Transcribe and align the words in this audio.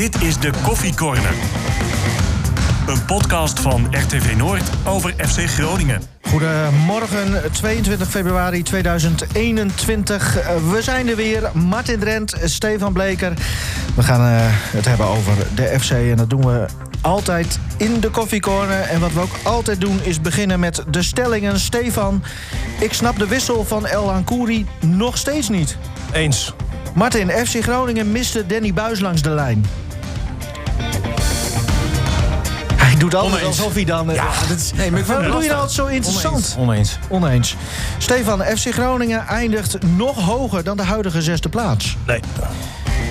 Dit 0.00 0.22
is 0.22 0.38
de 0.38 0.50
Koffie 0.62 0.94
Corner. 0.94 1.34
Een 2.86 3.04
podcast 3.04 3.60
van 3.60 3.86
RTV 3.90 4.36
Noord 4.36 4.70
over 4.86 5.14
FC 5.16 5.38
Groningen. 5.38 6.00
Goedemorgen, 6.22 7.52
22 7.52 8.08
februari 8.08 8.62
2021. 8.62 10.38
Eh, 10.38 10.56
We 10.70 10.82
zijn 10.82 11.08
er 11.08 11.16
weer. 11.16 11.50
Martin 11.54 11.98
Drent, 11.98 12.34
Stefan 12.44 12.92
Bleker. 12.92 13.32
We 13.94 14.02
gaan 14.02 14.20
eh, 14.20 14.46
het 14.50 14.84
hebben 14.84 15.06
over 15.06 15.32
de 15.54 15.76
FC 15.80 15.90
en 15.90 16.16
dat 16.16 16.30
doen 16.30 16.46
we 16.46 16.66
altijd 17.00 17.58
in 17.76 18.00
de 18.00 18.10
koffiecorner. 18.10 18.80
En 18.80 19.00
wat 19.00 19.12
we 19.12 19.20
ook 19.20 19.36
altijd 19.42 19.80
doen 19.80 20.00
is 20.02 20.20
beginnen 20.20 20.60
met 20.60 20.82
de 20.90 21.02
stellingen. 21.02 21.60
Stefan, 21.60 22.22
ik 22.78 22.92
snap 22.92 23.18
de 23.18 23.26
wissel 23.26 23.64
van 23.64 23.86
El 23.86 24.12
Ankouri 24.12 24.66
nog 24.80 25.18
steeds 25.18 25.48
niet. 25.48 25.76
Eens. 26.12 26.54
Martin, 26.94 27.30
FC 27.30 27.62
Groningen 27.62 28.12
miste 28.12 28.46
Danny 28.46 28.72
Buis 28.72 29.00
langs 29.00 29.22
de 29.22 29.30
lijn. 29.30 29.64
Doet 33.00 33.14
Oneens. 33.14 33.42
alsof 33.42 33.74
hij 33.74 33.84
dan... 33.84 34.08
Ja, 34.14 34.28
dat 34.48 34.56
is, 34.58 34.72
Nee, 34.72 34.90
maar 34.90 35.04
waarom 35.04 35.30
doe 35.32 35.42
je 35.42 35.48
nou 35.48 35.68
zo 35.68 35.86
interessant? 35.86 36.56
Oneens. 36.58 36.98
Oneens. 37.08 37.56
Stefan, 37.98 38.40
FC 38.42 38.72
Groningen 38.72 39.26
eindigt 39.26 39.78
nog 39.96 40.24
hoger 40.24 40.64
dan 40.64 40.76
de 40.76 40.82
huidige 40.82 41.22
zesde 41.22 41.48
plaats. 41.48 41.96
Nee. 42.06 42.20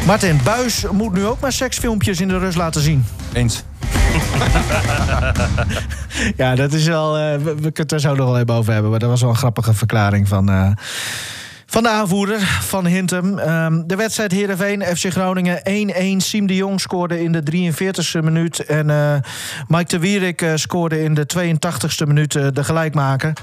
Martin, 0.05 0.39
Buis 0.43 0.85
moet 0.91 1.13
nu 1.13 1.25
ook 1.25 1.39
maar 1.39 1.52
seksfilmpjes 1.52 2.21
in 2.21 2.27
de 2.27 2.38
rust 2.38 2.57
laten 2.57 2.81
zien. 2.81 3.05
Eens. 3.34 3.63
Ja, 6.37 6.55
dat 6.55 6.73
is 6.73 6.85
wel. 6.87 7.17
eh, 7.17 7.34
we, 7.34 7.43
we 7.43 7.53
kunnen 7.53 7.71
het 7.73 7.91
er 7.91 7.99
zo 7.99 8.15
nog 8.15 8.26
wel 8.26 8.40
even 8.40 8.53
over 8.53 8.73
hebben. 8.73 8.91
Maar 8.91 8.99
dat 8.99 9.09
was 9.09 9.21
wel 9.21 9.29
een 9.29 9.35
grappige 9.35 9.73
verklaring 9.73 10.27
van. 10.27 10.49
eh, 10.49 10.71
van 11.69 11.83
de 11.83 11.89
aanvoerder 11.89 12.39
van 12.61 12.85
Hintem. 12.85 13.39
Ehm, 13.39 13.81
de 13.85 13.95
wedstrijd 13.95 14.31
Heerenveen, 14.31 14.81
FC 14.81 15.05
Groningen 15.05 15.61
1-1. 15.63 16.21
Siem 16.21 16.47
de 16.47 16.55
Jong 16.55 16.81
scoorde 16.81 17.23
in 17.23 17.31
de 17.31 17.43
43ste 17.43 18.23
minuut. 18.23 18.59
En 18.59 18.89
eh, 18.89 19.15
Mike 19.67 19.89
de 19.89 19.99
Wierik 19.99 20.41
eh, 20.41 20.51
scoorde 20.55 21.03
in 21.03 21.13
de 21.13 21.26
82ste 21.37 22.07
minuut 22.07 22.35
eh, 22.35 22.48
de 22.53 22.63
gelijkmaker. 22.63 23.34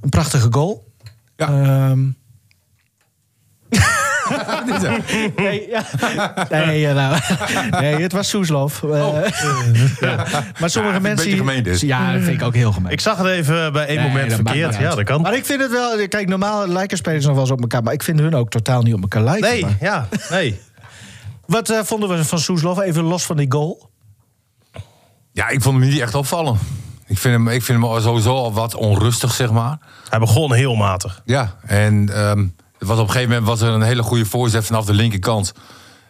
Een 0.00 0.08
prachtige 0.08 0.48
goal. 0.50 0.92
Ja. 1.36 1.48
Ehm, 1.48 2.00
nee, 5.36 5.68
ja. 5.68 5.84
nee, 6.50 6.86
eh, 6.88 6.94
nou, 6.94 7.18
nee, 7.82 8.02
het 8.02 8.12
was 8.12 8.28
Soeslof. 8.28 8.82
Eh, 8.82 9.14
ja. 10.00 10.24
Maar 10.60 10.70
sommige 10.70 10.94
Ja, 10.94 11.00
mensen. 11.00 11.08
een 11.10 11.16
beetje 11.16 11.36
gemeen 11.36 11.62
dus. 11.62 11.80
Ja, 11.80 12.12
dat 12.12 12.22
vind 12.22 12.40
ik 12.40 12.46
ook 12.46 12.54
heel 12.54 12.72
gemeen. 12.72 12.92
Ik 12.92 13.00
zag 13.00 13.16
het 13.18 13.26
even 13.26 13.72
bij 13.72 13.86
één 13.86 13.96
Nee, 13.98 14.08
moment 14.08 14.32
verkeerd. 14.32 14.76
Ja, 14.76 14.94
dat 14.94 15.04
kan. 15.04 15.20
Maar 15.20 15.34
ik 15.34 15.44
vind 15.44 15.60
het 15.60 15.70
wel. 15.70 16.08
Kijk, 16.08 16.28
normaal 16.28 16.66
lijken 16.68 16.96
spelers 16.96 17.24
nog 17.24 17.32
wel 17.32 17.42
eens 17.42 17.52
op 17.52 17.60
elkaar. 17.60 17.82
Maar 17.82 17.92
ik 17.92 18.02
vind 18.02 18.20
hun 18.20 18.34
ook 18.34 18.50
totaal 18.50 18.82
niet 18.82 18.94
op 18.94 19.02
elkaar 19.02 19.22
lijken. 19.22 19.50
Nee, 19.50 19.60
Maar 19.62 19.76
ja, 19.80 20.08
nee. 20.30 20.60
Wat 21.46 21.70
eh, 21.70 21.78
vonden 21.82 22.08
we 22.08 22.24
van 22.24 22.38
Soeslof? 22.38 22.80
Even 22.80 23.02
los 23.02 23.24
van 23.24 23.36
die 23.36 23.52
goal. 23.52 23.90
Ja, 25.32 25.48
ik 25.48 25.62
vond 25.62 25.78
hem 25.80 25.88
niet 25.88 26.00
echt 26.00 26.14
opvallen. 26.14 26.58
Ik 27.06 27.18
vind 27.18 27.34
hem, 27.34 27.48
ik 27.48 27.62
vind 27.62 27.82
hem 27.82 28.00
sowieso 28.00 28.34
al 28.36 28.52
wat 28.52 28.74
onrustig, 28.74 29.32
zeg 29.32 29.50
maar. 29.50 29.78
Hij 30.08 30.18
begon 30.18 30.54
heel 30.54 30.74
matig. 30.74 31.22
Ja, 31.24 31.54
en 31.66 32.08
ehm, 32.14 32.46
was 32.86 32.98
op 32.98 33.04
een 33.04 33.12
gegeven 33.12 33.28
moment 33.28 33.48
was 33.48 33.60
er 33.60 33.68
een 33.68 33.82
hele 33.82 34.02
goede 34.02 34.24
voorzet 34.24 34.64
vanaf 34.64 34.84
de 34.84 34.92
linkerkant. 34.92 35.52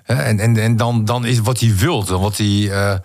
En, 0.04 0.38
en, 0.40 0.56
en 0.56 0.76
dan, 0.76 1.04
dan 1.04 1.24
is 1.24 1.38
wat 1.38 1.60
hij 1.60 1.74
wilt. 1.76 2.06
Dan 2.06 2.20
wordt 2.20 2.38
hij 2.38 2.70
eh, 2.70 2.92
eh, 2.92 2.98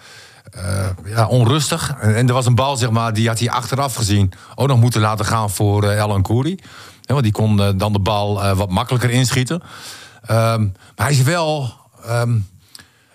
ja, 1.05 1.27
onrustig. 1.27 1.95
En, 1.99 2.27
er 2.27 2.33
was 2.33 2.45
een 2.45 2.55
bal, 2.55 2.77
zeg 2.77 2.89
maar, 2.89 3.13
die 3.13 3.27
had 3.27 3.39
hij 3.39 3.49
achteraf 3.49 3.95
gezien 3.95 4.31
ook 4.55 4.67
nog 4.67 4.79
moeten 4.79 5.01
laten 5.01 5.25
gaan 5.25 5.49
voor 5.49 5.83
eh 5.83 5.97
El 5.97 6.21
Kouri. 6.21 6.59
Want 7.05 7.23
die 7.23 7.31
kon 7.31 7.77
dan 7.77 7.93
de 7.93 7.99
bal 7.99 8.55
wat 8.55 8.69
makkelijker 8.69 9.09
inschieten. 9.09 9.61
Ehm, 10.25 10.61
maar 10.95 11.05
hij 11.05 11.11
is 11.11 11.21
wel 11.21 11.73
ehm, 12.05 12.37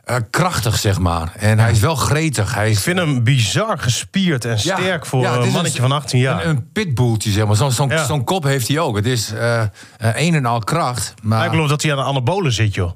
eh, 0.05 0.17
krachtig, 0.31 0.79
zeg 0.79 0.99
maar. 0.99 1.33
En 1.39 1.59
hij 1.59 1.71
is 1.71 1.79
wel 1.81 1.95
gretig. 1.95 2.55
Hij 2.55 2.71
is, 2.71 2.77
Ik 2.77 2.83
vind 2.83 2.99
hem 2.99 3.25
bizar 3.25 3.79
gespierd 3.79 4.45
en 4.45 4.51
Ja, 4.51 4.57
sterk 4.77 5.07
voor 5.07 5.21
ja, 5.23 5.33
een 5.37 5.51
mannetje 5.51 5.81
van 5.81 5.93
18 5.93 6.19
jaar. 6.19 6.45
Een, 6.45 6.49
een 6.51 6.71
pitbulltje, 6.73 7.31
zeg 7.31 7.47
maar. 7.47 7.57
Zo'n 7.73 7.89
Ja. 7.89 8.21
kop 8.25 8.43
heeft 8.45 8.69
hij 8.69 8.79
ook. 8.79 8.97
Het 8.97 9.07
is 9.07 9.33
eh, 9.33 9.61
eh, 9.63 9.69
een 9.99 10.35
en 10.35 10.47
al 10.47 10.59
kracht. 10.59 11.15
Maar 11.23 11.45
ik 11.45 11.51
geloof 11.51 11.69
dat 11.69 11.83
hij 11.83 11.91
aan 11.91 11.97
de 11.97 12.05
anabolen 12.05 12.53
zit, 12.53 12.75
joh. 12.75 12.91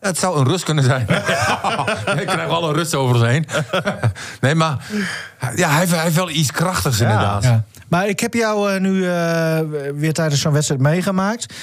het 0.00 0.18
zou 0.18 0.38
een 0.38 0.46
rust 0.46 0.64
kunnen 0.64 0.84
zijn. 0.84 1.06
Ik 2.20 2.26
krijg 2.26 2.46
wel 2.46 2.68
een 2.68 2.74
rust 2.74 2.94
over 2.94 3.14
ons 3.16 3.24
heen. 3.24 3.46
nee, 4.40 4.54
maar 4.54 4.76
ja, 5.56 5.68
hij, 5.68 5.78
heeft, 5.78 5.90
hij 5.92 6.02
heeft 6.02 6.16
wel 6.16 6.30
iets 6.30 6.50
krachtigs 6.52 7.00
inderdaad. 7.00 7.42
Ja. 7.42 7.64
Maar 7.88 8.08
ik 8.08 8.20
heb 8.20 8.34
jou 8.34 8.80
nu 8.80 9.06
eh, 9.08 9.58
weer 9.94 10.12
tijdens 10.12 10.40
zo'n 10.40 10.52
wedstrijd 10.52 10.80
meegemaakt. 10.80 11.54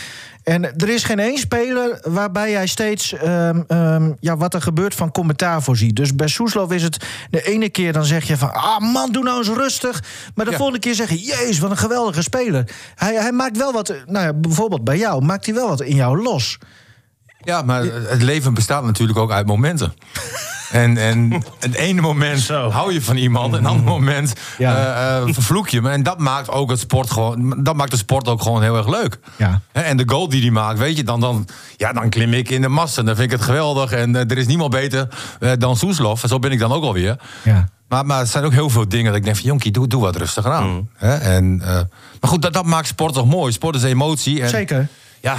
En 0.44 0.64
er 0.64 0.90
is 0.90 1.04
geen 1.04 1.20
één 1.20 1.38
speler 1.38 2.00
waarbij 2.04 2.52
jij 2.52 2.68
steeds 2.68 3.14
ehm, 3.14 3.62
ehm, 3.68 4.12
ja, 4.20 4.38
wat 4.38 4.54
er 4.54 4.62
gebeurt 4.62 4.96
van 4.96 5.12
commentaar 5.12 5.62
voorziet. 5.62 5.96
Dus 5.96 6.16
bij 6.16 6.28
Soeslof 6.28 6.72
is 6.72 6.84
het 6.84 7.06
de 7.30 7.42
ene 7.44 7.70
keer 7.70 7.94
dan 7.94 8.06
zeg 8.06 8.24
je 8.28 8.38
van... 8.38 8.54
ah 8.54 8.80
man, 8.80 9.12
doe 9.12 9.24
nou 9.24 9.38
eens 9.38 9.48
rustig. 9.48 10.04
Maar 10.36 10.46
de 10.46 10.52
Ja. 10.52 10.58
volgende 10.58 10.82
keer 10.82 10.96
zeg 10.96 11.10
je... 11.10 11.20
jezus, 11.20 11.60
wat 11.60 11.72
een 11.72 11.78
geweldige 11.78 12.22
speler. 12.22 12.70
Hij, 12.96 13.14
hij 13.16 13.32
maakt 13.32 13.58
wel 13.58 13.72
wat, 13.72 13.88
nou 14.06 14.26
ja, 14.26 14.34
bijvoorbeeld 14.34 14.84
bij 14.84 14.98
jou... 14.98 15.26
maakt 15.26 15.46
hij 15.46 15.56
wel 15.56 15.68
wat 15.68 15.82
in 15.82 15.96
jou 15.96 16.22
los. 16.22 16.58
Ja, 17.44 17.62
maar 17.62 17.84
het 17.84 18.22
leven 18.22 18.54
bestaat 18.54 18.84
natuurlijk 18.84 19.20
ook 19.20 19.32
uit 19.32 19.46
momenten. 19.46 19.94
En, 20.72 20.98
en 20.98 21.44
het 21.60 21.76
ene 21.76 22.02
moment 22.02 22.40
Zo. 22.40 22.70
hou 22.70 22.94
je 22.94 23.02
van 23.02 23.16
iemand, 23.18 23.54
en 23.54 23.60
een 23.60 23.66
ander 23.66 23.86
moment 23.86 24.34
Ja. 24.58 24.76
eh, 24.76 25.18
eh, 25.18 25.34
vervloek 25.34 25.70
je 25.70 25.78
hem. 25.78 25.88
En 25.88 26.04
dat 26.04 26.20
maakt 26.20 26.50
ook 26.50 26.70
het 26.70 26.80
sport 26.80 27.12
gewoon, 27.12 27.64
dat 27.64 27.76
maakt 27.76 27.92
de 27.92 27.98
sport 27.98 28.28
ook 28.28 28.42
gewoon 28.42 28.62
heel 28.62 28.78
erg 28.78 28.88
leuk. 28.88 29.20
Ja. 29.36 29.62
En 29.72 29.98
de 29.98 30.04
goal 30.06 30.30
die 30.30 30.42
hij 30.42 30.52
maakt, 30.52 30.80
weet 30.80 30.98
je, 30.98 31.04
dan, 31.04 31.20
dan, 31.20 31.48
ja, 31.78 31.94
dan 31.94 32.10
klim 32.10 32.34
ik 32.34 32.50
in 32.50 32.62
de 32.62 32.68
mast 32.68 32.98
en 32.98 33.06
dan 33.06 33.16
vind 33.16 33.32
ik 33.32 33.38
het 33.38 33.46
geweldig. 33.48 33.92
En 33.92 34.16
eh, 34.16 34.32
er 34.32 34.38
is 34.38 34.48
niemand 34.48 34.72
beter 34.72 35.08
dan 35.58 35.78
Soeslof. 35.78 36.24
En 36.24 36.30
zo 36.30 36.40
ben 36.40 36.52
ik 36.52 36.60
dan 36.60 36.72
ook 36.72 36.84
alweer. 36.84 37.20
Ja. 37.44 37.70
Maar, 37.88 38.06
maar 38.06 38.20
er 38.20 38.28
zijn 38.28 38.44
ook 38.44 38.54
heel 38.54 38.70
veel 38.70 38.90
dingen 38.90 39.06
dat 39.06 39.16
ik 39.16 39.24
denk 39.24 39.36
van... 39.36 39.46
jonkie, 39.46 39.72
doe, 39.72 39.88
doe 39.88 40.02
wat 40.02 40.16
rustiger 40.16 40.52
aan. 40.52 40.90
Hè? 40.96 41.16
En, 41.16 41.58
maar 41.58 42.30
goed, 42.30 42.42
dat, 42.42 42.54
dat 42.54 42.66
maakt 42.66 42.88
sport 42.88 43.14
toch 43.14 43.26
mooi. 43.26 43.52
Sport 43.52 43.76
is 43.76 43.84
emotie. 43.84 44.42
En, 44.42 44.50
Zeker. 44.50 44.88
Ja, 45.22 45.38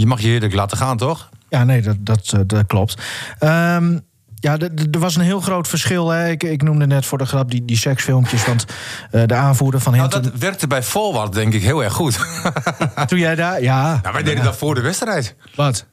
je 0.00 0.06
mag 0.06 0.20
je 0.20 0.28
heerlijk 0.28 0.54
laten 0.54 0.76
gaan, 0.76 0.96
toch? 0.96 1.28
Ja, 1.48 1.64
nee, 1.64 1.82
dat, 1.82 1.96
dat, 2.00 2.32
eh, 2.32 2.40
dat 2.46 2.66
klopt. 2.66 3.02
Ehm, 3.38 3.98
ja, 4.34 4.58
er 4.92 4.98
was 4.98 5.16
een 5.16 5.22
heel 5.22 5.40
groot 5.40 5.68
verschil. 5.68 6.08
Hè. 6.08 6.28
Ik, 6.28 6.42
ik 6.42 6.62
noemde 6.62 6.86
net 6.86 7.06
voor 7.06 7.18
de 7.18 7.26
grap 7.26 7.50
die, 7.50 7.64
die 7.64 7.76
seksfilmpjes. 7.76 8.46
Want 8.46 8.64
eh, 9.10 9.22
de 9.26 9.34
aanvoerder 9.34 9.80
van 9.80 9.92
Nou, 9.92 10.04
Hinton... 10.04 10.22
dat 10.30 10.40
werkte 10.40 10.66
bij 10.66 10.82
Forward 10.82 11.32
denk 11.32 11.54
ik 11.54 11.62
heel 11.62 11.84
erg 11.84 11.92
goed. 11.92 12.18
Toen 13.06 13.18
jij 13.18 13.34
daar... 13.34 13.62
Ja, 13.62 14.00
ja, 14.02 14.12
wij 14.12 14.22
deden 14.22 14.44
dat 14.44 14.56
voor 14.56 14.74
de 14.74 14.80
wedstrijd. 14.80 15.34
wat? 15.54 15.86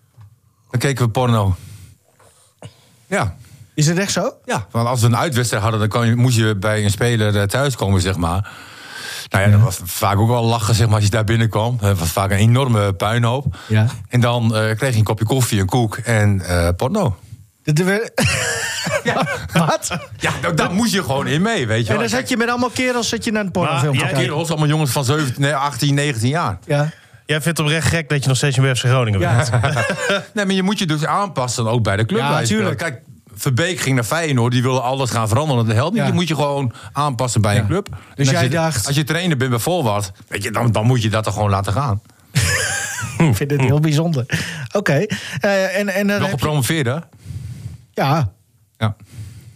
Dan 0.72 0.80
keken 0.80 1.06
we 1.06 1.12
porno. 1.12 1.56
Ja. 3.08 3.36
Is 3.74 3.88
het 3.88 3.98
echt 3.98 4.12
zo? 4.12 4.34
Ja, 4.46 4.68
want 4.72 4.88
als 4.88 5.02
we 5.02 5.08
een 5.08 5.18
uitwedstrijd 5.18 5.64
hadden, 5.64 5.80
dan 5.82 5.90
kon 5.90 6.06
je, 6.08 6.16
moest 6.16 6.38
je 6.38 6.56
bij 6.56 6.84
een 6.84 6.92
speler 6.92 7.38
eh, 7.40 7.44
thuiskomen, 7.44 8.02
zeg 8.02 8.16
maar. 8.16 8.50
Nou 9.30 9.44
ja, 9.46 9.50
dat 9.52 9.62
was 9.62 9.80
vaak 9.84 10.18
ook 10.18 10.28
wel 10.30 10.44
lachen, 10.44 10.76
zeg 10.76 10.86
maar, 10.86 10.96
als 10.96 11.04
je 11.04 11.10
daar 11.10 11.24
binnenkwam. 11.24 11.78
Het 11.82 12.00
was 12.00 12.10
vaak 12.10 12.32
een 12.32 12.38
enorme 12.38 12.94
puinhoop. 12.94 13.56
Ja. 13.68 13.86
En 14.10 14.20
dan 14.20 14.56
eh, 14.56 14.76
kreeg 14.76 14.92
je 14.92 14.98
een 14.98 15.04
kopje 15.04 15.26
koffie, 15.26 15.60
een 15.60 15.66
koek 15.66 15.96
en 15.98 16.42
eh, 16.42 16.70
porno. 16.78 17.16
Dat 17.64 17.78
weer- 17.78 18.10
Wat? 19.54 19.98
Ja, 20.18 20.32
nou, 20.42 20.54
daar 20.54 20.72
moest 20.74 20.94
je 20.94 21.04
gewoon 21.04 21.28
in 21.28 21.42
mee, 21.42 21.68
weet 21.68 21.88
je 21.88 21.94
En 21.94 22.00
dan 22.00 22.10
zat 22.10 22.30
je 22.30 22.38
met 22.38 22.50
allemaal 22.50 22.70
kerels 22.70 23.10
zat 23.10 23.24
je 23.24 23.32
naar 23.32 23.44
een 23.44 23.52
pornofilm 23.52 23.94
te 23.94 24.00
kijken. 24.00 24.18
Kerels, 24.18 24.50
allemaal 24.50 24.68
jongens 24.68 24.92
van 24.92 25.06
17, 25.06 25.42
nee, 25.42 25.56
18, 25.56 25.94
19 25.96 26.30
jaar. 26.30 26.58
Ja. 26.66 26.90
Jij 27.26 27.42
vindt 27.42 27.58
het 27.58 27.68
oprecht 27.68 27.88
gek 27.88 28.10
dat 28.10 28.22
je 28.22 28.28
nog 28.28 28.38
steeds 28.38 28.58
in 28.58 28.76
FC 28.76 28.84
Groningen 28.86 29.20
bent. 29.20 29.50
Nee, 30.34 30.46
maar 30.46 30.56
je 30.56 30.64
moet 30.64 30.80
je 30.80 30.86
dus 30.86 31.06
aanpassen 31.06 31.68
ook 31.68 31.84
bij 31.84 31.98
de 31.98 32.06
club. 32.06 32.20
Ja, 32.20 32.30
bij 32.34 32.46
spelen. 32.46 32.62
tuurlijk. 32.62 32.78
Kijk, 32.78 33.02
Verbeek 33.36 33.80
ging 33.80 33.96
naar 33.96 34.04
Feyenoord, 34.04 34.52
die 34.52 34.62
wilde 34.62 34.80
alles 34.82 35.10
gaan 35.12 35.28
veranderen. 35.28 35.66
Dat 35.66 35.76
helpt 35.76 35.94
niet. 35.94 36.02
Ja. 36.02 36.08
Je 36.08 36.14
moet 36.14 36.28
je 36.28 36.36
gewoon 36.36 36.74
aanpassen 36.94 37.42
bij 37.42 37.58
een 37.58 37.68
club. 37.68 37.88
Als 38.18 38.30
jij 38.30 38.44
je, 38.44 38.50
dacht- 38.50 38.88
Als 38.88 38.96
je 38.96 39.04
trainer 39.04 39.38
bent 39.38 39.50
bij 39.50 39.60
Forward, 39.60 40.12
weet 40.28 40.44
je, 40.44 40.52
dan, 40.52 40.72
dan 40.72 40.86
moet 40.86 41.02
je 41.02 41.10
dat 41.10 41.24
toch 41.24 41.34
gewoon 41.34 41.50
laten 41.50 41.74
gaan. 41.74 42.02
Ik 43.30 43.36
vind 43.36 43.52
het 43.52 43.62
heel 43.62 43.80
bijzonder. 43.80 44.26
Oké. 44.72 45.06
Eh, 45.40 45.78
en, 45.80 45.90
en 45.90 46.06
Nog 46.06 46.22
je- 46.22 46.28
gepromoveerd, 46.30 46.86
hè? 46.86 46.94
Ja, 47.94 48.32
Ja. 48.78 48.96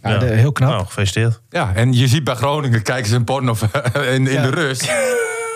ja, 0.02 0.18
de- 0.18 0.26
heel 0.26 0.52
knap. 0.52 0.70
Nou, 0.70 0.86
gefeliciteerd. 0.86 1.40
ja, 1.50 1.72
en 1.74 1.92
je 1.92 2.08
ziet 2.08 2.24
bij 2.24 2.34
Groningen, 2.34 2.82
kijken 2.82 3.08
ze 3.10 3.16
een 3.16 3.24
porno 3.24 3.56
in, 3.94 4.26
in 4.26 4.32
Ja. 4.32 4.42
de 4.42 4.50
rust. 4.50 4.90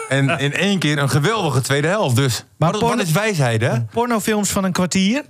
En 0.08 0.28
in 0.38 0.52
één 0.54 0.78
keer 0.78 0.99
een 0.99 1.08
geweldige 1.10 1.60
tweede 1.60 1.88
helft. 1.88 2.16
Dus 2.16 2.44
Maar 2.56 2.70
wat, 2.70 2.81
porno- 2.81 2.96
wat 2.96 3.06
is 3.06 3.12
wijsheid, 3.12 3.60
hè? 3.60 3.81
Pornofilms 3.81 4.50
van 4.50 4.64
een 4.64 4.72
kwartier. 4.72 5.25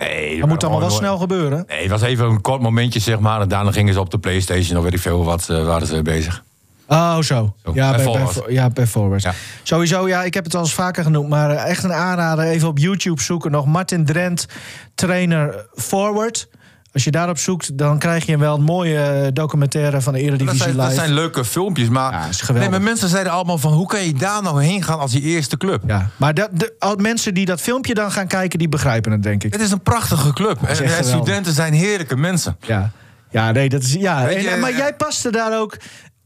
Nee, 0.00 0.40
Dat 0.40 0.48
moet 0.48 0.62
allemaal 0.64 0.80
wel 0.80 0.90
snel 0.90 1.18
gebeuren. 1.18 1.64
Nee, 1.68 1.80
het 1.80 1.90
was 1.90 2.02
even 2.02 2.26
een 2.26 2.40
kort 2.40 2.60
momentje, 2.60 3.00
zeg 3.00 3.18
maar. 3.18 3.40
En 3.40 3.48
daarna 3.48 3.72
gingen 3.72 3.94
ze 3.94 4.00
op 4.00 4.10
de 4.10 4.18
Playstation 4.18 4.78
of 4.78 4.84
weet 4.84 4.94
ik 4.94 5.00
veel 5.00 5.24
wat, 5.24 5.48
eh, 5.48 5.66
waren 5.66 5.86
ze 5.86 6.02
bezig. 6.02 6.42
Oh, 6.88 7.14
zo. 7.14 7.54
Zo, 7.64 7.70
Ja, 7.74 7.94
bij 7.94 8.26
ja, 8.48 8.70
bij 8.70 8.86
Forward. 8.86 9.22
Ja. 9.22 9.34
Sowieso, 9.62 10.08
ja, 10.08 10.22
ik 10.22 10.34
heb 10.34 10.44
het 10.44 10.54
al 10.54 10.60
eens 10.60 10.74
vaker 10.74 11.04
genoemd. 11.04 11.28
Maar 11.28 11.50
eh, 11.50 11.70
echt 11.70 11.84
een 11.84 11.92
aanrader. 11.92 12.44
Even 12.44 12.68
op 12.68 12.78
YouTube 12.78 13.22
zoeken 13.22 13.50
nog. 13.50 13.66
Martin 13.66 14.04
Drent, 14.04 14.46
trainer 14.94 15.66
Forward. 15.74 16.48
Als 16.92 17.04
je 17.04 17.10
daarop 17.10 17.38
zoekt, 17.38 17.78
dan 17.78 17.98
krijg 17.98 18.26
je 18.26 18.38
wel 18.38 18.54
een 18.56 18.62
mooie 18.62 18.98
eh, 18.98 19.28
documentaire 19.32 20.00
van 20.00 20.12
de 20.12 20.18
Dat 20.18 20.28
Eredivisie 20.28 20.62
zijn, 20.62 20.76
dat 20.76 20.84
Live. 20.84 20.98
zijn 20.98 21.12
leuke 21.12 21.44
filmpjes, 21.44 21.88
maar, 21.88 22.12
Ja, 22.12 22.26
is 22.26 22.42
nee, 22.48 22.68
maar 22.68 22.82
mensen 22.82 23.08
zeiden 23.08 23.32
allemaal 23.32 23.58
van... 23.58 23.72
hoe 23.72 23.86
kan 23.86 24.04
je 24.04 24.14
daar 24.14 24.42
nou 24.42 24.62
heen 24.62 24.82
gaan 24.82 24.98
als 24.98 25.10
die 25.12 25.22
eerste 25.22 25.56
club? 25.56 25.82
Ja, 25.86 26.08
maar 26.16 26.34
dat, 26.34 26.48
de, 26.52 26.74
al 26.78 26.96
mensen 26.96 27.34
die 27.34 27.44
dat 27.46 27.60
filmpje 27.60 27.94
dan 27.94 28.12
gaan 28.12 28.26
kijken, 28.26 28.58
die 28.58 28.68
begrijpen 28.68 29.12
het, 29.12 29.22
denk 29.22 29.44
ik. 29.44 29.52
Het 29.52 29.62
is 29.62 29.70
een 29.70 29.82
prachtige 29.82 30.32
club. 30.32 30.62
En, 30.62 31.04
studenten 31.04 31.52
zijn 31.52 31.72
heerlijke 31.72 32.16
mensen. 32.16 32.56
Ja, 32.60 32.90
ja 33.30 33.52
nee, 33.52 33.68
dat 33.68 33.82
is. 33.82 33.92
Ja. 33.92 34.28
En- 34.28 34.60
maar 34.60 34.70
eh, 34.70 34.76
jij 34.76 34.94
paste 34.94 35.30
daar 35.30 35.58
ook 35.60 35.76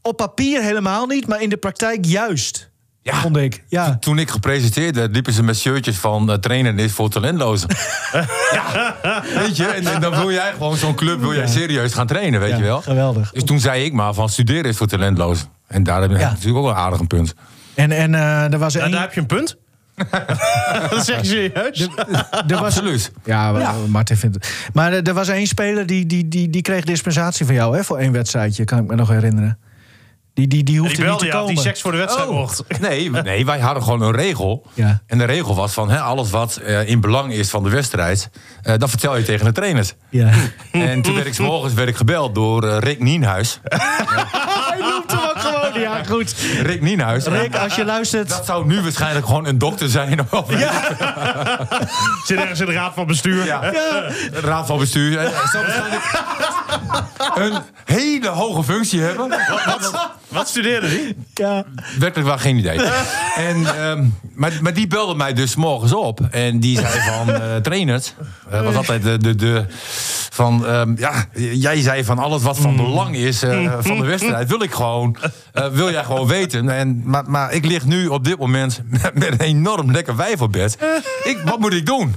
op 0.01 0.17
papier 0.17 0.61
helemaal 0.61 1.05
niet, 1.05 1.27
maar 1.27 1.41
in 1.41 1.49
de 1.49 1.57
praktijk 1.57 2.05
juist. 2.05 2.69
Ja. 3.11 3.15
Vond 3.21 3.37
ik. 3.37 3.63
Ja. 3.67 3.97
Toen 3.99 4.19
ik 4.19 4.29
gepresenteerd 4.29 4.95
werd, 4.95 5.11
liepen 5.13 5.33
ze 5.33 5.43
met 5.43 5.57
shirtjes 5.57 5.97
van 5.97 6.31
eh, 6.31 6.37
trainen 6.37 6.79
is 6.79 6.91
voor 6.91 7.09
talentlozen. 7.09 7.69
ja, 8.53 8.95
weet 9.35 9.57
je, 9.57 9.65
en, 9.65 9.87
en 9.93 10.01
dan 10.01 10.11
wil 10.15 10.31
jij 10.31 10.51
gewoon 10.51 10.77
zo'n 10.77 10.95
club, 10.95 11.19
wil 11.19 11.33
jij 11.33 11.47
serieus 11.47 11.93
gaan 11.93 12.07
trainen, 12.07 12.39
weet 12.39 12.49
Ja, 12.49 12.57
je 12.57 12.63
wel. 12.63 12.81
geweldig. 12.81 13.31
Dus 13.31 13.43
toen 13.43 13.59
zei 13.59 13.83
ik 13.83 13.93
maar 13.93 14.13
van 14.13 14.29
studeren 14.29 14.65
is 14.65 14.77
voor 14.77 14.87
talentlozen. 14.87 15.47
En 15.67 15.83
daar 15.83 16.01
heb 16.01 16.11
Ja. 16.11 16.17
natuurlijk 16.29 16.57
ook 16.57 16.63
wel 16.63 16.71
een 16.73 16.77
aardig 16.79 16.99
een 16.99 17.07
punt. 17.07 17.33
En, 17.73 17.91
en 17.91 18.15
eh, 18.15 18.53
er 18.53 18.59
was 18.59 18.73
Nou, 18.73 18.85
een. 18.85 18.91
daar 18.91 19.01
heb 19.01 19.13
je 19.13 19.19
een 19.19 19.25
punt. 19.25 19.55
dat 20.89 21.05
zeg 21.05 21.21
je 21.21 21.25
serieus. 21.27 21.81
Er 21.81 21.89
was, 22.47 22.59
Absoluut. 22.61 23.11
ja, 23.25 23.51
maar- 23.51 23.75
Martin 23.87 24.17
vindt 24.17 24.35
het. 24.35 24.53
Maar 24.73 24.93
er 24.93 25.13
was 25.13 25.27
één 25.27 25.47
speler 25.47 25.85
die, 25.85 26.05
die, 26.05 26.27
die, 26.27 26.49
die 26.49 26.61
kreeg 26.61 26.83
dispensatie 26.83 27.45
van 27.45 27.55
jou 27.55 27.75
hè, 27.77 27.83
voor 27.83 27.97
één 27.97 28.11
wedstrijdje, 28.11 28.63
kan 28.63 28.79
ik 28.79 28.85
me 28.87 28.95
nog 28.95 29.09
herinneren. 29.09 29.57
Die, 30.35 30.47
die, 30.47 30.63
die 30.63 30.79
hoefde 30.79 30.95
Die 30.95 31.03
niet 31.05 31.09
belde 31.11 31.25
te 31.31 31.31
komen. 31.37 31.53
die 31.53 31.63
seks 31.63 31.81
voor 31.81 31.91
de 31.91 31.97
wedstrijd 31.97 32.29
Oh. 32.29 32.35
mocht. 32.35 32.63
Nee, 32.79 33.09
nee, 33.09 33.45
wij 33.45 33.59
hadden 33.59 33.83
gewoon 33.83 34.01
een 34.01 34.15
regel. 34.15 34.65
Ja. 34.73 35.01
En 35.07 35.17
de 35.17 35.23
regel 35.23 35.55
was 35.55 35.73
van 35.73 35.89
hè, 35.89 35.99
alles 35.99 36.29
wat 36.29 36.55
eh, 36.55 36.89
in 36.89 36.99
belang 37.01 37.33
is 37.33 37.49
van 37.49 37.63
de 37.63 37.69
wedstrijd, 37.69 38.29
eh, 38.61 38.73
dat 38.77 38.89
vertel 38.89 39.17
je 39.17 39.23
tegen 39.23 39.45
de 39.45 39.51
trainers. 39.51 39.93
Ja. 40.09 40.29
En 40.71 41.01
toen 41.01 41.15
werd 41.15 41.27
ik 41.27 41.33
's 41.33 41.39
morgens 41.39 41.73
werd 41.73 41.89
ik 41.89 41.95
gebeld 41.95 42.35
door 42.35 42.63
eh, 42.63 42.77
Rick 42.77 42.99
Nienhuis. 42.99 43.59
Hij 43.63 44.79
noemt 44.79 45.11
hem 45.11 45.19
ook 45.19 45.37
gewoon. 45.39 45.79
Ja, 45.81 46.03
goed. 46.03 46.35
Rick 46.61 46.81
Nienhuis. 46.81 47.25
Rick, 47.25 47.55
als 47.55 47.75
je 47.75 47.85
luistert. 47.85 48.29
Dat 48.29 48.45
zou 48.45 48.65
nu 48.65 48.81
waarschijnlijk 48.81 49.25
gewoon 49.25 49.45
een 49.45 49.57
dokter 49.57 49.89
zijn. 49.89 50.19
Of 50.31 50.45
Zit 52.25 52.37
ergens 52.39 52.59
in 52.59 52.65
de 52.65 52.71
raad 52.73 52.93
van 52.93 53.07
bestuur. 53.07 53.45
Ja. 53.45 53.73
Raad 54.33 54.67
van 54.67 54.77
bestuur. 54.77 55.11
Zou 55.51 55.65
waarschijnlijk 55.65 56.23
een 57.35 57.61
hele 57.95 58.27
hoge 58.27 58.63
functie 58.63 59.01
hebben. 59.01 59.29
Wat 59.29 60.09
studeerde 60.43 60.89
die? 60.89 61.15
Ja. 61.33 61.65
Werkelijk 61.99 62.29
waar 62.29 62.39
geen 62.39 62.57
idee. 62.57 62.79
En, 63.35 63.65
ehm, 63.65 64.05
maar, 64.33 64.51
maar 64.61 64.73
die 64.73 64.87
belde 64.87 65.15
mij 65.15 65.33
dus 65.33 65.55
morgens 65.55 65.93
op. 65.93 66.19
En 66.31 66.59
die 66.59 66.79
zei 66.79 66.99
van 66.99 67.33
eh 67.41 67.55
trainers. 67.55 68.13
eh, 68.49 68.61
was 68.61 68.75
altijd 68.75 69.03
de. 69.03 69.17
de, 69.17 69.35
de 69.35 69.65
van, 70.29 70.65
ehm, 70.65 70.93
ja, 70.97 71.25
jij 71.53 71.81
zei 71.81 72.03
van 72.03 72.19
alles 72.19 72.41
wat 72.41 72.57
van 72.57 72.75
belang 72.75 73.15
is 73.15 73.43
eh, 73.43 73.73
van 73.79 73.97
de 73.97 74.05
wedstrijd. 74.05 74.49
Wil 74.49 74.61
ik 74.61 74.71
gewoon. 74.71 75.17
eh, 75.53 75.67
wil 75.67 75.91
jij 75.91 76.03
gewoon 76.03 76.27
weten. 76.27 76.69
En, 76.69 77.01
maar, 77.05 77.23
maar 77.29 77.53
ik 77.53 77.65
lig 77.65 77.85
nu 77.85 78.07
op 78.07 78.23
dit 78.25 78.37
moment 78.39 78.81
met, 78.89 79.13
met 79.19 79.31
een 79.31 79.39
enorm 79.39 79.91
lekker 79.91 80.15
wijf 80.15 80.41
op 80.41 80.51
bed. 80.51 80.77
Ik, 81.23 81.37
wat 81.45 81.59
moet 81.59 81.73
ik 81.73 81.85
doen? 81.85 82.15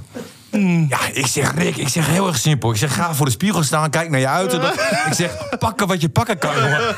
Ja, 0.89 0.97
ik 1.13 1.25
zeg 1.27 1.53
Rick, 1.55 1.75
ik 1.77 1.87
zeg 1.87 2.07
heel 2.07 2.27
erg 2.27 2.37
simpel. 2.37 2.71
Ik 2.71 2.77
zeg 2.77 2.93
ga 2.95 3.13
voor 3.13 3.25
de 3.25 3.31
spiegel 3.31 3.63
staan, 3.63 3.89
kijk 3.89 4.09
naar 4.09 4.19
je 4.19 4.27
uiterlijk. 4.27 4.73
Ik 5.07 5.13
zeg 5.13 5.31
pakken 5.59 5.87
wat 5.87 6.01
je 6.01 6.09
pakken 6.09 6.37
kan, 6.37 6.55
jongen. 6.55 6.95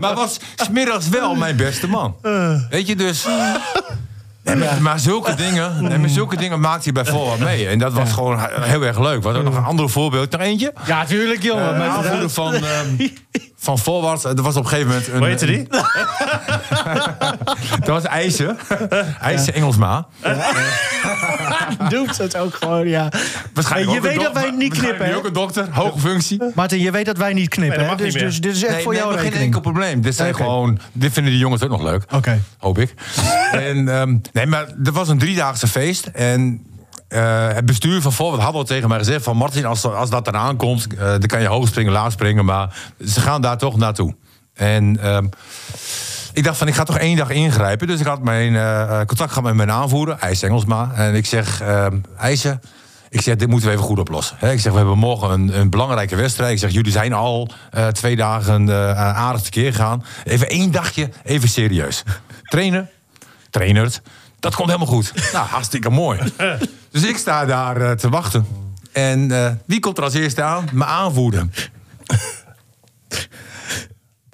Maar 0.00 0.14
was 0.14 0.40
smiddags 0.56 1.08
wel 1.08 1.34
mijn 1.34 1.56
beste 1.56 1.88
man. 1.88 2.16
Weet 2.70 2.86
je, 2.86 2.96
dus... 2.96 3.26
Nee, 4.42 4.56
maar, 4.56 4.82
maar 4.82 4.98
zulke 4.98 5.34
dingen, 5.34 5.82
nee, 5.88 5.98
maar 5.98 6.08
zulke 6.08 6.36
dingen 6.36 6.60
maakt 6.60 6.84
hij 6.84 6.92
bij 6.92 7.04
voorwaarts 7.04 7.42
mee. 7.42 7.68
En 7.68 7.78
dat 7.78 7.92
was 7.92 8.12
gewoon 8.12 8.38
he- 8.38 8.62
heel 8.62 8.82
erg 8.82 8.98
leuk. 9.00 9.22
Wat 9.22 9.36
ook 9.36 9.44
nog 9.44 9.56
een 9.56 9.64
ander 9.64 9.90
voorbeeld. 9.90 10.30
Nog 10.30 10.40
eentje. 10.40 10.72
Ja, 10.86 11.04
tuurlijk, 11.04 11.42
jongen. 11.42 11.76
Maar 11.78 11.88
aanvoerder 11.88 12.30
van, 12.30 12.54
ehm, 12.54 12.86
van 13.62 13.78
voorwaarts. 13.78 14.24
Er 14.24 14.42
was 14.42 14.56
op 14.56 14.62
een 14.62 14.68
gegeven 14.68 14.88
moment... 14.88 15.08
Een, 15.08 15.18
Hoe 15.18 15.26
heette 15.26 15.46
die? 15.46 15.66
Dat 17.78 17.88
was 17.88 18.04
IJzer. 18.04 18.56
IJzer 19.20 19.54
Engelsma. 19.54 20.06
doet 21.88 22.18
het 22.18 22.36
ook 22.36 22.54
gewoon, 22.54 22.88
ja. 22.88 23.08
Waarschijnlijk 23.54 23.92
je 23.92 24.08
weet 24.08 24.20
dat 24.20 24.32
wij 24.32 24.50
niet 24.50 24.78
knippen, 24.78 25.06
hè? 25.06 25.16
ook 25.16 25.24
een 25.24 25.32
dokter, 25.32 25.68
hoge 25.70 25.98
functie. 25.98 26.42
Martin, 26.54 26.80
je 26.80 26.90
weet 26.90 27.06
dat 27.06 27.16
wij 27.16 27.32
niet 27.32 27.48
knippen, 27.48 27.78
Nee, 27.78 27.88
hè? 27.88 27.96
dat 27.96 27.98
mag 27.98 28.06
Dus, 28.06 28.14
niet 28.14 28.24
dus 28.24 28.40
dit 28.40 28.56
is 28.56 28.64
echt 28.64 28.82
voor 28.82 28.92
nee, 28.92 29.02
jou 29.02 29.18
geen 29.18 29.32
enkel 29.32 29.60
probleem. 29.60 30.00
Dit 30.00 30.14
zijn 30.14 30.34
gewoon, 30.34 30.78
dit 30.92 31.12
vinden 31.12 31.32
die 31.32 31.40
jongens 31.40 31.62
ook 31.62 31.70
nog 31.70 31.82
leuk. 31.82 32.04
Oké. 32.12 32.40
Hoop 32.58 32.78
ik. 32.78 32.94
en, 33.52 33.88
ehm, 33.88 34.16
nee, 34.32 34.46
maar 34.46 34.66
er 34.84 34.92
was 34.92 35.08
een 35.08 35.18
driedaagse 35.18 35.66
feest. 35.66 36.06
En 36.06 36.64
eh, 37.10 37.48
het 37.54 37.66
bestuur 37.66 38.02
van 38.02 38.12
Forward 38.12 38.42
had 38.42 38.54
al 38.54 38.64
tegen 38.64 38.88
mij 38.88 38.98
gezegd... 38.98 39.24
van 39.24 39.36
Martin, 39.36 39.66
als, 39.66 39.84
als 39.84 40.10
dat 40.10 40.26
eraan 40.26 40.56
komt... 40.56 40.86
eh, 40.94 40.98
dan 40.98 41.26
kan 41.26 41.40
je 41.40 41.46
hoog 41.46 41.68
springen, 41.68 41.92
laag 41.92 42.12
springen. 42.12 42.44
Maar 42.44 42.74
ze 43.06 43.20
gaan 43.20 43.40
daar 43.40 43.58
toch 43.58 43.76
naartoe. 43.76 44.14
En... 44.54 45.00
ehm, 45.02 45.26
ik 46.32 46.44
dacht 46.44 46.56
van, 46.56 46.68
ik 46.68 46.74
ga 46.74 46.82
toch 46.82 46.98
één 46.98 47.16
dag 47.16 47.30
ingrijpen. 47.30 47.86
Dus 47.86 48.00
ik 48.00 48.06
had 48.06 48.22
mijn 48.22 48.56
eh, 48.56 48.98
contact 49.06 49.28
gehad 49.28 49.42
met 49.44 49.54
mijn 49.54 49.70
aanvoerder, 49.70 50.16
IJs 50.18 50.42
Engelsma. 50.42 50.90
En 50.94 51.14
ik 51.14 51.26
zeg, 51.26 51.60
ehm 51.60 51.96
IJsje, 52.16 52.60
ik 53.08 53.20
zeg, 53.20 53.36
dit 53.36 53.48
moeten 53.48 53.68
we 53.68 53.74
even 53.74 53.86
goed 53.86 53.98
oplossen. 53.98 54.36
Ik 54.40 54.60
zeg, 54.60 54.72
we 54.72 54.78
hebben 54.78 54.98
morgen 54.98 55.30
een, 55.30 55.58
een 55.60 55.70
belangrijke 55.70 56.16
wedstrijd. 56.16 56.52
Ik 56.52 56.58
zeg, 56.58 56.70
jullie 56.70 56.92
zijn 56.92 57.12
al 57.12 57.48
twee 57.92 58.16
dagen 58.16 58.70
aardig 58.96 59.42
tekeer 59.42 59.72
gegaan. 59.72 60.04
Even 60.24 60.48
één 60.48 60.70
dagje, 60.70 61.10
even 61.24 61.48
serieus. 61.48 62.02
Trainen, 62.42 62.90
trainert, 63.50 64.02
dat 64.40 64.54
komt 64.54 64.68
helemaal 64.68 64.94
goed. 64.94 65.12
Nou, 65.32 65.46
hartstikke 65.46 65.90
mooi. 65.90 66.18
Dus 66.90 67.02
ik 67.04 67.16
sta 67.16 67.44
daar 67.44 67.76
eh, 67.80 67.90
te 67.90 68.08
wachten. 68.08 68.46
En 68.92 69.30
eh, 69.30 69.52
wie 69.64 69.80
komt 69.80 69.98
er 69.98 70.04
als 70.04 70.14
eerste 70.14 70.42
aan? 70.42 70.68
Mijn 70.72 70.90
aanvoerder. 70.90 71.48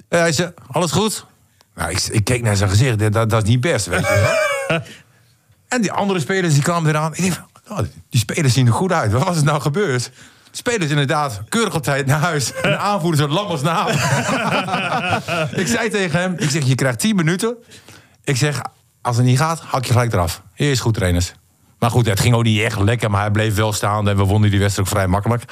Eh, 0.09 0.19
Hij 0.21 0.33
zei, 0.33 0.53
alles 0.71 0.91
goed? 0.91 1.27
Nou, 1.75 1.91
ik, 1.91 1.99
ik 2.03 2.25
keek 2.25 2.43
naar 2.43 2.57
zijn 2.57 2.71
gezicht, 2.71 2.99
dat, 2.99 3.13
dat, 3.13 3.31
dat 3.31 3.43
is 3.43 3.49
niet 3.49 3.61
best, 3.61 3.87
weet 3.87 4.07
je 4.07 4.37
wel. 4.69 4.81
en 5.69 5.81
die 5.81 5.93
andere 5.93 6.21
spelers 6.21 6.55
die 6.55 6.63
kwamen 6.63 6.91
eraan. 6.91 7.15
Ik 7.15 7.21
denk, 7.21 7.33
van, 7.35 7.79
oh, 7.79 7.85
die 8.11 8.21
spelers 8.21 8.53
zien 8.55 8.67
er 8.67 8.73
goed 8.73 8.93
uit. 8.93 9.13
Wat 9.13 9.25
was 9.25 9.37
er 9.37 9.45
nou 9.45 9.61
gebeurd? 9.61 10.11
Spelers 10.51 10.91
inderdaad 10.91 11.41
keurig 11.49 11.75
op 11.75 11.83
tijd 11.83 12.07
naar 12.07 12.21
huis. 12.21 12.53
En 12.55 12.71
de 12.71 12.77
aanvoerder 12.77 13.21
zo 13.21 13.35
lam 13.35 13.47
als 13.47 13.63
naam. 13.63 13.89
ik 15.63 15.67
zei 15.67 15.89
tegen 15.91 16.21
hem, 16.21 16.35
ik 16.39 16.51
zeg, 16.51 16.65
je 16.65 16.75
krijgt 16.75 16.99
10 16.99 17.17
minuten. 17.17 17.57
Ik 18.25 18.37
zeg, 18.37 18.61
als 19.03 19.17
het 19.17 19.25
niet 19.25 19.39
gaat, 19.39 19.61
hak 19.61 19.85
je 19.85 19.93
gelijk 19.93 20.13
eraf. 20.13 20.43
Eerst 20.55 20.81
goed, 20.81 20.95
trainers. 20.95 21.33
Maar 21.79 21.91
goed, 21.91 22.07
het 22.07 22.21
ging 22.21 22.35
ook 22.35 22.43
niet 22.43 22.61
echt 22.61 22.79
lekker, 22.81 23.11
maar 23.11 23.21
hij 23.21 23.31
bleef 23.31 23.55
wel 23.55 23.73
staan. 23.73 24.09
En 24.09 24.17
we 24.17 24.23
wonnen 24.25 24.51
die 24.51 24.61
wedstrijd 24.61 24.89
ook 24.89 24.95
vrij 24.95 25.07
makkelijk. 25.07 25.43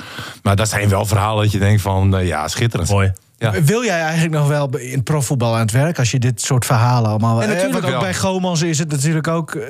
Maar 0.43 0.57
dat 0.57 0.69
zijn 0.69 0.89
wel 0.89 1.07
verhalen 1.07 1.43
dat 1.43 1.53
je 1.53 1.59
denkt 1.59 1.83
van, 1.83 2.17
eh, 2.17 2.27
ja, 2.27 2.49
schitterend. 2.49 2.91
Mooi. 2.91 3.13
Ja. 3.39 3.63
Wil 3.63 3.85
jij 3.85 4.01
eigenlijk 4.01 4.33
nog 4.35 4.49
wel 4.49 4.77
in 4.77 4.95
het 4.95 5.05
profvoetbal 5.05 5.55
aan 5.55 5.61
het 5.61 5.71
werk 5.71 5.99
als 5.99 6.11
je 6.11 6.19
dit 6.19 6.41
soort 6.41 6.67
verhalen 6.67 7.11
allemaal... 7.11 7.41
Ja, 7.43 7.47
eh, 7.47 7.55
natuurlijk 7.55 7.85
ook 7.85 7.91
wel. 7.91 8.01
bij 8.01 8.15
Gomans 8.15 8.63
is 8.63 8.79
het 8.79 8.91
natuurlijk 8.91 9.29
ook... 9.29 9.55
eh, 9.55 9.63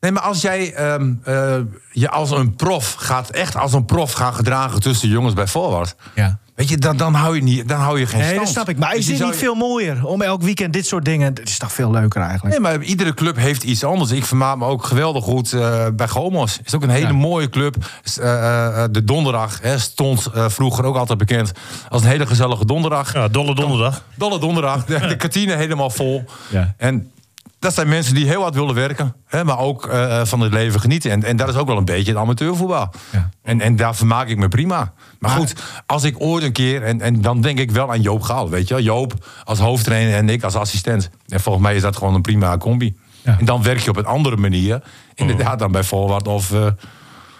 Nee, 0.00 0.12
maar 0.12 0.22
als 0.22 0.40
jij 0.40 0.74
ehm, 0.74 1.12
eh, 1.24 1.56
je 1.92 2.10
als 2.10 2.30
een 2.30 2.54
prof 2.54 2.92
gaat, 2.92 3.30
echt 3.30 3.56
als 3.56 3.72
een 3.72 3.84
prof 3.84 4.12
gaan 4.12 4.34
gedragen 4.34 4.80
tussen 4.80 5.08
jongens 5.08 5.34
bij 5.34 5.46
voorwaarts. 5.46 5.94
Ja. 6.14 6.38
Weet 6.58 6.68
je, 6.68 6.78
dan, 6.78 6.96
dan, 6.96 7.14
hou 7.14 7.34
je 7.36 7.42
niet, 7.42 7.68
dan 7.68 7.80
hou 7.80 7.98
je 7.98 8.06
geen 8.06 8.18
Nee, 8.18 8.26
stand. 8.28 8.44
dat 8.44 8.54
snap 8.54 8.68
ik. 8.68 8.78
Maar 8.78 8.90
Dus 8.90 8.98
is 8.98 9.06
dit 9.06 9.16
zou 9.16 9.30
niet 9.30 9.38
je- 9.38 9.44
veel 9.44 9.54
mooier 9.54 10.06
om 10.06 10.22
elk 10.22 10.42
weekend 10.42 10.72
dit 10.72 10.86
soort 10.86 11.04
dingen... 11.04 11.34
Het 11.34 11.48
is 11.48 11.58
toch 11.58 11.72
veel 11.72 11.90
leuker 11.90 12.20
eigenlijk? 12.20 12.50
Nee, 12.50 12.60
maar 12.60 12.82
iedere 12.82 13.14
club 13.14 13.36
heeft 13.36 13.62
iets 13.62 13.84
anders. 13.84 14.10
Ik 14.10 14.24
vermaak 14.24 14.56
me 14.56 14.64
ook 14.66 14.84
geweldig 14.84 15.24
goed 15.24 15.52
eh, 15.52 15.86
bij 15.96 16.08
Gomos. 16.08 16.58
Is 16.64 16.74
ook 16.74 16.82
een 16.82 16.88
hele 16.90 17.06
Ja. 17.06 17.12
mooie 17.12 17.48
club. 17.48 17.76
Eh, 18.20 18.82
eh, 18.82 18.88
de 18.90 19.04
donderdag 19.04 19.58
hè, 19.62 19.78
stond 19.78 20.26
eh, 20.26 20.48
vroeger 20.48 20.84
ook 20.84 20.96
altijd 20.96 21.18
bekend 21.18 21.52
als 21.88 22.02
een 22.02 22.08
hele 22.08 22.26
gezellige 22.26 22.64
donderdag. 22.66 23.12
Ja, 23.12 23.28
dolle 23.28 23.54
donderdag. 23.54 24.02
Dolle 24.14 24.38
donderdag. 24.38 24.84
De, 24.84 25.06
de 25.06 25.16
kantine 25.16 25.54
helemaal 25.56 25.90
vol. 25.90 26.24
Ja. 26.48 26.74
En 26.76 27.10
dat 27.58 27.74
zijn 27.74 27.88
mensen 27.88 28.14
die 28.14 28.26
heel 28.26 28.42
hard 28.42 28.54
willen 28.54 28.74
werken. 28.74 29.14
Hè, 29.26 29.44
maar 29.44 29.58
ook 29.58 29.86
eh, 29.86 30.24
van 30.24 30.40
het 30.40 30.52
leven 30.52 30.80
genieten. 30.80 31.10
En, 31.10 31.24
en 31.24 31.36
dat 31.36 31.48
is 31.48 31.54
ook 31.54 31.66
wel 31.66 31.76
een 31.76 31.84
beetje 31.84 32.10
het 32.12 32.20
amateurvoetbal. 32.20 32.90
Ja. 33.10 33.30
En, 33.48 33.60
en 33.60 33.76
daar 33.76 33.96
vermaak 33.96 34.28
ik 34.28 34.36
me 34.38 34.48
prima. 34.48 34.92
Maar 35.18 35.30
goed, 35.30 35.54
als 35.86 36.04
ik 36.04 36.14
ooit 36.20 36.44
een 36.44 36.52
keer... 36.52 36.82
En, 36.82 37.00
en 37.00 37.20
dan 37.20 37.40
denk 37.40 37.58
ik 37.58 37.70
wel 37.70 37.90
aan 37.90 38.00
Joop 38.02 38.22
Gaal. 38.22 38.48
Weet 38.50 38.68
je 38.68 38.74
wel? 38.74 38.82
Joop 38.82 39.26
als 39.44 39.58
hoofdtrainer 39.58 40.14
en 40.14 40.28
ik 40.28 40.42
als 40.42 40.54
assistent. 40.54 41.10
En 41.26 41.40
volgens 41.40 41.64
mij 41.64 41.74
is 41.76 41.82
dat 41.82 41.96
gewoon 41.96 42.14
een 42.14 42.22
prima 42.22 42.56
combi. 42.56 42.96
Ja. 43.22 43.36
En 43.38 43.44
dan 43.44 43.62
werk 43.62 43.78
je 43.78 43.90
op 43.90 43.96
een 43.96 44.06
andere 44.06 44.36
manier. 44.36 44.82
Inderdaad 45.14 45.58
dan 45.58 45.72
bij 45.72 45.82
Voorwaard. 45.84 46.28
Of 46.28 46.52
eh, 46.52 46.66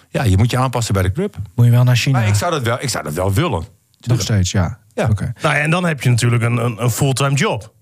ja, 0.09 0.23
je 0.23 0.37
moet 0.37 0.51
je 0.51 0.57
aanpassen 0.57 0.93
bij 0.93 1.03
de 1.03 1.11
club. 1.11 1.35
Moet 1.55 1.65
je 1.65 1.71
wel 1.71 1.83
naar 1.83 1.95
China? 1.95 2.19
Maar 2.19 2.27
ik 2.27 2.35
zou 2.35 2.51
dat 2.51 2.61
wel, 2.63 2.77
ik 2.79 2.89
zou 2.89 3.03
dat 3.03 3.13
wel 3.13 3.33
willen. 3.33 3.63
Nog 3.99 4.21
steeds, 4.21 4.51
ja. 4.51 4.79
Ja. 4.93 5.07
Oké. 5.09 5.33
Nou 5.41 5.55
ja, 5.55 5.61
en 5.61 5.69
dan 5.69 5.85
heb 5.85 6.01
je 6.01 6.09
natuurlijk 6.09 6.43
een, 6.43 6.57
een, 6.65 6.83
een 6.83 6.91
fulltime 6.91 7.33
job. 7.35 7.73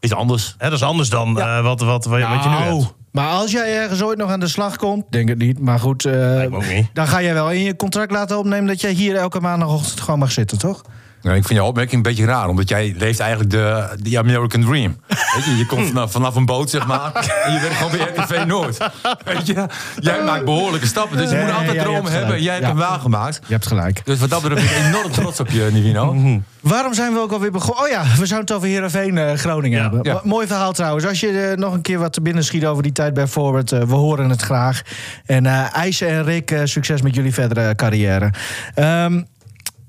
Is 0.00 0.12
anders. 0.12 0.54
Hè, 0.58 0.64
dat 0.70 0.78
is 0.78 0.84
anders 0.84 1.08
dan 1.08 1.40
eh, 1.40 1.62
wat, 1.62 1.80
wat, 1.80 2.04
wat, 2.04 2.20
je- 2.20 2.28
wat 2.28 2.42
je 2.42 2.48
nu 2.48 2.54
Nou, 2.54 2.78
hebt. 2.80 2.94
Maar 3.16 3.30
als 3.30 3.50
jij 3.50 3.76
ergens 3.76 4.02
ooit 4.02 4.18
nog 4.18 4.30
aan 4.30 4.40
de 4.40 4.48
slag 4.48 4.76
komt, 4.76 5.04
denk 5.10 5.28
het 5.28 5.38
niet. 5.38 5.58
Maar 5.58 5.78
goed, 5.78 6.04
niet. 6.04 6.86
dan 6.92 7.06
ga 7.06 7.22
jij 7.22 7.34
wel 7.34 7.50
in 7.50 7.60
je 7.60 7.76
contract 7.76 8.10
laten 8.10 8.38
opnemen 8.38 8.66
dat 8.66 8.80
jij 8.80 8.92
hier 8.92 9.16
elke 9.16 9.40
maandagochtend 9.40 10.00
gewoon 10.00 10.18
mag 10.18 10.30
zitten, 10.30 10.58
toch? 10.58 10.82
Nou, 11.26 11.38
ik 11.38 11.46
vind 11.46 11.58
jouw 11.58 11.68
opmerking 11.68 11.96
een 11.96 12.02
beetje 12.10 12.24
raar, 12.24 12.48
omdat 12.48 12.68
jij 12.68 12.94
leeft 12.98 13.20
eigenlijk 13.20 13.50
de, 13.50 13.88
de 14.02 14.18
American 14.18 14.60
Dream. 14.64 14.96
Weet 15.08 15.44
je, 15.44 15.56
je 15.56 15.66
komt 15.66 15.86
vanaf, 15.86 16.12
vanaf 16.12 16.34
een 16.34 16.44
boot, 16.46 16.70
zeg 16.70 16.86
maar, 16.86 17.12
en 17.44 17.52
je 17.52 17.60
werkt 17.60 17.76
gewoon 17.76 17.92
bij 17.92 18.00
RTV 18.24 18.44
Noord. 18.46 18.76
Weet 19.24 19.46
je, 19.46 19.66
jij 20.00 20.22
maakt 20.24 20.44
behoorlijke 20.44 20.86
stappen, 20.86 21.16
dus 21.16 21.30
je 21.30 21.36
Ja, 21.36 21.40
moet 21.42 21.50
ja, 21.50 21.56
altijd 21.56 21.74
ja, 21.76 21.82
dromen 21.82 22.12
hebben. 22.12 22.34
En 22.36 22.42
jij 22.42 22.52
hebt 22.54 22.66
gelijk. 22.66 22.80
hem 22.82 22.90
waargemaakt. 22.90 23.40
Je 23.46 23.52
hebt 23.52 23.66
gelijk. 23.66 24.00
Dus 24.04 24.18
wat 24.18 24.30
dat 24.30 24.42
betreft 24.42 24.68
ben 24.72 24.78
ik 24.80 24.86
enorm 24.94 25.12
trots 25.12 25.40
op 25.40 25.50
je, 25.50 25.68
Nivino. 25.72 26.14
Mhm. 26.14 26.38
Waarom 26.60 26.94
zijn 26.94 27.12
we 27.12 27.18
ook 27.20 27.32
alweer 27.32 27.50
begonnen? 27.50 27.84
Oh 27.84 27.90
ja, 27.90 28.02
we 28.02 28.26
zouden 28.26 28.38
het 28.38 28.52
over 28.52 28.68
Heerenveen 28.68 29.18
eh, 29.18 29.32
Groningen 29.34 29.76
Ja. 29.78 29.82
hebben. 29.82 30.00
Ja. 30.02 30.12
Mo- 30.12 30.20
Mooi 30.28 30.46
verhaal 30.46 30.72
trouwens. 30.72 31.06
Als 31.06 31.20
je 31.20 31.28
eh, 31.40 31.56
nog 31.56 31.72
een 31.74 31.82
keer 31.82 31.98
wat 31.98 32.12
te 32.12 32.20
binnen 32.20 32.44
schiet 32.44 32.66
over 32.66 32.82
die 32.82 32.92
tijd 32.92 33.14
bij 33.14 33.26
Forward, 33.26 33.72
eh, 33.72 33.82
we 33.82 33.94
horen 33.94 34.30
het 34.30 34.42
graag. 34.42 34.82
En 35.26 35.46
IJzer 35.72 36.08
en 36.08 36.24
Rick, 36.24 36.60
succes 36.64 37.02
met 37.02 37.14
jullie 37.14 37.34
verdere 37.34 37.74
carrière. 37.74 38.30
Ehm, 38.74 39.22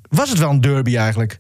was 0.10 0.30
het 0.30 0.40
wel 0.40 0.50
een 0.50 0.62
derby 0.62 0.98
eigenlijk? 0.98 1.40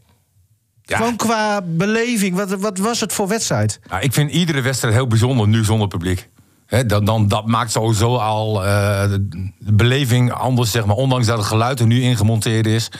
Ja. 0.81 0.97
Gewoon 0.97 1.15
qua 1.15 1.61
beleving, 1.61 2.35
wat, 2.35 2.49
wat 2.49 2.77
was 2.77 2.99
het 2.99 3.13
voor 3.13 3.27
wedstrijd? 3.27 3.79
Nou, 3.89 4.01
ik 4.01 4.13
vind 4.13 4.31
iedere 4.31 4.61
wedstrijd 4.61 4.93
heel 4.93 5.07
bijzonder 5.07 5.47
nu 5.47 5.63
zonder 5.63 5.87
publiek. 5.87 6.29
Hè, 6.65 6.85
dan, 6.85 7.05
dan, 7.05 7.27
dat 7.27 7.45
maakt 7.45 7.71
sowieso 7.71 8.15
al 8.15 8.65
eh, 8.65 9.09
de, 9.09 9.51
beleving 9.59 10.31
anders, 10.31 10.71
zeg 10.71 10.85
maar. 10.85 10.95
Ondanks 10.95 11.27
dat 11.27 11.37
het 11.37 11.47
geluid 11.47 11.79
er 11.79 11.85
nu 11.85 12.01
ingemonteerd 12.01 12.65
is. 12.65 12.91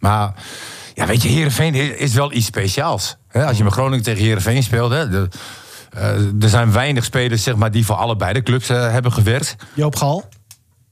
Maar 0.00 0.34
ja, 0.94 1.06
weet 1.06 1.22
je, 1.22 1.28
Heerenveen 1.28 1.74
is, 1.98 2.14
wel 2.14 2.32
iets 2.32 2.46
speciaals. 2.46 3.16
Hè, 3.28 3.46
als 3.46 3.56
je 3.56 3.64
met 3.64 3.72
Groningen 3.72 4.04
tegen 4.04 4.24
Heerenveen 4.24 4.62
speelt... 4.62 4.90
De, 4.90 5.28
eh, 5.90 6.42
er 6.42 6.48
zijn 6.48 6.72
weinig 6.72 7.04
spelers 7.04 7.42
zeg 7.42 7.56
maar, 7.56 7.70
die 7.70 7.84
voor 7.84 7.96
allebei 7.96 8.32
de 8.32 8.42
clubs 8.42 8.68
eh, 8.68 8.90
hebben 8.90 9.12
gewerkt. 9.12 9.56
Joop 9.74 9.96
Gal 9.96 10.28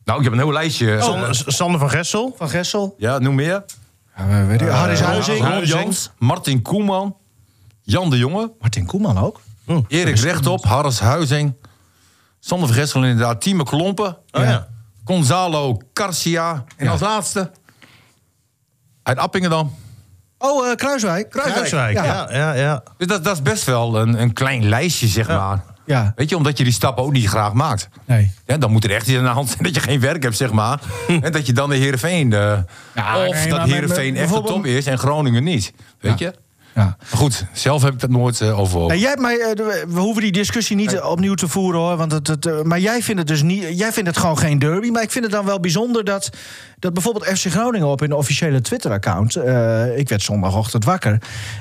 Nou, 0.05 0.19
ik 0.19 0.25
heb 0.25 0.33
een 0.33 0.39
heel 0.39 0.53
lijstje. 0.53 1.01
Sander, 1.01 1.45
Sander 1.47 1.81
van 1.81 1.91
Gessel. 1.91 2.35
van 2.37 2.49
Gessel. 2.49 2.95
Ja, 2.99 3.19
noem 3.19 3.35
meer. 3.35 3.65
Ja, 4.16 4.47
weet 4.47 4.61
ik. 4.61 4.69
Harris 4.69 5.00
Huizing. 5.00 5.40
Huizing. 5.40 5.81
Jans, 5.81 6.11
Martin 6.19 6.62
Koeman, 6.62 7.16
Jan 7.83 8.11
de 8.11 8.19
Jonge... 8.19 8.52
Martin 8.61 8.87
Koeman 8.87 9.19
ook. 9.19 9.40
Erik 9.88 10.19
Rechtop, 10.19 10.64
Harris 10.64 11.00
Huizing, 11.00 11.54
Sander 12.40 12.69
van 12.69 12.76
Gessel 12.76 13.04
inderdaad, 13.04 13.40
Tieme 13.40 13.64
Klompen, 13.64 14.16
Oh, 14.31 14.42
ja. 14.42 14.69
Gonzalo 15.04 15.78
Garcia 15.95 16.64
en 16.76 16.88
als 16.88 17.00
laatste 17.00 17.50
uit 19.02 19.19
Appingedam. 19.19 19.75
Oh, 20.38 20.69
eh, 20.71 20.75
Kruiswijk. 20.76 21.31
Kruiswijk. 21.31 21.97
Ja. 21.97 22.04
Ja, 22.04 22.28
ja, 22.31 22.52
ja. 22.52 22.83
Dus 22.97 23.07
dat, 23.07 23.25
dat 23.25 23.35
is 23.35 23.42
best 23.42 23.64
wel 23.64 24.00
een, 24.00 24.21
een 24.21 24.33
klein 24.33 24.69
lijstje, 24.69 25.07
zeg 25.07 25.28
maar. 25.28 25.64
Ja, 25.93 26.13
Weet 26.17 26.29
je, 26.31 26.37
omdat 26.37 26.59
je 26.59 26.65
die 26.65 26.73
stappen 26.73 27.05
ook 27.05 27.13
niet 27.13 27.27
graag 27.27 27.53
maakt. 27.53 27.89
nee. 28.05 28.31
Ja, 28.47 28.57
dan 28.57 28.71
moet 28.73 28.85
er 28.85 28.91
echt 28.91 29.07
iets 29.09 29.17
aan 29.19 29.25
de 29.25 29.31
hand 29.31 29.49
zijn 29.49 29.63
dat 29.63 29.75
je 29.75 29.81
geen 29.81 30.01
werk 30.01 30.23
hebt, 30.23 30.37
zeg 30.37 30.53
maar. 30.53 30.81
en 31.23 31.33
dat 31.33 31.47
je 31.47 31.53
dan 31.53 31.71
de 31.71 31.77
Heerenveen... 31.77 32.33
eh 32.33 32.59
Ja, 32.95 33.27
of 33.27 33.35
nee, 33.35 33.49
dat 33.49 33.59
maar 33.59 33.69
Heerenveen 33.69 34.17
echt 34.17 34.33
de 34.33 34.43
top 34.43 34.67
is 34.67 34.87
en 34.87 34.99
Groningen 34.99 35.45
niet. 35.45 35.73
Weet 36.01 36.19
je? 36.19 36.35
Ja. 36.75 36.85
Maar 36.85 37.19
goed, 37.19 37.45
zelf 37.53 37.83
heb 37.83 37.93
ik 37.93 38.01
dat 38.01 38.11
nooit 38.11 38.41
eh 38.41 38.59
overwogen. 38.59 38.89
Nou, 38.89 39.01
jij 39.01 39.17
mij, 39.17 39.39
eh, 39.41 39.55
de- 39.55 39.85
we 39.89 40.01
hoeven 40.01 40.23
die 40.23 40.33
discussie 40.33 40.77
niet 40.77 41.01
opnieuw 41.01 41.35
te 41.35 41.49
voeren 41.49 41.81
hoor. 41.81 41.97
Want 41.97 42.13
het, 42.13 42.27
het, 42.27 42.65
maar 42.65 42.79
jij 42.81 43.03
vindt 43.03 43.19
het 43.21 43.29
dus 43.29 43.43
niet. 43.43 43.79
Jij 43.79 43.93
vindt 43.93 44.09
het 44.09 44.19
gewoon 44.19 44.39
geen 44.39 44.59
derby. 44.59 44.89
Maar 44.91 45.03
ik 45.03 45.11
vind 45.11 45.25
het 45.25 45.33
dan 45.33 45.45
wel 45.45 45.61
bijzonder 45.61 46.05
dat, 46.05 46.31
dat 46.79 46.93
bijvoorbeeld 46.95 47.39
FC 47.39 47.47
Groningen 47.51 47.87
op 47.89 48.01
hun 48.01 48.13
officiële 48.13 48.61
Twitter-account. 48.61 49.37
ik 49.97 50.09
werd 50.09 50.23
zondagochtend 50.23 50.85
wakker. 50.85 51.19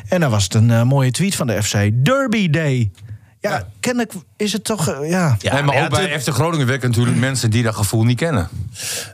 En 0.08 0.20
dan 0.20 0.30
was 0.32 0.44
het 0.44 0.54
een 0.54 0.88
mooie 0.88 1.12
tweet 1.12 1.36
van 1.36 1.48
de 1.48 1.64
FC. 1.64 1.76
Derby 2.06 2.50
Day. 2.50 2.92
Ja, 3.42 3.64
kennelijk 3.80 4.14
is 4.38 4.54
het 4.54 4.64
toch. 4.64 4.88
eh, 4.88 5.10
ja. 5.10 5.36
Ja, 5.40 5.54
nee, 5.54 5.64
maar 5.64 5.76
ja, 5.76 5.84
ook 5.84 5.90
bij 5.90 6.06
het- 6.08 6.24
FC 6.24 6.30
Groningen 6.30 6.68
werken 6.68 6.90
natuurlijk 6.90 7.18
mensen 7.18 7.50
die 7.50 7.64
dat 7.64 7.76
gevoel 7.76 8.04
niet 8.04 8.18
kennen. 8.18 8.48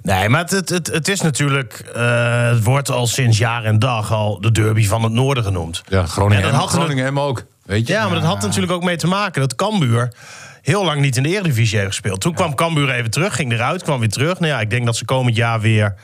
Nee, 0.01 0.29
maar 0.29 0.41
het, 0.41 0.51
het, 0.51 0.69
het, 0.69 0.88
het 0.88 1.07
is 1.07 1.22
natuurlijk... 1.22 1.74
eh, 1.96 2.48
het 2.50 2.63
wordt 2.63 2.89
al 2.91 3.07
sinds 3.07 3.38
jaar 3.38 3.63
en 3.63 3.79
dag 3.79 4.12
al 4.12 4.41
de 4.41 4.51
derby 4.51 4.86
van 4.88 5.03
het 5.03 5.12
noorden 5.12 5.43
genoemd. 5.43 5.81
Ja, 5.88 6.05
Groningen, 6.05 6.43
En 6.43 6.51
dat 6.51 6.60
had 6.60 6.69
Groningen 6.69 7.03
hem 7.05 7.19
ook. 7.19 7.46
Weet 7.65 7.88
je? 7.88 7.93
Ja, 7.93 8.05
maar 8.05 8.15
dat 8.15 8.24
had 8.24 8.41
natuurlijk 8.41 8.72
ook 8.72 8.84
mee 8.84 8.98
te 8.98 9.07
maken 9.07 9.41
dat 9.41 9.55
Cambuur 9.55 10.13
heel 10.62 10.86
lang 10.86 11.01
niet 11.01 11.17
in 11.17 11.24
de 11.24 11.29
Eredivisie 11.29 11.75
heeft 11.77 11.89
gespeeld. 11.89 12.22
Toen 12.22 12.34
kwam 12.34 12.55
Cambuur 12.55 12.89
even 12.89 13.12
terug, 13.12 13.36
ging 13.36 13.51
eruit, 13.51 13.84
kwam 13.84 14.00
weer 14.00 14.10
terug. 14.10 14.39
Nou 14.39 14.51
ja, 14.51 14.60
ik 14.60 14.69
denk 14.69 14.86
dat 14.86 14.96
ze 14.98 15.05
komend 15.05 15.36
jaar 15.36 15.60
weer 15.60 15.96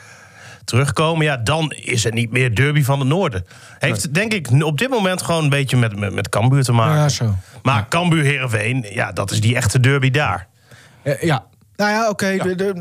terugkomen. 0.65 1.25
Ja, 1.25 1.37
dan 1.37 1.71
is 1.71 2.03
het 2.03 2.13
niet 2.13 2.31
meer 2.31 2.55
derby 2.55 2.83
van 2.83 2.99
het 2.99 3.07
noorden. 3.07 3.45
Heeft 3.79 4.13
denk 4.13 4.33
ik 4.33 4.49
op 4.63 4.77
dit 4.77 4.89
moment 4.89 5.21
gewoon 5.21 5.43
een 5.43 5.49
beetje 5.49 5.77
met, 5.77 5.95
met, 5.99 6.13
met 6.13 6.29
Cambuur 6.29 6.63
te 6.63 6.71
maken. 6.71 6.95
Ja, 7.01 7.09
zo. 7.09 7.35
Maar 7.63 7.87
Cambuur 7.89 8.23
Heerenveen, 8.23 8.85
ja, 8.89 9.11
dat 9.11 9.31
is 9.31 9.41
die 9.41 9.55
echte 9.55 9.79
derby 9.79 10.09
daar. 10.11 10.47
Ja. 11.21 11.45
Nou 11.75 11.91
ja, 11.91 12.09
oké. 12.09 12.37
de- 12.37 12.55
de-. 12.55 12.73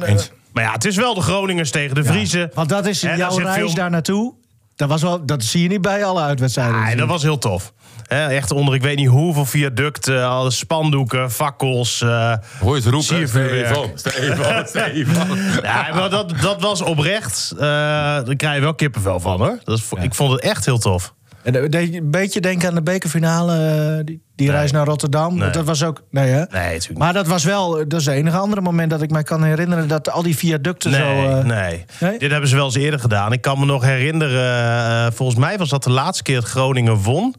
Maar 0.53 0.65
ja, 0.65 0.73
het 0.73 0.85
is 0.85 0.97
wel 0.97 1.15
de 1.15 1.21
Groningers 1.21 1.71
tegen 1.71 1.95
de 1.95 2.05
Vriezen. 2.05 2.51
Want 2.55 2.69
dat 2.69 2.87
is 2.87 3.01
jouw 3.01 3.37
reis 3.39 3.55
veel- 3.57 3.75
daar 3.75 3.91
naartoe. 3.91 4.35
Dat, 4.76 4.88
was 4.88 5.02
wel, 5.02 5.26
dat 5.26 5.45
zie 5.45 5.62
je 5.62 5.69
niet 5.69 5.81
bij 5.81 6.05
alle 6.05 6.21
uitwedstrijden. 6.21 6.83
Nee, 6.83 6.97
dat 6.97 7.09
was 7.09 7.23
heel 7.23 7.38
tof. 7.38 7.73
Hè, 8.07 8.26
echt 8.26 8.50
onder, 8.50 8.75
ik 8.75 8.83
weet 8.83 8.97
niet 8.97 9.09
hoeveel 9.09 9.45
viaducten, 9.45 10.29
alle 10.29 10.50
spandoeken, 10.50 11.31
fakkels. 11.31 12.00
eh, 12.02 12.35
Hoor 12.61 12.76
je 12.76 12.83
het 12.83 12.91
roepen? 12.93 13.29
Stefan, 13.29 13.91
Stefan, 13.95 14.67
Stefan. 14.67 15.38
Ja, 15.62 15.88
maar 15.95 16.11
dat, 16.11 16.33
dat 16.41 16.61
was 16.62 16.83
oprecht. 16.83 17.52
eh 17.57 17.61
daar 17.61 18.37
krijg 18.37 18.55
je 18.55 18.61
wel 18.61 18.75
kippenvel 18.75 19.21
van 19.21 19.38
hoor. 19.41 19.59
Dat 19.64 19.79
is, 19.79 19.85
Ik 20.02 20.14
vond 20.14 20.33
het 20.33 20.41
echt 20.41 20.64
heel 20.64 20.79
tof. 20.79 21.14
En 21.42 21.62
eh, 21.62 21.68
deed 21.68 21.92
je 21.92 21.99
een 22.00 22.11
beetje 22.11 22.40
denken 22.40 22.68
aan 22.68 22.75
de 22.75 22.82
bekerfinale, 22.82 23.56
eh, 23.99 24.04
die, 24.04 24.22
die 24.37 24.50
reis 24.50 24.70
naar 24.72 24.87
Rotterdam. 24.87 25.38
Nee. 25.38 25.50
Dat 25.50 25.64
was 25.64 25.84
ook. 25.84 26.02
Nee, 26.11 26.28
hè? 26.28 26.37
Nee, 26.37 26.46
natuurlijk 26.50 26.88
niet. 26.88 26.99
Maar 26.99 27.12
dat 27.12 27.26
was 27.26 27.44
wel. 27.44 27.70
Dat 27.88 28.00
is 28.00 28.06
het 28.06 28.14
enige 28.14 28.37
andere 28.37 28.61
moment 28.61 28.90
dat 28.90 29.02
ik 29.02 29.11
mij 29.11 29.22
kan 29.22 29.42
herinneren 29.44 29.88
dat 29.88 30.11
al 30.11 30.22
die 30.22 30.37
viaducten 30.37 30.90
Nee, 30.90 31.00
zo. 31.00 31.28
eh, 31.38 31.44
nee. 31.44 31.84
nee? 32.00 32.18
Dit 32.18 32.30
hebben 32.30 32.49
ze 32.49 32.56
wel 32.56 32.64
eens 32.64 32.75
eerder 32.75 33.00
gedaan. 33.00 33.32
Ik 33.32 33.40
kan 33.40 33.58
me 33.58 33.64
nog 33.64 33.82
herinneren, 33.84 35.06
eh, 35.06 35.12
volgens 35.12 35.38
mij 35.38 35.58
was 35.58 35.68
dat 35.68 35.84
de 35.84 35.90
laatste 35.90 36.22
keer 36.22 36.34
dat 36.40 36.44
Groningen 36.44 36.96
won 36.96 37.34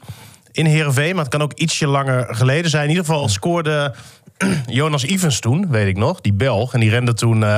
in 0.52 0.66
Heerenveen. 0.66 1.16
Maar 1.16 1.24
het 1.24 1.34
kan 1.34 1.42
ook 1.42 1.54
ietsje 1.54 1.88
langer 1.88 2.36
geleden 2.36 2.70
zijn. 2.70 2.84
In 2.84 2.90
ieder 2.90 3.06
geval 3.06 3.30
scoorde 3.30 3.94
Jonas 4.68 5.04
Ivens 5.06 5.40
toen, 5.40 5.70
weet 5.70 5.88
ik 5.88 5.98
nog, 5.98 6.22
die 6.22 6.34
Belg. 6.34 6.74
En 6.74 6.80
die 6.80 6.90
rende 6.90 7.14
toen 7.14 7.44
eh, 7.44 7.58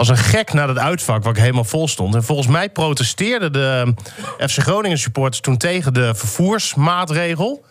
als 0.00 0.08
een 0.08 0.16
gek 0.16 0.52
naar 0.52 0.68
het 0.68 0.78
uitvak 0.78 1.22
waar 1.22 1.32
ik 1.32 1.40
helemaal 1.40 1.64
vol 1.64 1.88
stond. 1.88 2.14
En 2.14 2.24
volgens 2.24 2.48
mij 2.48 2.68
protesteerden 2.68 3.52
de 3.52 3.94
FC 4.38 4.58
Groningen 4.58 4.98
supporters 4.98 5.40
toen 5.40 5.56
tegen 5.56 5.94
de 5.94 6.14
vervoersmaatregel. 6.14 7.64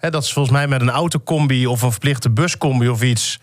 Dat 0.00 0.26
ze 0.26 0.32
volgens 0.32 0.54
mij 0.54 0.66
met 0.68 0.80
een 0.80 0.90
autocombi 0.90 1.66
of 1.66 1.82
een 1.82 1.90
verplichte 1.90 2.30
buscombi 2.30 2.88
of 2.88 3.02
iets 3.02 3.38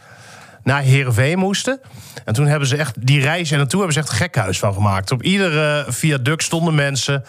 naar 0.64 0.82
Heerenveen 0.82 1.40
moesten. 1.40 1.80
En 2.26 2.34
toen 2.34 2.46
hebben 2.46 2.68
ze 2.68 2.76
echt 2.78 3.06
die 3.06 3.22
reis 3.22 3.52
en 3.52 3.58
naartoe 3.58 3.80
hebben 3.80 3.94
ze 3.96 4.02
echt 4.02 4.12
een 4.12 4.26
gekhuis 4.26 4.60
van 4.60 4.74
gemaakt. 4.74 5.12
Op 5.12 5.24
iedere 5.24 5.86
viaduct 5.88 6.44
stonden 6.44 6.76
mensen. 6.76 7.24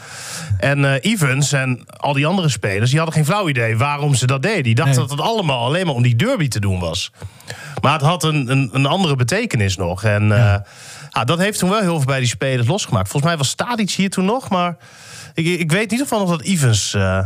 En 0.59 0.85
eh 0.85 1.13
Evans 1.13 1.53
en 1.53 1.85
al 1.97 2.13
die 2.13 2.27
andere 2.27 2.49
spelers, 2.49 2.89
die 2.91 2.99
hadden 2.99 3.17
geen 3.17 3.25
flauw 3.25 3.49
idee 3.49 3.77
waarom 3.77 4.15
ze 4.15 4.27
dat 4.27 4.43
deden. 4.43 4.63
Die 4.63 4.75
dachten 4.75 4.99
Nee. 4.99 5.09
dat 5.09 5.19
het 5.19 5.27
allemaal 5.27 5.65
alleen 5.65 5.87
maar 5.87 5.95
om 5.95 6.03
die 6.03 6.17
derby 6.17 6.49
te 6.49 6.61
doen 6.61 6.79
was. 6.81 7.13
Maar 7.83 7.93
het 7.93 8.03
had 8.03 8.23
een, 8.25 8.51
een, 8.51 8.71
een 8.73 8.87
andere 8.87 9.17
betekenis 9.17 9.77
nog. 9.77 10.05
En 10.05 10.33
eh, 10.33 10.55
ja, 11.11 11.25
dat 11.25 11.39
heeft 11.39 11.59
toen 11.59 11.71
wel 11.71 11.81
heel 11.81 11.97
veel 11.97 12.07
bij 12.07 12.19
die 12.19 12.29
spelers 12.29 12.69
losgemaakt. 12.69 13.09
Volgens 13.09 13.31
mij 13.33 13.39
was 13.41 13.49
Stadic 13.49 13.91
hier 13.91 14.11
toen 14.11 14.25
nog, 14.25 14.49
maar 14.49 14.77
ik, 15.35 15.47
ik 15.47 15.73
weet 15.73 15.91
niet 15.91 16.03
of 16.03 16.11
nog 16.11 16.29
dat 16.29 16.43
Evans 16.43 16.95
eh, 16.95 17.19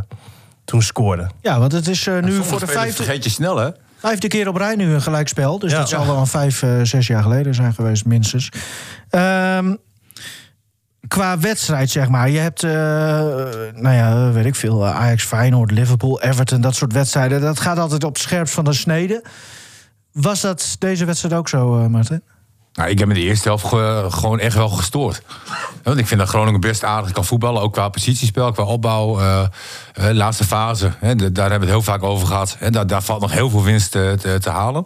toen 0.65 0.83
scoorde. 0.83 1.31
Ja, 1.43 1.59
want 1.59 1.73
het 1.73 1.89
is 1.89 2.07
nu 2.07 2.13
voor 2.13 2.23
de 2.23 2.43
spelers 2.43 2.73
vijfde, 2.73 3.03
vergeet 3.05 3.25
je 3.25 3.31
snel, 3.31 3.57
hè? 3.57 3.69
Vijfde 3.99 4.29
keer 4.29 4.49
op 4.49 4.57
rij 4.57 4.75
nu 4.77 4.93
een 4.93 5.03
gelijkspel. 5.03 5.59
Dus 5.59 5.71
Ja. 5.73 5.79
dat 5.79 5.89
zal 5.89 6.07
wel 6.07 6.17
een 6.17 6.27
vijf, 6.27 6.63
eh, 6.63 6.81
zes 6.83 7.07
jaar 7.07 7.23
geleden 7.23 7.55
zijn 7.55 7.75
geweest, 7.75 8.05
minstens. 8.05 8.49
Ehm, 9.11 9.75
qua 11.09 11.39
wedstrijd, 11.39 11.91
zeg 11.91 12.09
maar. 12.09 12.31
Je 12.31 12.39
hebt, 12.39 12.63
eh, 12.63 12.71
nou 13.81 13.95
ja, 13.95 14.31
weet 14.33 14.45
ik 14.45 14.55
veel, 14.55 14.87
eh, 14.87 14.97
Ajax, 14.97 15.25
Feyenoord, 15.25 15.71
Liverpool, 15.71 16.21
Everton, 16.23 16.61
dat 16.61 16.75
soort 16.75 16.93
wedstrijden. 16.93 17.41
Dat 17.41 17.61
gaat 17.61 17.79
altijd 17.79 18.05
op 18.05 18.13
het 18.15 18.23
scherpst 18.23 18.55
van 18.55 18.65
de 18.65 18.73
snede. 18.73 19.25
Was 20.13 20.41
dat 20.41 20.77
deze 20.79 21.05
wedstrijd 21.05 21.35
ook 21.35 21.49
zo, 21.49 21.89
Martin? 21.89 22.23
Nou, 22.77 22.91
ik 22.91 22.99
heb 22.99 23.09
me 23.09 23.15
de 23.15 23.21
eerste 23.21 23.49
helft 23.49 23.65
ge- 23.67 24.07
gewoon 24.11 24.39
echt 24.39 24.55
wel 24.57 24.69
gestoord. 24.69 25.23
Want 25.83 25.99
ik 25.99 26.07
vind 26.07 26.21
dat 26.21 26.29
Groningen 26.29 26.61
best 26.61 26.85
aardig 26.85 27.13
kan 27.13 27.25
voetballen. 27.25 27.63
Ook 27.63 27.73
qua 27.73 27.89
positiespel, 27.89 28.53
qua 28.53 28.63
opbouw. 28.65 29.21
eh, 29.21 29.41
eh, 29.95 30.15
laatste 30.15 30.45
fase, 30.45 30.93
hè, 30.99 31.15
daar 31.17 31.51
hebben 31.51 31.69
we 31.69 31.75
het 31.75 31.85
heel 31.85 31.93
vaak 31.93 32.03
over 32.03 32.27
gehad. 32.27 32.57
En 32.61 32.73
daar, 32.73 32.87
daar 32.87 33.03
valt 33.03 33.21
nog 33.21 33.33
heel 33.33 33.51
veel 33.51 33.63
winst 33.63 33.91
te, 33.91 34.17
te, 34.21 34.39
te 34.41 34.51
halen. 34.51 34.85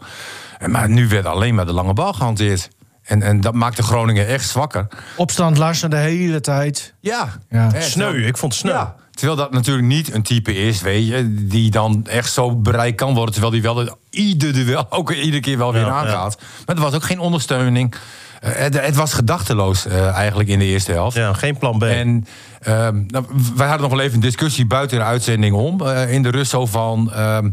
En, 0.59 0.71
maar 0.71 0.89
nu 0.89 1.09
werd 1.09 1.27
alleen 1.27 1.55
maar 1.55 1.67
de 1.67 1.73
lange 1.73 1.93
bal 1.93 2.13
gehanteerd. 2.13 2.69
En, 3.03 3.23
en 3.23 3.41
dat 3.41 3.55
maakte 3.55 3.83
Groningen 3.83 4.27
echt 4.27 4.49
zwakker. 4.49 4.87
Opstand 5.17 5.59
Larsen 5.59 5.91
de 5.91 5.97
hele 5.97 6.41
tijd. 6.41 6.95
Ja. 7.01 7.29
Ja. 7.49 7.81
Sneu, 7.81 8.27
ik 8.27 8.37
vond 8.37 8.53
het 8.53 8.61
sneu. 8.61 8.73
Ja. 8.73 8.95
Terwijl 9.21 9.39
dat 9.41 9.53
natuurlijk 9.53 9.87
niet 9.87 10.15
een 10.15 10.23
type 10.23 10.55
is, 10.55 10.81
weet 10.81 11.07
je, 11.07 11.35
die 11.35 11.71
dan 11.71 12.07
echt 12.07 12.33
zo 12.33 12.57
bereikt 12.57 12.97
kan 12.97 13.15
worden. 13.15 13.33
Terwijl 13.33 13.53
die 13.53 13.63
wel 13.63 13.75
de, 13.75 13.95
ieder 14.11 14.53
duel 14.53 14.87
ook 14.91 15.13
iedere 15.13 15.41
keer 15.41 15.59
wel 15.59 15.73
weer 15.73 15.83
Ja, 15.83 15.89
aangaat. 15.91 16.39
Maar 16.67 16.77
er 16.77 16.83
was 16.83 16.95
ook 16.95 17.03
geen 17.05 17.19
ondersteuning. 17.19 17.95
Eh, 18.41 18.51
het, 18.55 18.81
het 18.81 18.97
was 18.97 19.13
gedachteloos 19.15 19.87
eh, 19.87 20.07
eigenlijk 20.15 20.49
in 20.49 20.59
de 20.59 20.65
eerste 20.65 20.93
helft. 20.93 21.17
Ja, 21.17 21.33
geen 21.33 21.59
plan 21.59 21.79
B. 21.79 21.83
En 21.83 22.27
ehm, 22.61 23.03
nou, 23.07 23.25
wij 23.57 23.69
hadden 23.69 23.89
nog 23.89 23.97
wel 23.97 24.01
even 24.07 24.15
een 24.15 24.21
discussie 24.21 24.67
buiten 24.67 24.99
de 24.99 25.05
uitzending 25.05 25.55
om. 25.55 25.81
eh, 25.81 26.13
in 26.13 26.23
de 26.23 26.31
rust 26.31 26.51
zo 26.51 26.67
van. 26.67 27.13
ehm, 27.13 27.51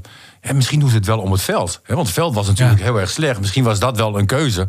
misschien 0.54 0.80
doen 0.80 0.90
ze 0.90 0.96
het 0.96 1.06
wel 1.06 1.20
om 1.20 1.32
het 1.32 1.42
veld. 1.42 1.80
Hè, 1.84 1.94
want 1.96 2.08
het 2.08 2.16
veld 2.16 2.34
was 2.36 2.48
natuurlijk 2.48 2.80
Ja. 2.80 2.86
heel 2.86 3.00
erg 3.00 3.10
slecht. 3.10 3.40
Misschien 3.40 3.64
was 3.64 3.80
dat 3.80 3.98
wel 3.98 4.20
een 4.20 4.26
keuze. 4.26 4.68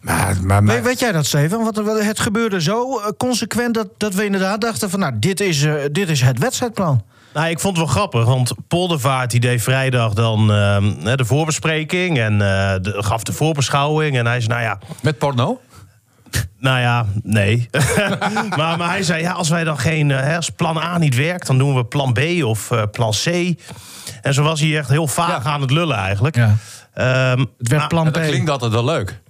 Maar, 0.00 0.36
maar, 0.42 0.62
maar- 0.62 0.74
Weet, 0.74 0.84
weet 0.84 0.98
jij 1.00 1.12
dat, 1.12 1.26
Steven? 1.26 1.58
Want 1.58 1.76
het 2.06 2.20
gebeurde 2.20 2.60
zo 2.62 2.98
eh, 2.98 3.06
consequent 3.18 3.74
dat, 3.74 3.88
dat 3.96 4.14
we 4.14 4.24
inderdaad 4.24 4.60
dachten 4.60 4.90
van... 4.90 5.00
nou, 5.00 5.12
dit 5.18 5.40
is, 5.40 5.62
eh, 5.64 5.74
dit 5.92 6.08
is 6.08 6.20
het 6.20 6.38
wedstrijdplan. 6.38 7.04
Nou, 7.34 7.48
ik 7.48 7.60
vond 7.60 7.76
het 7.76 7.84
wel 7.86 7.94
grappig, 7.94 8.24
want 8.24 8.52
Poldervaart 8.68 9.30
die 9.30 9.40
deed 9.40 9.62
vrijdag 9.62 10.12
dan 10.12 10.52
ehm, 10.52 10.92
hè, 11.02 11.16
de 11.16 11.24
voorbespreking 11.24 12.18
en 12.18 12.32
eh, 12.32 12.74
de, 12.82 12.94
gaf 12.96 13.22
de 13.22 13.32
voorbeschouwing. 13.32 14.16
En 14.18 14.26
hij 14.26 14.40
zei, 14.40 14.52
nou 14.52 14.62
ja, 14.62 14.78
met 15.02 15.18
porno? 15.18 15.60
nou 16.58 16.80
ja, 16.80 17.06
nee. 17.22 17.68
maar, 18.56 18.78
maar 18.78 18.88
hij 18.88 19.02
zei, 19.02 19.22
ja, 19.22 19.32
als 19.32 19.48
wij 19.48 19.64
dan 19.64 19.78
geen, 19.78 20.08
hè, 20.08 20.36
als 20.36 20.50
plan 20.50 20.76
A 20.78 20.98
niet 20.98 21.14
werkt, 21.16 21.46
dan 21.46 21.58
doen 21.58 21.74
we 21.74 21.84
plan 21.84 22.12
B 22.12 22.20
of 22.44 22.70
eh, 22.70 22.82
plan 22.90 23.12
C. 23.24 23.26
En 24.22 24.34
zo 24.34 24.42
was 24.42 24.60
hij 24.60 24.78
echt 24.78 24.88
heel 24.88 25.06
vaag 25.06 25.44
Ja. 25.44 25.50
aan 25.50 25.60
het 25.60 25.70
lullen 25.70 25.96
eigenlijk. 25.96 26.36
Ja. 26.36 26.56
Ehm, 26.94 27.38
Het 27.38 27.68
werd 27.68 27.80
maar- 27.80 27.86
plan 27.88 28.04
dat 28.04 28.26
klinkt 28.26 28.50
altijd 28.50 28.72
wel 28.72 28.84
leuk. 28.84 29.20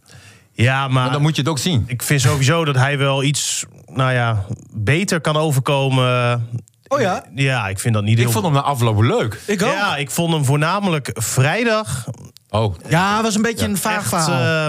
Ja, 0.63 0.81
maar, 0.81 0.91
Maar 1.03 1.13
dan 1.13 1.23
moet 1.23 1.35
je 1.37 1.43
het 1.43 1.51
ook 1.51 1.59
zien. 1.59 1.85
ik 1.87 2.03
vind 2.03 2.21
sowieso 2.21 2.65
dat 2.65 2.77
hij 2.77 2.99
wel 2.99 3.23
iets, 3.23 3.65
nou 3.87 4.13
ja, 4.13 4.45
beter 4.73 5.21
kan 5.21 5.37
overkomen. 5.37 6.49
Oh 6.89 7.01
ja? 7.01 7.25
Ja, 7.35 7.69
ik 7.69 7.79
vind 7.79 7.95
dat 7.95 8.03
niet 8.05 8.13
Ik 8.19 8.23
heel... 8.23 8.31
vond 8.33 8.45
hem 8.45 8.55
na 8.55 8.61
afloop 8.61 9.01
leuk. 9.01 9.41
Ik 9.47 9.63
ook. 9.63 9.73
Ja, 9.73 9.97
ik 9.97 10.11
vond 10.11 10.33
hem 10.33 10.45
voornamelijk 10.45 11.11
vrijdag 11.15 12.05
Oh, 12.53 12.75
Ja, 12.89 13.15
het 13.15 13.23
was 13.25 13.35
een 13.35 13.43
beetje 13.43 13.67
een 13.67 13.77
vaag 13.77 13.97
echt, 13.97 14.09
verhaal. 14.09 14.31
eh, 14.41 14.65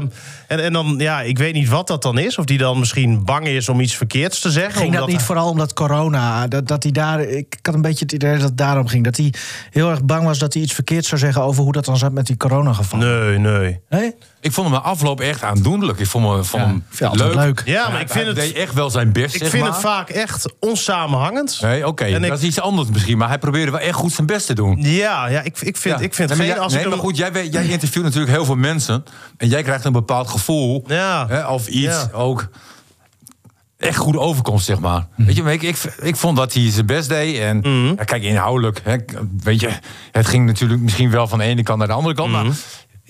en, 0.47 0.63
en 0.63 0.73
dan, 0.73 0.95
ja, 0.97 1.21
ik 1.21 1.37
weet 1.37 1.53
niet 1.53 1.69
wat 1.69 1.87
dat 1.87 2.01
dan 2.01 2.17
is. 2.17 2.37
Of 2.37 2.45
die 2.45 2.57
dan 2.57 2.79
misschien 2.79 3.25
bang 3.25 3.47
is 3.47 3.69
om 3.69 3.79
iets 3.79 3.95
verkeerds 3.95 4.39
te 4.39 4.51
zeggen. 4.51 4.81
Ging 4.81 4.93
dat 4.95 5.07
niet 5.07 5.15
hij- 5.15 5.25
vooral 5.25 5.49
omdat 5.49 5.73
corona, 5.73 6.47
dat, 6.47 6.67
dat 6.67 6.83
hij 6.83 6.91
daar... 6.91 7.21
Ik 7.21 7.57
had 7.61 7.75
een 7.75 7.81
beetje 7.81 8.03
het 8.05 8.11
idee 8.13 8.33
dat 8.33 8.41
het 8.41 8.57
daarom 8.57 8.87
ging. 8.87 9.03
Dat 9.03 9.17
hij 9.17 9.33
heel 9.71 9.89
erg 9.89 10.03
bang 10.03 10.23
was 10.25 10.39
dat 10.39 10.53
hij 10.53 10.63
iets 10.63 10.73
verkeerds 10.73 11.07
zou 11.07 11.21
zeggen... 11.21 11.41
over 11.41 11.63
hoe 11.63 11.71
dat 11.71 11.85
dan 11.85 11.97
zat 11.97 12.11
met 12.11 12.27
die 12.27 12.37
coronagevallen. 12.37 13.25
Nee, 13.25 13.37
nee. 13.37 13.79
Nee? 13.89 14.13
Ik 14.41 14.51
vond 14.51 14.69
hem 14.69 14.77
afloop 14.77 15.19
echt 15.21 15.43
aandoenlijk. 15.43 15.99
Ik 15.99 16.05
vond 16.07 16.25
hem, 16.27 16.43
vond 16.45 16.63
Ja, 16.63 16.67
hem 16.67 16.77
ik 16.77 16.83
vind 16.95 17.11
het 17.11 17.21
altijd 17.21 17.45
leuk. 17.45 17.57
leuk. 17.65 17.75
Ja, 17.75 17.89
maar 17.89 18.01
ik 18.01 18.09
vind 18.09 18.19
hij 18.19 18.25
het, 18.25 18.35
deed 18.35 18.53
echt 18.53 18.73
wel 18.73 18.89
zijn 18.89 19.11
best, 19.13 19.35
ik 19.35 19.41
zeg 19.41 19.49
vind 19.49 19.63
maar. 19.63 19.71
het 19.71 19.81
vaak 19.81 20.09
echt 20.09 20.53
onsamenhangend. 20.59 21.57
Nee, 21.61 21.87
oké, 21.87 22.05
ik- 22.05 22.21
dat 22.27 22.37
is 22.37 22.43
iets 22.43 22.59
anders 22.61 22.89
misschien. 22.89 23.17
Maar 23.17 23.27
hij 23.27 23.37
probeerde 23.37 23.71
wel 23.71 23.79
echt 23.79 23.95
goed 23.95 24.11
zijn 24.11 24.27
best 24.27 24.45
te 24.45 24.53
doen. 24.53 24.77
Ja, 24.81 25.27
ja 25.27 25.41
ik, 25.41 25.61
ik 25.61 25.77
vind, 25.77 25.99
Ja. 25.99 26.05
ik 26.05 26.13
vind 26.13 26.29
nee, 26.29 26.37
maar 26.37 26.45
geen... 26.47 26.55
jij- 26.55 26.63
als 26.63 26.73
nee, 26.73 26.83
ik 26.83 26.89
maar 26.89 26.97
goed, 26.97 27.17
jij, 27.17 27.31
weet- 27.31 27.53
jij 27.53 27.65
interviewt 27.65 28.03
natuurlijk 28.03 28.31
heel 28.31 28.45
veel 28.45 28.55
mensen. 28.55 29.03
En 29.37 29.47
jij 29.47 29.63
krijgt 29.63 29.85
een 29.85 29.91
bepaald 29.91 30.29
gevoel. 30.29 30.83
Ja. 30.87 31.25
Hè, 31.27 31.47
of 31.47 31.67
iets 31.67 31.85
Ja. 31.95 32.09
ook 32.13 32.47
echt 33.77 33.97
goede 33.97 34.19
overkomst, 34.19 34.65
zeg 34.65 34.79
maar. 34.79 35.07
Weet 35.15 35.35
je, 35.35 35.43
maar 35.43 35.53
ik, 35.53 35.61
ik, 35.61 35.77
ik 36.01 36.15
vond 36.15 36.37
dat 36.37 36.53
hij 36.53 36.71
zijn 36.71 36.85
best 36.85 37.09
deed. 37.09 37.39
En 37.39 37.57
Mhm. 37.57 37.85
ja, 37.97 38.03
kijk, 38.03 38.23
inhoudelijk, 38.23 38.81
hè, 38.83 38.95
weet 39.43 39.59
je, 39.59 39.69
het 40.11 40.27
ging 40.27 40.45
natuurlijk 40.45 40.81
misschien 40.81 41.11
wel 41.11 41.27
van 41.27 41.37
de 41.39 41.43
ene 41.45 41.63
kant 41.63 41.77
naar 41.79 41.87
de 41.87 41.93
andere 41.93 42.15
kant. 42.15 42.31
Mhm. 42.31 42.45
Maar 42.45 42.55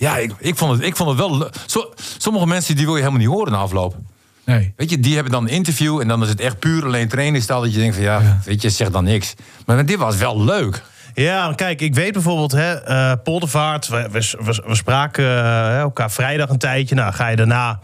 ja, 0.02 0.16
ik, 0.16 0.32
ik, 0.38 0.56
vond 0.56 0.72
het, 0.72 0.82
ik 0.82 0.96
vond 0.96 1.08
het 1.08 1.18
wel. 1.18 1.50
Zo, 1.66 1.92
sommige 2.18 2.46
mensen 2.46 2.76
die 2.76 2.84
wil 2.84 2.94
je 2.94 3.00
helemaal 3.00 3.20
niet 3.20 3.34
horen 3.34 3.52
na 3.52 3.58
afloop. 3.58 3.96
Nee. 4.44 4.72
Weet 4.76 4.90
je, 4.90 5.00
die 5.00 5.14
hebben 5.14 5.32
dan 5.32 5.42
een 5.42 5.54
interview 5.54 6.00
en 6.00 6.08
dan 6.08 6.22
is 6.22 6.28
het 6.28 6.40
echt 6.40 6.58
puur 6.58 6.84
alleen 6.84 7.08
trainingstaal. 7.08 7.60
Dat 7.60 7.72
je 7.72 7.78
denkt 7.78 7.94
van 7.94 8.04
ja, 8.04 8.40
weet 8.44 8.62
je, 8.62 8.70
zeg 8.70 8.90
dan 8.90 9.04
niks. 9.04 9.34
Maar 9.66 9.86
dit 9.86 9.98
was 9.98 10.16
wel 10.16 10.44
leuk. 10.44 10.82
Ja, 11.14 11.52
kijk, 11.56 11.80
ik 11.80 11.94
weet 11.94 12.12
bijvoorbeeld, 12.12 12.52
hè, 12.52 12.72
eh 12.72 13.12
Poldervaart, 13.24 13.88
we, 13.88 14.08
we, 14.10 14.36
we, 14.44 14.62
we 14.66 14.74
spraken 14.74 15.24
eh, 15.24 15.78
elkaar 15.78 16.10
vrijdag 16.10 16.48
een 16.48 16.58
tijdje. 16.58 16.94
Nou, 16.94 17.12
ga 17.12 17.28
je 17.28 17.36
daarna 17.36 17.80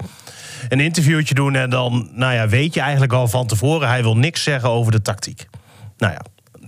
een 0.68 0.80
interviewtje 0.80 1.34
doen 1.34 1.54
en 1.54 1.70
dan 1.70 2.08
nou 2.12 2.34
ja, 2.34 2.48
weet 2.48 2.75
je 2.75 2.80
eigenlijk 2.80 3.12
al 3.12 3.28
van 3.28 3.46
tevoren... 3.46 3.88
hij 3.88 4.02
wil 4.02 4.16
niks 4.16 4.42
zeggen 4.42 4.68
over 4.68 4.92
de 4.92 5.02
tactiek. 5.02 5.46
Nou 5.98 6.12
ja, 6.12 6.20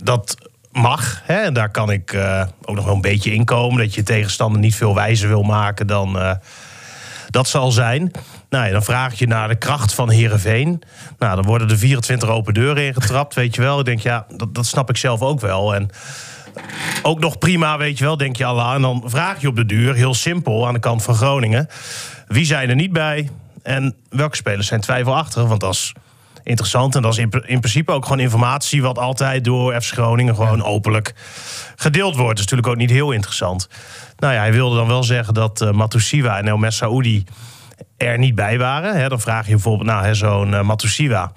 dat 0.03 0.50
mag. 0.71 1.21
Hè, 1.23 1.41
en 1.41 1.53
daar 1.53 1.69
kan 1.69 1.91
ik 1.91 2.13
eh, 2.13 2.43
ook 2.65 2.75
nog 2.75 2.85
wel 2.85 2.93
een 2.95 3.01
beetje 3.01 3.33
inkomen... 3.33 3.79
dat 3.79 3.93
je 3.93 4.03
tegenstander 4.03 4.59
niet 4.59 4.75
veel 4.75 4.95
wijzer 4.95 5.27
wil 5.27 5.43
maken 5.43 5.87
dan 5.87 6.19
eh, 6.19 6.31
dat 7.29 7.47
zal 7.47 7.71
zijn. 7.71 8.11
Nou 8.49 8.65
ja, 8.65 8.71
dan 8.71 8.83
vraag 8.83 9.19
je 9.19 9.27
naar 9.27 9.47
de 9.47 9.55
kracht 9.55 9.93
van 9.93 10.09
Herenveen. 10.09 10.81
Nou, 11.19 11.35
dan 11.35 11.45
worden 11.45 11.69
er 11.69 11.77
24 11.77 12.29
open 12.29 12.53
deuren 12.53 12.85
ingetrapt, 12.85 13.35
weet 13.35 13.55
je 13.55 13.61
wel. 13.61 13.79
Ik 13.79 13.85
denk, 13.85 13.99
ja, 13.99 14.25
dat, 14.35 14.55
dat 14.55 14.65
snap 14.65 14.89
ik 14.89 14.97
zelf 14.97 15.21
ook 15.21 15.39
wel. 15.39 15.75
En 15.75 15.89
ook 17.01 17.19
nog 17.19 17.37
prima, 17.37 17.77
weet 17.77 17.97
je 17.97 18.03
wel, 18.03 18.17
denk 18.17 18.35
je 18.35 18.45
Allah. 18.45 18.73
En 18.73 18.81
dan 18.81 19.03
vraag 19.05 19.41
je 19.41 19.47
op 19.47 19.55
de 19.55 19.65
duur, 19.65 19.93
heel 19.93 20.13
simpel, 20.13 20.67
aan 20.67 20.73
de 20.73 20.79
kant 20.79 21.03
van 21.03 21.15
Groningen... 21.15 21.67
wie 22.27 22.45
zijn 22.45 22.69
er 22.69 22.75
niet 22.75 22.93
bij 22.93 23.29
en 23.63 23.95
welke 24.09 24.35
spelers 24.35 24.67
zijn 24.67 24.81
twijfelachtig? 24.81 25.43
Want 25.43 25.63
is 25.63 25.93
interessant 26.43 26.95
en 26.95 27.01
dat 27.01 27.11
is 27.11 27.17
in, 27.17 27.31
in 27.45 27.59
principe 27.59 27.91
ook 27.91 28.03
gewoon 28.03 28.19
informatie... 28.19 28.81
wat 28.81 28.97
altijd 28.97 29.43
door 29.43 29.81
FC 29.81 29.93
Groningen 29.93 30.35
gewoon 30.35 30.63
openlijk 30.63 31.13
gedeeld 31.75 32.15
wordt. 32.15 32.29
Dat 32.29 32.45
is 32.45 32.51
natuurlijk 32.51 32.67
ook 32.67 32.75
niet 32.75 32.89
heel 32.89 33.11
interessant. 33.11 33.69
Nou 34.17 34.33
ja, 34.33 34.39
hij 34.39 34.51
wilde 34.51 34.75
dan 34.75 34.87
wel 34.87 35.03
zeggen 35.03 35.33
dat 35.33 35.61
uh, 35.61 35.71
Matusiwa 35.71 36.37
en 36.37 36.47
El 36.47 36.57
Messaoudi 36.57 37.23
er 37.97 38.17
niet 38.17 38.35
bij 38.35 38.57
waren. 38.57 39.09
Dan 39.09 39.19
vraag 39.19 39.45
je 39.45 39.51
bijvoorbeeld, 39.51 39.89
nou, 39.89 40.15
zo'n 40.15 40.51
uh, 40.51 40.61
Matusiwa 40.61 41.31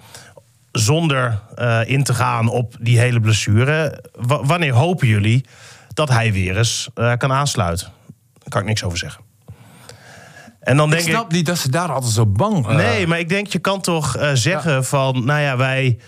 zonder 0.73 1.41
uh, 1.59 1.81
in 1.87 2.05
te 2.05 2.15
gaan 2.15 2.49
op 2.49 2.77
die 2.81 2.99
hele 2.99 3.21
blessure. 3.21 4.05
W 4.13 4.33
wanneer 4.43 4.73
hopen 4.73 5.07
jullie 5.07 5.45
dat 5.89 6.09
hij 6.09 6.33
weer 6.33 6.57
eens 6.57 6.89
uh, 6.95 7.13
kan 7.17 7.33
aansluiten? 7.33 7.93
Daar 8.39 8.49
kan 8.49 8.61
ik 8.61 8.67
niks 8.67 8.85
over 8.85 8.99
zeggen. 8.99 9.24
En 10.65 10.77
dan 10.77 10.91
denk 10.91 11.03
ik 11.03 11.09
snap 11.09 11.25
ik, 11.25 11.33
niet 11.33 11.47
dat 11.47 11.59
ze 11.59 11.71
daar 11.71 11.93
altijd 11.93 12.13
zo 12.13 12.27
bang 12.27 12.69
uh, 12.69 12.77
Nee, 12.77 13.07
maar 13.07 13.19
ik 13.19 13.29
denk, 13.29 13.47
je 13.47 13.59
kan 13.59 13.81
toch 13.81 14.17
uh, 14.17 14.31
zeggen 14.33 14.73
ja. 14.73 14.83
van... 14.83 15.25
nou 15.25 15.41
ja, 15.41 15.57
wij 15.57 15.99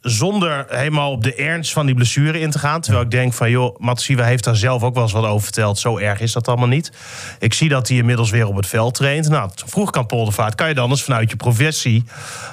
zonder 0.00 0.66
helemaal 0.68 1.10
op 1.10 1.22
de 1.22 1.34
ernst 1.34 1.72
van 1.72 1.86
die 1.86 1.94
blessure 1.94 2.40
in 2.40 2.50
te 2.50 2.58
gaan. 2.58 2.80
Terwijl 2.80 3.04
ik 3.04 3.10
denk 3.10 3.32
van, 3.32 3.50
joh, 3.50 3.78
Matsiwa 3.78 4.24
heeft 4.24 4.44
daar 4.44 4.56
zelf 4.56 4.82
ook 4.82 4.94
wel 4.94 5.02
eens 5.02 5.12
wat 5.12 5.24
over 5.24 5.42
verteld. 5.42 5.78
Zo 5.78 5.98
erg 5.98 6.20
is 6.20 6.32
dat 6.32 6.48
allemaal 6.48 6.68
niet. 6.68 6.92
Ik 7.38 7.54
zie 7.54 7.68
dat 7.68 7.88
hij 7.88 7.96
inmiddels 7.96 8.30
weer 8.30 8.46
op 8.46 8.56
het 8.56 8.66
veld 8.66 8.94
traint. 8.94 9.28
Nou, 9.28 9.50
vroeg 9.54 9.90
kan 9.90 10.06
Poldervaart, 10.06 10.54
kan 10.54 10.68
je 10.68 10.74
dan 10.74 10.90
eens 10.90 11.02
vanuit 11.02 11.30
je 11.30 11.36
professie 11.36 12.04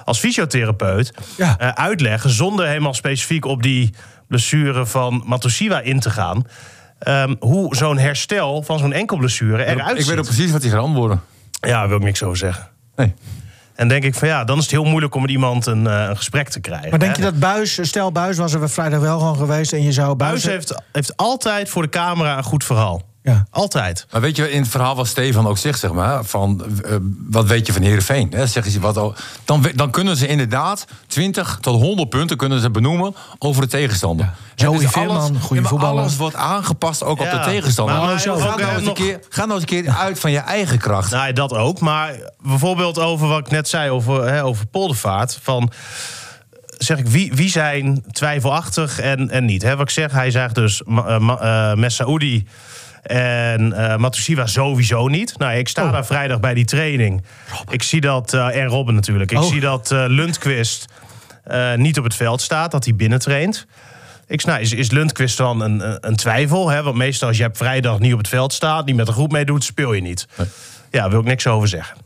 als 0.06 0.20
fysiotherapeut 0.20 1.14
ja. 1.38 1.58
uh, 1.62 1.70
uitleggen... 1.70 2.30
zonder 2.30 2.68
helemaal 2.68 2.94
specifiek 2.94 3.46
op 3.46 3.64
die 3.64 3.94
blessure 4.28 4.86
van 4.86 5.24
Matosiwa 5.26 5.80
in 5.80 6.00
te 6.00 6.10
gaan... 6.10 6.46
Um, 7.08 7.36
hoe 7.40 7.76
zo'n 7.76 7.98
herstel 7.98 8.64
van 8.64 8.80
zo'n 8.80 8.94
enkelblessure 8.94 9.66
eruit 9.66 9.90
ziet. 9.90 10.00
Ik 10.00 10.06
weet 10.06 10.18
ook 10.18 10.26
precies 10.26 10.52
wat 10.52 10.62
hij 10.62 10.72
gaat 10.72 10.82
antwoorden. 10.82 11.22
Ja, 11.62 11.80
daar 11.80 11.88
wil 11.88 11.98
ik 11.98 12.04
niks 12.04 12.24
over 12.24 12.38
zeggen. 12.38 12.70
Nee. 12.96 13.14
En 13.76 13.88
denk 13.88 14.04
ik 14.04 14.16
van 14.16 14.28
ja, 14.28 14.44
dan 14.44 14.58
is 14.58 14.64
het 14.64 14.72
heel 14.72 14.84
moeilijk 14.84 15.16
om 15.16 15.22
met 15.22 15.32
iemand 15.32 15.66
een, 15.66 15.84
uh, 15.84 16.06
een 16.10 16.18
gesprek 16.18 16.50
te 16.50 16.60
krijgen. 16.60 16.90
Maar 16.90 17.00
denk 17.00 17.16
hè? 17.16 17.24
je 17.24 17.32
dat 17.32 17.40
Buis, 17.40 17.80
stel 17.82 18.12
Buis 18.12 18.38
was 18.38 18.54
er 18.54 18.70
vrijdag 18.70 19.00
wel 19.00 19.20
gewoon 19.20 19.38
geweest 19.38 19.74
en 19.74 19.84
je 19.84 19.92
zou 19.92 20.16
Buis... 20.16 20.32
Buis 20.32 20.44
heeft, 20.44 20.84
heeft 20.92 21.18
altijd 21.18 21.70
voor 21.70 21.82
de 21.82 21.90
camera 21.90 22.38
een 22.38 22.44
goed 22.44 22.64
verhaal. 22.64 23.09
Ja. 23.30 23.46
Altijd. 23.50 24.06
Maar 24.12 24.22
weet 24.22 24.36
je, 24.36 24.52
in 24.52 24.62
het 24.62 24.72
verhaal 24.72 24.96
wat 24.96 25.08
Stefan 25.08 25.48
ook 25.48 25.58
zegt, 25.58 25.80
zeg 25.80 25.92
maar, 25.92 26.24
van 26.24 26.66
uh, 26.86 26.96
wat 27.30 27.46
weet 27.46 27.66
je 27.68 27.74
van 27.74 27.82
Heerenveen? 27.82 28.32
Hè? 28.32 28.48
Zeggen 28.48 28.72
ze 28.72 28.80
wat, 28.80 29.16
dan, 29.46 29.66
dan 29.76 29.92
kunnen 29.92 30.18
ze 30.18 30.28
inderdaad 30.28 30.86
20 31.08 31.58
tot 31.62 31.82
100 31.82 32.10
punten 32.10 32.38
kunnen 32.38 32.62
ze 32.62 32.70
benoemen 32.70 33.16
over 33.38 33.62
de 33.62 33.68
tegenstander. 33.68 34.26
Ja. 34.26 34.34
Joey 34.56 34.80
dus 34.80 34.92
Veerman, 34.92 35.40
goede 35.42 35.62
ja, 35.62 35.68
voetballer. 35.68 36.02
Alles 36.02 36.18
wordt 36.18 36.36
aangepast 36.36 37.04
ook 37.04 37.20
ja. 37.20 37.26
op 37.26 37.32
de 37.32 37.50
tegenstander. 37.50 37.96
Maar, 37.96 38.04
maar, 38.04 38.28
maar 38.28 38.38
ga, 38.38 38.56
nou 38.56 38.78
eens 38.78 38.88
een 38.88 38.94
keer, 38.94 39.20
ga 39.30 39.46
nou 39.46 39.60
eens 39.60 39.72
een 39.72 39.84
keer 39.84 39.92
uit 39.92 40.20
van 40.20 40.32
je 40.32 40.40
eigen 40.40 40.78
kracht. 40.78 41.12
Nou, 41.12 41.34
dat 41.34 41.54
ook. 41.54 41.80
Maar 41.80 42.16
bijvoorbeeld 42.42 43.00
over 43.00 43.28
wat 43.28 43.40
ik 43.40 43.52
net 43.52 43.68
zei 43.68 43.90
over, 43.90 44.28
hè, 44.32 44.44
over 44.44 44.66
Poldervaart. 44.66 45.40
Van, 45.42 45.72
zeg 46.78 46.98
ik, 46.98 47.08
wie, 47.08 47.34
wie 47.34 47.50
zijn 47.50 48.04
twijfelachtig 48.12 49.00
en, 49.00 49.30
en 49.30 49.46
niet? 49.46 49.62
Hè? 49.62 49.76
Wat 49.76 49.88
ik 49.88 49.90
zeg, 49.90 50.12
hij 50.12 50.32
zegt 50.32 50.56
dus 50.56 50.82
uh, 50.88 51.16
uh, 51.20 51.74
Messaoudi 51.74 52.48
en 53.10 53.74
uh, 53.76 53.96
Matusiwa 53.96 54.46
sowieso 54.46 55.08
niet. 55.08 55.38
Nou, 55.38 55.58
ik 55.58 55.68
sta 55.68 55.86
oh. 55.86 55.92
daar 55.92 56.06
vrijdag 56.06 56.40
bij 56.40 56.54
die 56.54 56.66
training. 56.66 57.24
Ik 57.70 57.84
zie 57.84 58.02
dat, 58.02 58.34
uh, 58.34 58.56
en 58.56 58.68
Robben 58.68 58.96
natuurlijk. 58.96 59.32
Ik 59.32 59.38
oh. 59.38 59.48
zie 59.48 59.60
dat 59.60 59.92
uh, 59.92 60.04
Lundqvist 60.08 60.86
niet 61.76 61.98
op 61.98 62.04
het 62.04 62.16
veld 62.16 62.42
staat, 62.42 62.72
dat 62.72 62.84
hij 62.84 62.96
binnen 62.96 63.20
traint. 63.20 63.68
Ik, 64.28 64.46
nou, 64.46 64.60
is, 64.60 64.74
is 64.74 64.92
Lundqvist 64.92 65.38
dan 65.38 65.62
een, 65.62 66.08
een, 66.08 66.16
twijfel? 66.16 66.70
Hè? 66.70 66.84
Want 66.84 66.96
meestal 66.96 67.28
als 67.28 67.38
je 67.38 67.46
op 67.46 67.58
vrijdag 67.58 68.00
niet 68.00 68.14
op 68.14 68.18
het 68.18 68.28
veld 68.28 68.54
staat... 68.54 68.86
niet 68.86 68.96
met 68.96 69.08
een 69.08 69.14
groep 69.14 69.32
meedoet, 69.32 69.64
speel 69.64 69.94
je 69.94 70.02
niet. 70.02 70.28
Nee. 70.38 70.48
Ja, 70.92 71.00
daar 71.02 71.10
wil 71.10 71.20
ik 71.20 71.26
niks 71.26 71.48
over 71.48 71.68
zeggen. 71.68 71.98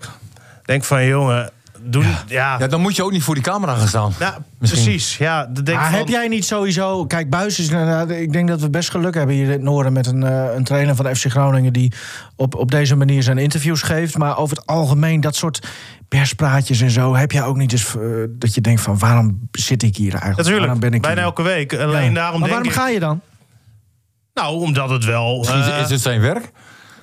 Denk 0.66 0.84
van, 0.84 1.06
jongen... 1.06 1.52
Doen, 1.86 2.04
ja. 2.04 2.24
Ja. 2.28 2.56
ja. 2.60 2.68
dan 2.68 2.82
moet 2.82 2.96
je 2.96 3.04
ook 3.04 3.12
niet 3.12 3.24
voor 3.24 3.34
die 3.34 3.44
camera 3.44 3.76
gaan 3.76 3.88
staan. 3.88 4.14
Ja, 4.20 4.38
precies. 4.58 5.18
Ja, 5.18 5.46
denk 5.46 5.78
maar 5.78 5.90
van... 5.90 6.00
heb 6.00 6.08
jij 6.08 6.28
niet 6.28 6.46
sowieso... 6.46 7.06
Kijk, 7.06 7.30
Buis 7.30 7.60
is 7.60 7.70
inderdaad... 7.70 8.10
Ik 8.10 8.34
denk 8.34 8.48
dat 8.48 8.62
we 8.62 8.70
best 8.70 8.90
geluk 8.90 9.14
hebben 9.14 9.36
hier 9.36 9.46
in 9.46 9.52
het 9.52 9.62
noorden... 9.62 9.94
met 9.94 10.08
een, 10.08 10.22
uh, 10.22 10.54
een 10.56 10.64
trainer 10.64 10.96
van 10.96 11.06
de 11.06 11.16
FC 11.16 11.26
Groningen... 11.26 11.74
die 11.74 11.94
op, 12.36 12.56
op 12.56 12.72
deze 12.72 12.96
manier 12.96 13.24
zijn 13.24 13.38
interviews 13.38 13.82
geeft. 13.82 14.18
Maar 14.18 14.38
over 14.38 14.58
het 14.58 14.66
algemeen, 14.66 15.22
dat 15.22 15.36
soort 15.36 15.68
perspraatjes 16.08 16.82
en 16.82 16.92
zo... 16.92 17.16
heb 17.16 17.32
jij 17.32 17.44
ook 17.44 17.58
niet 17.58 17.72
eens 17.72 17.96
uh, 17.96 18.24
dat 18.30 18.54
je 18.54 18.62
denkt 18.62 18.82
van... 18.82 18.98
waarom 18.98 19.48
zit 19.52 19.84
ik 19.84 19.96
hier 19.96 20.12
eigenlijk? 20.12 20.38
Natuurlijk, 20.38 20.66
waarom 20.66 20.80
ben 20.80 20.94
ik 20.94 21.02
bijna 21.02 21.16
hier? 21.16 21.26
elke 21.26 21.42
week. 21.42 21.74
Alleen 21.74 22.04
ja. 22.04 22.14
daarom 22.14 22.40
maar 22.40 22.50
denk 22.50 22.64
waarom 22.64 22.68
ik... 22.68 22.74
ga 22.74 22.88
je 22.88 23.00
dan? 23.00 23.22
Nou, 24.34 24.62
omdat 24.62 24.90
het 24.90 25.06
wel... 25.06 25.46
Uh, 25.50 25.80
is 25.82 25.90
het 25.90 26.02
zijn 26.02 26.22
werk? 26.22 26.52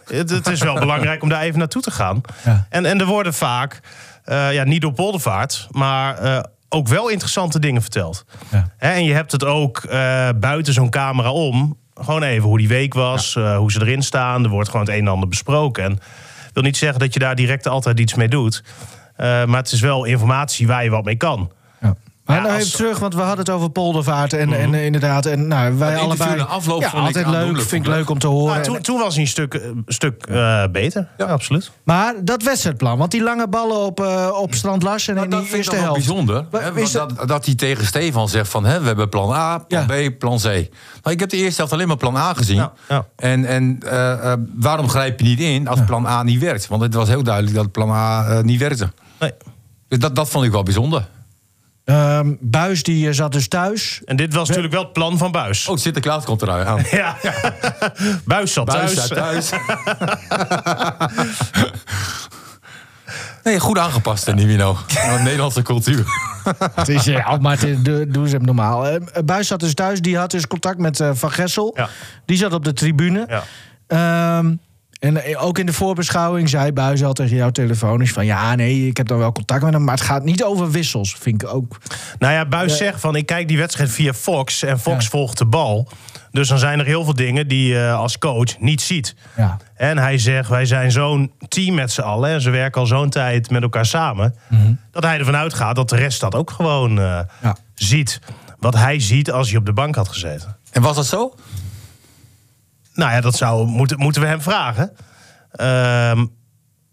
Het, 0.04 0.30
het 0.30 0.46
is 0.46 0.60
wel 0.60 0.78
belangrijk 0.86 1.22
om 1.22 1.28
daar 1.28 1.42
even 1.42 1.58
naartoe 1.58 1.82
te 1.82 1.90
gaan. 1.90 2.20
Ja. 2.44 2.66
En, 2.68 2.84
en 2.84 3.00
er 3.00 3.06
worden 3.06 3.34
vaak... 3.34 3.80
Uh, 4.30 4.52
ja, 4.52 4.64
niet 4.64 4.80
door 4.80 4.92
Poldervaart, 4.92 5.68
maar 5.70 6.22
uh, 6.22 6.40
ook 6.68 6.88
wel 6.88 7.08
interessante 7.08 7.58
dingen 7.58 7.82
verteld. 7.82 8.24
Ja. 8.50 8.70
Hè, 8.76 8.90
en 8.90 9.04
je 9.04 9.14
hebt 9.14 9.32
het 9.32 9.44
ook 9.44 9.82
uh, 9.84 10.28
buiten 10.36 10.72
zo'n 10.72 10.90
camera 10.90 11.32
om. 11.32 11.78
Gewoon 11.94 12.22
even 12.22 12.48
hoe 12.48 12.58
die 12.58 12.68
week 12.68 12.94
was, 12.94 13.32
ja. 13.32 13.58
hoe 13.58 13.72
ze 13.72 13.80
erin 13.80 14.02
staan. 14.02 14.44
Er 14.44 14.50
wordt 14.50 14.68
gewoon 14.68 14.86
het 14.86 14.94
een 14.94 15.00
en 15.00 15.08
ander 15.08 15.28
besproken. 15.28 15.84
En 15.84 15.98
wil 16.52 16.62
niet 16.62 16.76
zeggen 16.76 16.98
dat 16.98 17.12
je 17.12 17.18
daar 17.18 17.34
direct 17.34 17.68
altijd 17.68 18.00
iets 18.00 18.14
mee 18.14 18.28
doet. 18.28 18.62
Eh, 19.16 19.44
maar 19.44 19.60
het 19.60 19.72
is 19.72 19.80
wel 19.80 20.04
informatie 20.04 20.66
waar 20.66 20.84
je 20.84 20.90
wat 20.90 21.04
mee 21.04 21.16
kan. 21.16 21.50
Maar 22.30 22.38
Ja, 22.42 22.46
nou 22.48 22.60
even 22.60 22.72
terug, 22.72 22.98
want 22.98 23.14
we 23.14 23.20
hadden 23.20 23.38
het 23.38 23.50
over 23.50 23.70
poldervaart. 23.70 24.32
En, 24.32 24.52
en 24.52 24.74
eh, 24.74 24.84
inderdaad, 24.84 25.26
en 25.26 25.48
nou, 25.48 25.74
wij 25.78 25.96
allebei... 25.96 26.40
afloop 26.40 26.80
ja, 26.80 26.90
vond 26.90 27.08
ik 27.08 27.16
altijd 27.16 27.26
leuk, 27.46 27.60
vind 27.62 27.86
ik 27.86 27.92
leuk 27.92 28.10
om 28.10 28.18
te 28.18 28.26
horen. 28.26 28.54
Maar 28.54 28.62
toen, 28.62 28.76
En- 28.76 28.82
toen 28.82 28.98
was 28.98 29.14
hij 29.14 29.22
een 29.22 29.28
stuk, 29.28 29.54
een 29.54 29.82
stuk 29.86 30.26
eh, 30.26 30.64
beter. 30.72 31.08
Ja, 31.16 31.24
absoluut. 31.24 31.70
maar 31.84 32.14
dat 32.22 32.42
wedstrijdplan, 32.42 32.98
want 32.98 33.10
die 33.10 33.22
lange 33.22 33.48
ballen 33.48 33.76
op, 33.84 34.00
eh, 34.00 34.28
op 34.40 34.54
Strand 34.54 34.82
Larsen 34.82 35.14
Nou, 35.14 35.24
in 35.26 35.30
dat 35.30 35.40
die 35.40 35.48
vind 35.50 35.64
ik 35.66 35.70
eerste 35.72 35.84
helft. 35.86 36.06
bijzonder. 36.06 36.44
Hè, 36.50 36.80
is 36.80 36.92
dat, 36.92 37.28
dat 37.28 37.44
hij 37.46 37.54
tegen 37.54 37.86
Stefan 37.86 38.28
zegt 38.28 38.50
van... 38.50 38.64
Hè, 38.64 38.80
we 38.80 38.86
hebben 38.86 39.08
plan 39.08 39.32
A, 39.32 39.58
plan 39.58 39.84
Ja. 39.88 40.08
B, 40.10 40.18
plan 40.18 40.36
C. 40.38 40.42
Nou, 40.42 40.60
ik 41.02 41.20
heb 41.20 41.28
de 41.30 41.36
eerste 41.36 41.56
helft 41.56 41.72
alleen 41.72 41.88
maar 41.88 41.96
plan 41.96 42.16
A 42.16 42.34
gezien. 42.34 42.56
Ja, 42.56 42.72
ja. 42.88 43.06
En, 43.16 43.44
en 43.44 43.78
eh, 43.86 44.32
eh, 44.32 44.38
waarom 44.54 44.88
grijp 44.88 45.20
je 45.20 45.26
niet 45.26 45.40
in 45.40 45.68
als 45.68 45.80
plan 45.86 46.06
A 46.06 46.22
niet 46.22 46.40
werkt? 46.40 46.66
Want 46.68 46.82
het 46.82 46.94
was 46.94 47.08
heel 47.08 47.22
duidelijk 47.22 47.54
dat 47.56 47.72
plan 47.72 47.90
A 47.90 48.26
eh, 48.26 48.40
niet 48.42 48.60
werkte. 48.60 48.90
Nee. 49.20 49.32
Dus 49.88 49.98
dat, 49.98 50.16
dat 50.16 50.28
vond 50.28 50.44
ik 50.44 50.50
wel 50.52 50.62
bijzonder. 50.62 51.06
Ehm, 51.84 52.34
Buis 52.40 52.82
die 52.82 53.08
eh, 53.08 53.14
zat 53.14 53.32
dus 53.32 53.48
thuis. 53.48 54.00
En 54.04 54.16
dit 54.16 54.34
was 54.34 54.48
natuurlijk 54.48 54.74
wel 54.74 54.82
het 54.82 54.92
plan 54.92 55.18
van 55.18 55.32
Buis. 55.32 55.68
Oh, 55.68 55.76
Sinterklaas 55.76 56.24
komt 56.24 56.42
eruit 56.42 56.66
aan. 56.66 56.82
Ja. 56.98 57.16
Buis 58.24 58.52
zat 58.52 58.64
Buis 58.64 58.94
thuis. 58.94 59.08
thuis. 59.08 59.50
nee, 63.44 63.60
goed 63.60 63.78
aangepast, 63.78 64.26
hè, 64.26 64.32
Nivino. 64.34 64.76
Aan 65.02 65.16
de 65.16 65.22
Nederlandse 65.22 65.62
cultuur. 65.62 66.04
Het 66.74 66.88
is, 66.88 67.04
ja, 67.04 67.36
maar 67.36 67.52
het 67.52 67.62
is- 67.62 67.82
doe, 67.82 68.06
doe 68.06 68.28
ze 68.28 68.36
hem 68.36 68.44
normaal. 68.44 68.86
Eh, 68.88 69.00
Buis 69.24 69.46
zat 69.46 69.60
dus 69.60 69.74
thuis, 69.74 70.00
die 70.00 70.16
had 70.18 70.30
dus 70.30 70.46
contact 70.46 70.78
met 70.78 71.00
eh, 71.00 71.10
Van 71.14 71.30
Gessel. 71.30 71.72
Ja. 71.76 71.88
Die 72.24 72.36
zat 72.36 72.52
op 72.52 72.64
de 72.64 72.72
tribune. 72.72 73.26
Ja. 73.28 73.42
Ehm, 73.86 74.54
en 75.00 75.24
eh, 75.24 75.44
ook 75.44 75.58
in 75.58 75.66
de 75.66 75.72
voorbeschouwing 75.72 76.48
zei 76.48 76.72
Buis 76.72 77.04
al 77.04 77.12
tegen 77.12 77.36
jou 77.36 77.52
telefonisch 77.52 78.12
van... 78.12 78.26
ja, 78.26 78.54
nee, 78.54 78.86
ik 78.86 78.96
heb 78.96 79.06
dan 79.06 79.18
wel 79.18 79.32
contact 79.32 79.62
met 79.62 79.72
hem, 79.72 79.84
maar 79.84 79.94
het 79.94 80.04
gaat 80.04 80.24
niet 80.24 80.44
over 80.44 80.70
wissels. 80.70 81.16
Vind 81.20 81.42
ik 81.42 81.48
ook. 81.48 81.78
Nou 82.18 82.32
ja, 82.32 82.46
Buis 82.46 82.70
Ja. 82.70 82.76
zegt 82.76 83.00
van 83.00 83.16
ik 83.16 83.26
kijk 83.26 83.48
die 83.48 83.58
wedstrijd 83.58 83.90
via 83.90 84.12
Fox 84.12 84.62
en 84.62 84.80
Fox 84.80 85.04
Ja. 85.04 85.10
volgt 85.10 85.38
de 85.38 85.44
bal. 85.46 85.88
Dus 86.30 86.48
dan 86.48 86.58
zijn 86.58 86.78
er 86.78 86.84
heel 86.84 87.04
veel 87.04 87.14
dingen 87.14 87.48
die 87.48 87.68
je 87.72 87.90
als 87.90 88.18
coach 88.18 88.58
niet 88.58 88.80
ziet. 88.80 89.14
Ja. 89.36 89.56
En 89.76 89.98
hij 89.98 90.18
zegt, 90.18 90.48
wij 90.48 90.64
zijn 90.64 90.92
zo'n 90.92 91.32
team 91.48 91.74
met 91.74 91.92
z'n 91.92 92.00
allen... 92.00 92.30
en 92.30 92.40
ze 92.40 92.50
werken 92.50 92.80
al 92.80 92.86
zo'n 92.86 93.10
tijd 93.10 93.50
met 93.50 93.62
elkaar 93.62 93.86
samen... 93.86 94.34
dat 94.90 95.02
hij 95.02 95.18
ervan 95.18 95.36
uitgaat 95.36 95.76
dat 95.76 95.88
de 95.88 95.96
rest 95.96 96.20
dat 96.20 96.34
ook 96.34 96.50
gewoon 96.50 96.98
eh, 96.98 97.20
Ja. 97.42 97.56
ziet. 97.74 98.20
Wat 98.58 98.74
hij 98.74 99.00
ziet 99.00 99.30
als 99.32 99.48
hij 99.48 99.58
op 99.58 99.66
de 99.66 99.72
bank 99.72 99.94
had 99.94 100.08
gezeten. 100.08 100.56
En 100.72 100.82
was 100.82 100.96
dat 100.96 101.06
zo? 101.06 101.34
Nou 102.94 103.12
ja, 103.12 103.20
dat 103.20 103.34
zou, 103.36 103.66
moeten, 103.66 103.98
moeten 103.98 104.22
we 104.22 104.28
hem 104.28 104.42
vragen. 104.42 104.92
Ehm, 105.52 106.26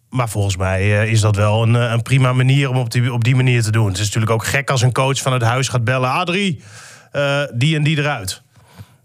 maar 0.10 0.30
volgens 0.30 0.58
mij 0.58 1.02
eh, 1.02 1.12
is 1.12 1.22
dat 1.22 1.36
wel 1.36 1.64
een, 1.64 1.76
eh, 1.76 1.92
een 1.92 2.02
prima 2.02 2.34
manier 2.34 2.70
om 2.70 2.78
op 2.78 2.92
die, 2.92 3.14
op 3.14 3.24
die 3.24 3.36
manier 3.36 3.64
te 3.64 3.72
doen. 3.72 3.88
Het 3.88 3.98
is 3.98 4.06
natuurlijk 4.06 4.32
ook 4.32 4.46
gek 4.46 4.70
als 4.70 4.82
een 4.82 4.92
coach 4.92 5.22
van 5.22 5.34
het 5.34 5.42
huis 5.42 5.68
gaat 5.68 5.84
bellen... 5.84 6.12
Adrie, 6.12 6.64
eh, 7.12 7.42
die 7.54 7.76
en 7.76 7.84
die 7.84 7.98
eruit. 7.98 8.42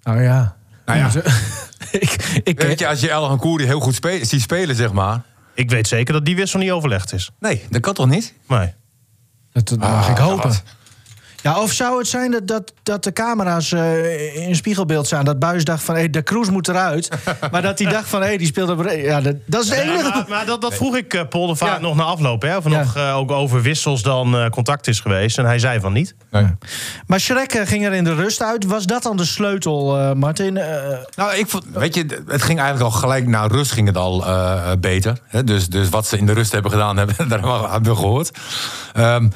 Nou 0.03 0.23
ja. 0.23 0.57
Nou 0.87 0.99
ja. 0.99 1.11
ik, 1.91 2.41
ik, 2.45 2.61
Weet 2.61 2.79
je, 2.79 2.89
als 2.89 3.01
je 3.01 3.11
El 3.11 3.27
Hankouri 3.27 3.65
heel 3.65 3.81
goed 3.81 3.95
spe 3.95 4.19
ziet 4.23 4.41
spelen, 4.41 4.77
zeg 4.77 4.93
maar. 4.93 5.23
Ik 5.55 5.71
weet 5.71 5.89
zeker 5.89 6.13
dat 6.13 6.25
die 6.25 6.37
wissel 6.37 6.59
niet 6.59 6.71
overlegd 6.71 7.13
is. 7.13 7.31
Nee, 7.39 7.67
dat 7.71 7.81
kan 7.81 7.95
toch 7.95 8.09
niet? 8.09 8.35
Nee. 8.49 8.75
dat, 9.53 9.69
dat 9.69 9.79
mag 9.79 10.05
Ah, 10.05 10.11
ik 10.11 10.17
hopen. 10.17 10.55
Ja, 11.43 11.61
of 11.61 11.73
zou 11.73 11.99
het 11.99 12.07
zijn 12.09 12.31
dat, 12.31 12.47
dat, 12.47 12.73
dat 12.83 13.05
de 13.05 13.13
camera's 13.13 13.73
eh, 13.73 14.49
in 14.49 14.57
spiegelbeeld 14.57 15.07
staan? 15.07 15.25
Dat 15.25 15.39
Buis 15.39 15.65
dacht 15.65 15.83
van, 15.85 15.95
hé, 15.97 16.11
de 16.11 16.23
Kroes 16.23 16.51
moet 16.51 16.69
eruit. 16.69 17.09
maar 17.53 17.63
dat 17.63 17.79
hij 17.79 17.91
dacht 17.93 18.09
van, 18.09 18.23
hé, 18.23 18.37
die 18.37 18.47
speelt 18.47 18.71
op... 18.71 18.91
Ja, 18.91 19.21
dat, 19.21 19.37
dat 19.47 19.63
is 19.65 19.69
het 19.71 19.79
enige. 19.79 19.97
Ja, 20.03 20.09
maar, 20.09 20.25
maar 20.29 20.47
dat, 20.47 20.61
dat 20.61 20.75
vroeg 20.75 20.97
ik 20.97 21.15
eh, 21.15 21.21
Paul 21.29 21.47
de 21.47 21.57
Vaart 21.57 21.73
Ja. 21.73 21.79
nog 21.81 21.97
na 21.97 22.03
afloop. 22.03 22.43
Hè, 22.43 22.57
of 22.57 22.65
er 22.65 22.71
Ja. 22.71 22.79
nog 22.79 22.97
eh, 22.97 23.17
ook 23.17 23.31
over 23.31 23.63
wissels 23.63 24.03
dan 24.03 24.37
eh, 24.37 24.49
contact 24.49 24.87
is 24.89 25.01
geweest. 25.01 25.39
En 25.39 25.45
hij 25.45 25.59
zei 25.59 25.81
van 25.81 25.93
niet. 25.93 26.15
Nee. 26.31 26.47
Maar 27.07 27.21
Schrek 27.21 27.61
ging 27.65 27.85
er 27.87 27.93
in 27.93 28.05
de 28.05 28.15
rust 28.15 28.43
uit. 28.43 28.65
Was 28.65 28.87
dat 28.87 29.03
dan 29.03 29.17
de 29.17 29.25
sleutel, 29.25 29.99
eh, 29.99 30.13
Martin? 30.13 30.57
Eh, 30.57 30.99
Nou, 31.17 31.35
ik 31.35 31.49
vond, 31.49 31.65
weet 31.73 31.95
je, 31.95 32.23
het 32.27 32.43
ging 32.43 32.59
eigenlijk 32.61 32.93
al 32.95 32.99
gelijk 33.01 33.27
na 33.27 33.47
rust 33.47 33.73
ging 33.73 33.87
het 33.87 33.97
al 33.97 34.25
beter. 34.81 35.19
Hè? 35.27 35.45
Dus, 35.45 35.67
dus 35.69 35.89
wat 35.89 36.07
ze 36.07 36.19
in 36.19 36.27
de 36.27 36.33
rust 36.33 36.53
hebben 36.53 36.71
gedaan, 36.71 36.97
hebben, 36.97 37.17
daar 37.29 37.43
hebben 37.71 37.91
we 37.93 37.97
gehoord. 37.99 38.31
Ehm, 38.93 39.29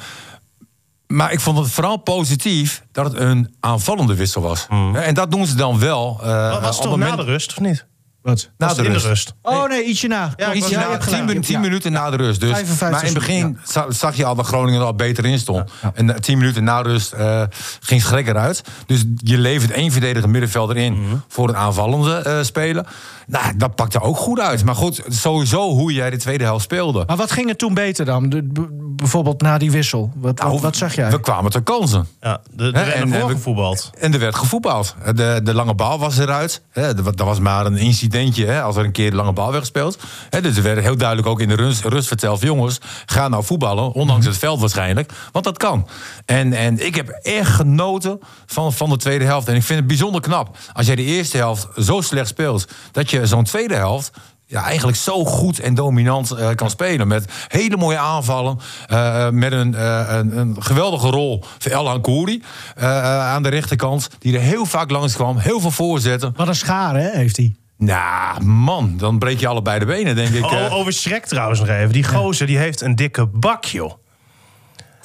maar 1.07 1.31
ik 1.31 1.39
vond 1.39 1.57
het 1.57 1.67
vooral 1.71 1.97
positief 1.97 2.83
dat 2.91 3.05
het 3.05 3.19
een 3.21 3.55
aanvallende 3.59 4.15
wissel 4.15 4.41
was. 4.41 4.65
Hè, 4.69 4.99
En 4.99 5.13
dat 5.13 5.31
doen 5.31 5.45
ze 5.45 5.55
dan 5.55 5.79
wel. 5.79 6.19
eh, 6.23 6.51
Wat 6.51 6.61
was 6.61 6.77
op 6.77 6.83
het 6.83 6.91
toch 6.91 6.99
het 6.99 7.09
na 7.09 7.15
de 7.15 7.23
rust, 7.31 7.49
of 7.51 7.59
niet? 7.59 7.85
wat? 8.21 8.49
na 8.57 8.73
de 8.73 8.81
rust. 8.81 9.01
de 9.01 9.07
rust. 9.07 9.33
Oh 9.41 9.67
nee, 9.69 9.83
ietsje 9.83 10.07
na. 10.07 10.15
Ja, 10.15 10.29
Klopt, 10.35 10.55
iets 10.57 10.67
je 10.69 10.75
na, 10.75 10.97
tien, 10.97 11.19
minuten, 11.19 11.41
tien 11.41 11.55
Ja. 11.55 11.59
minuten 11.59 11.91
na 11.91 12.09
de 12.09 12.17
rust. 12.17 12.39
Dus, 12.39 12.49
55 12.49 12.89
maar 12.91 12.99
in 13.03 13.13
het 13.13 13.19
begin 13.65 13.93
zag 13.95 14.15
je 14.15 14.25
al 14.25 14.35
dat 14.35 14.45
Groningen 14.45 14.79
er 14.79 14.85
al 14.85 14.95
beter 14.95 15.25
in 15.25 15.39
stond. 15.39 15.71
En 15.93 16.21
tien 16.21 16.37
minuten 16.37 16.63
na 16.63 16.81
rust 16.81 17.11
eh, 17.13 17.43
ging 17.79 18.01
Schrek 18.01 18.27
eruit. 18.27 18.61
Dus 18.85 19.03
je 19.15 19.37
levert 19.37 19.71
één 19.71 19.91
verdediger 19.91 20.29
middenvelder 20.29 20.77
in 20.77 20.93
Mhm. 21.03 21.15
voor 21.27 21.49
een 21.49 21.57
aanvallende 21.57 22.15
eh 22.15 22.43
speler. 22.43 22.85
Nou, 23.27 23.57
dat 23.57 23.75
pakte 23.75 24.01
ook 24.01 24.17
goed 24.17 24.39
uit. 24.39 24.63
Maar 24.63 24.75
goed, 24.75 25.03
sowieso 25.07 25.69
hoe 25.69 25.93
jij 25.93 26.09
de 26.09 26.17
tweede 26.17 26.43
helft 26.43 26.63
speelde. 26.63 27.03
Maar 27.07 27.17
wat 27.17 27.31
ging 27.31 27.49
er 27.49 27.55
toen 27.55 27.73
beter 27.73 28.05
dan? 28.05 28.29
De- 28.29 28.85
bijvoorbeeld 28.97 29.41
na 29.41 29.57
die 29.57 29.71
wissel. 29.71 30.11
Wat, 30.15 30.39
wat, 30.39 30.47
Nou, 30.49 30.59
wat 30.61 30.75
zag 30.75 30.95
jij? 30.95 31.11
We 31.11 31.19
kwamen 31.19 31.51
te 31.51 31.61
kansen. 31.61 32.07
Ja, 32.21 32.41
de, 32.51 32.71
de 32.71 32.79
en- 32.79 33.29
gevoetbald. 33.29 33.89
En 33.99 34.13
er 34.13 34.19
werd 34.19 34.35
gevoetbald. 34.35 34.95
De, 35.15 35.39
de 35.43 35.53
lange 35.53 35.75
bal 35.75 35.99
was 35.99 36.17
eruit. 36.17 36.61
Er 36.71 36.95
dat 36.95 37.19
was 37.19 37.39
maar 37.39 37.65
een 37.65 37.77
incidentje 37.77 38.45
hè, 38.45 38.61
als 38.61 38.75
er 38.75 38.85
een 38.85 38.91
keer 38.91 39.09
de 39.09 39.15
lange 39.15 39.33
bal 39.33 39.47
werd 39.47 39.59
gespeeld. 39.59 39.97
Hè, 40.29 40.41
dus 40.41 40.57
er 40.57 40.63
werd 40.63 40.79
heel 40.79 40.97
duidelijk 40.97 41.27
ook 41.27 41.41
in 41.41 41.47
de 41.47 41.55
rust, 41.55 41.83
rust 41.83 42.07
verteld... 42.07 42.41
jongens, 42.41 42.79
ga 43.05 43.27
nou 43.27 43.43
voetballen, 43.43 43.91
ondanks 43.91 44.25
het 44.25 44.37
veld 44.37 44.59
waarschijnlijk. 44.59 45.11
Want 45.31 45.45
dat 45.45 45.57
kan. 45.57 45.87
En, 46.25 46.53
en 46.53 46.85
ik 46.85 46.95
heb 46.95 47.09
echt 47.09 47.51
genoten 47.51 48.19
van, 48.45 48.73
van 48.73 48.89
de 48.89 48.97
tweede 48.97 49.25
helft. 49.25 49.47
En 49.47 49.55
ik 49.55 49.63
vind 49.63 49.79
het 49.79 49.87
bijzonder 49.87 50.21
knap. 50.21 50.57
Als 50.73 50.85
jij 50.85 50.95
de 50.95 51.03
eerste 51.03 51.37
helft 51.37 51.67
zo 51.75 52.01
slecht 52.01 52.27
speelt... 52.27 52.67
dat 52.91 53.09
je 53.09 53.16
zo'n 53.25 53.43
tweede 53.43 53.75
helft 53.75 54.11
ja, 54.49 54.63
eigenlijk 54.63 54.97
zo 54.97 55.25
goed 55.25 55.59
en 55.59 55.73
dominant 55.75 56.31
eh, 56.31 56.49
kan 56.55 56.69
spelen. 56.69 57.07
Met 57.07 57.25
hele 57.47 57.77
mooie 57.77 57.97
aanvallen. 57.97 58.59
eh, 58.87 59.29
met 59.29 59.51
een, 59.51 59.75
eh, 59.75 60.05
een, 60.09 60.37
een 60.37 60.55
geweldige 60.63 61.07
rol 61.09 61.43
voor 61.59 61.71
El 61.71 61.87
Hankouri 61.87 62.43
aan 62.75 63.43
de 63.43 63.49
rechterkant. 63.49 64.09
Die 64.19 64.33
er 64.35 64.41
heel 64.41 64.65
vaak 64.65 64.91
langs 64.91 65.13
kwam. 65.15 65.37
Heel 65.37 65.59
veel 65.59 65.71
voorzetten. 65.71 66.33
Wat 66.35 66.47
een 66.47 66.55
schaar, 66.55 66.95
hè, 66.95 67.09
heeft 67.09 67.37
hij. 67.37 67.55
Nou, 67.77 68.43
man, 68.43 68.93
dan 68.97 69.19
breek 69.19 69.39
je 69.39 69.47
allebei 69.47 69.79
de 69.79 69.85
benen, 69.85 70.15
denk 70.15 70.29
ik. 70.33 70.43
eh. 70.51 70.73
O- 70.73 70.75
over 70.77 70.93
Schrek 70.93 71.25
trouwens 71.25 71.59
nog 71.59 71.69
even. 71.69 71.91
Die 71.91 72.03
gozer 72.03 72.47
die 72.47 72.57
heeft 72.57 72.81
een 72.81 72.95
dikke 72.95 73.25
bak, 73.25 73.65
joh. 73.65 73.91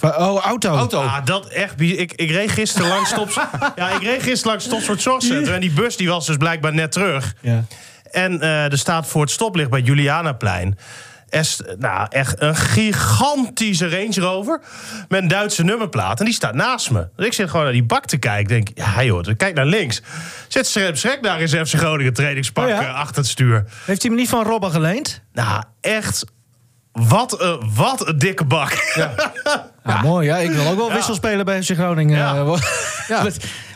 Oh, 0.02 0.40
auto. 0.44 0.68
Auto. 0.76 1.00
Ah, 1.00 1.24
dat 1.24 1.46
echt. 1.46 1.80
Ik, 1.80 2.12
ik 2.12 2.30
reed 2.30 2.50
gisteren 2.50 2.88
langs 2.88 3.10
Stops. 3.12 3.38
ja, 3.76 3.90
ik 3.90 4.02
reed 4.02 4.22
gisteren 4.22 4.46
langs 4.50 4.64
Stopsoort 4.64 5.02
Zorgcentrum. 5.02 5.54
En 5.54 5.60
die 5.60 5.72
bus 5.72 5.96
die 5.96 6.08
was 6.08 6.26
dus 6.26 6.36
blijkbaar 6.36 6.74
net 6.74 6.92
terug. 6.92 7.34
Ja. 7.40 7.64
En 8.12 8.40
eh, 8.40 8.72
er 8.72 8.78
staat 8.78 9.06
voor 9.06 9.20
het 9.20 9.30
stoplicht 9.30 9.70
bij 9.70 9.80
Julianaplein. 9.80 10.78
Est, 11.28 11.62
nou, 11.78 12.06
echt 12.10 12.40
een 12.40 12.56
gigantische 12.56 13.88
Range 13.88 14.20
Rover. 14.20 14.60
Met 15.08 15.22
een 15.22 15.28
Duitse 15.28 15.64
nummerplaat. 15.64 16.18
En 16.18 16.24
die 16.24 16.34
staat 16.34 16.54
naast 16.54 16.90
me. 16.90 17.08
Dus 17.16 17.26
ik 17.26 17.32
zit 17.32 17.48
gewoon 17.50 17.62
naar 17.64 17.72
die 17.72 17.84
bak 17.84 18.06
te 18.06 18.16
kijken. 18.16 18.56
Ik 18.56 18.66
denk, 18.66 18.78
ja 18.78 19.04
joh, 19.04 19.22
dan 19.22 19.36
kijk 19.36 19.54
naar 19.54 19.66
links. 19.66 20.02
Zet 20.48 20.66
Schrek 20.66 20.96
Schrek 20.96 21.22
daar 21.22 21.40
in 21.40 21.48
zijn 21.48 21.66
FC 21.66 21.74
Groningen 21.74 22.12
trainingspak 22.14 22.64
Oh 22.64 22.70
ja? 22.70 22.80
eh, 22.80 22.94
achter 22.94 23.16
het 23.16 23.26
stuur. 23.26 23.64
Heeft 23.84 24.02
hij 24.02 24.10
hem 24.10 24.14
niet 24.20 24.28
van 24.28 24.44
Robben 24.44 24.70
geleend? 24.70 25.22
Nou, 25.32 25.62
echt. 25.80 26.24
Wat 26.92 27.40
een, 27.40 27.70
wat 27.74 28.06
een 28.08 28.18
dikke 28.18 28.44
bak. 28.44 28.92
Ja, 28.94 29.14
mooi. 30.02 30.26
Ja, 30.26 30.36
ik 30.36 30.50
wil 30.50 30.66
ook 30.66 30.76
wel 30.76 30.92
wissel 30.92 31.14
spelen 31.14 31.44
bij 31.44 31.62
FC 31.62 31.70
Groningen. 31.70 32.16
Ja. 32.18 32.34
Eh, 32.34 32.54
Ja. 33.08 33.26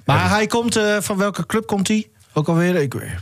maar 0.05 0.29
hij 0.29 0.46
komt, 0.46 0.77
eh, 0.77 0.96
van 1.01 1.16
welke 1.16 1.46
club 1.46 1.66
komt 1.66 1.88
hij? 1.88 2.07
Ook 2.33 2.49
alweer? 2.49 2.75
Ik, 2.77 2.94
ik 2.94 3.16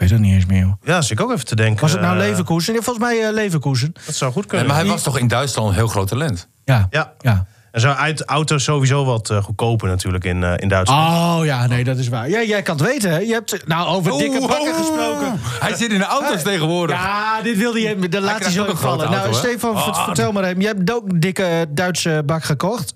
weet 0.00 0.10
het 0.10 0.20
niet 0.20 0.34
eens 0.34 0.46
meer. 0.46 0.60
joh. 0.60 0.72
Ja, 0.82 1.00
zit 1.02 1.10
ik 1.18 1.24
ook 1.24 1.32
even 1.32 1.44
te 1.44 1.56
denken. 1.56 1.80
Was 1.80 1.92
het 1.92 2.00
nou 2.00 2.18
eh, 2.20 2.26
Leverkusen? 2.28 2.74
Ja, 2.74 2.80
volgens 2.80 3.04
mij 3.06 3.26
eh, 3.26 3.32
Leverkusen. 3.32 3.92
Dat 4.06 4.14
zou 4.14 4.32
goed 4.32 4.40
Nee, 4.40 4.50
kunnen. 4.50 4.66
maar 4.68 4.76
hij 4.76 4.86
was 4.86 5.02
toch 5.02 5.18
in 5.18 5.28
Duitsland 5.28 5.68
een 5.68 5.74
heel 5.74 5.86
groot 5.86 6.08
talent? 6.08 6.48
Ja. 6.64 6.86
Ja. 6.90 7.12
ja. 7.20 7.46
En 7.72 7.80
zo 7.80 7.88
uit 7.88 8.24
auto's 8.24 8.64
sowieso 8.64 9.04
wat 9.04 9.30
eh, 9.30 9.42
goedkoper 9.42 9.88
natuurlijk 9.88 10.24
in, 10.24 10.42
in 10.42 10.68
Duitsland. 10.68 11.08
Oh 11.38 11.44
ja, 11.44 11.66
nee, 11.66 11.84
dat 11.84 11.96
is 11.98 12.08
waar. 12.08 12.28
Ja, 12.28 12.42
jij 12.42 12.62
kan 12.62 12.76
het 12.76 12.86
weten, 12.86 13.10
hè? 13.10 13.18
Je 13.18 13.32
hebt 13.32 13.66
nou 13.66 13.86
over 13.88 14.12
dikke 14.18 14.38
Oeh, 14.38 14.48
bakken 14.48 14.68
oeh. 14.68 14.76
gesproken. 14.76 15.40
Hij 15.60 15.74
zit 15.74 15.92
in 15.92 15.98
de 15.98 16.04
auto's 16.04 16.42
tegenwoordig. 16.42 16.96
Ja, 16.96 17.42
dit 17.42 17.56
wilde 17.56 17.80
je, 17.80 18.08
dat 18.08 18.22
laat 18.22 18.42
hij 18.42 18.50
zo 18.52 18.64
ook 18.64 18.76
vallen. 18.76 19.10
Nou? 19.10 19.34
Stefan, 19.34 19.78
vert- 19.82 19.96
vertel 19.98 20.32
maar 20.32 20.44
even. 20.44 20.60
Je 20.60 20.66
hebt 20.66 20.92
ook 20.92 21.08
een 21.08 21.20
dikke 21.20 21.66
Duitse 21.68 22.22
bak 22.26 22.44
gekocht? 22.44 22.94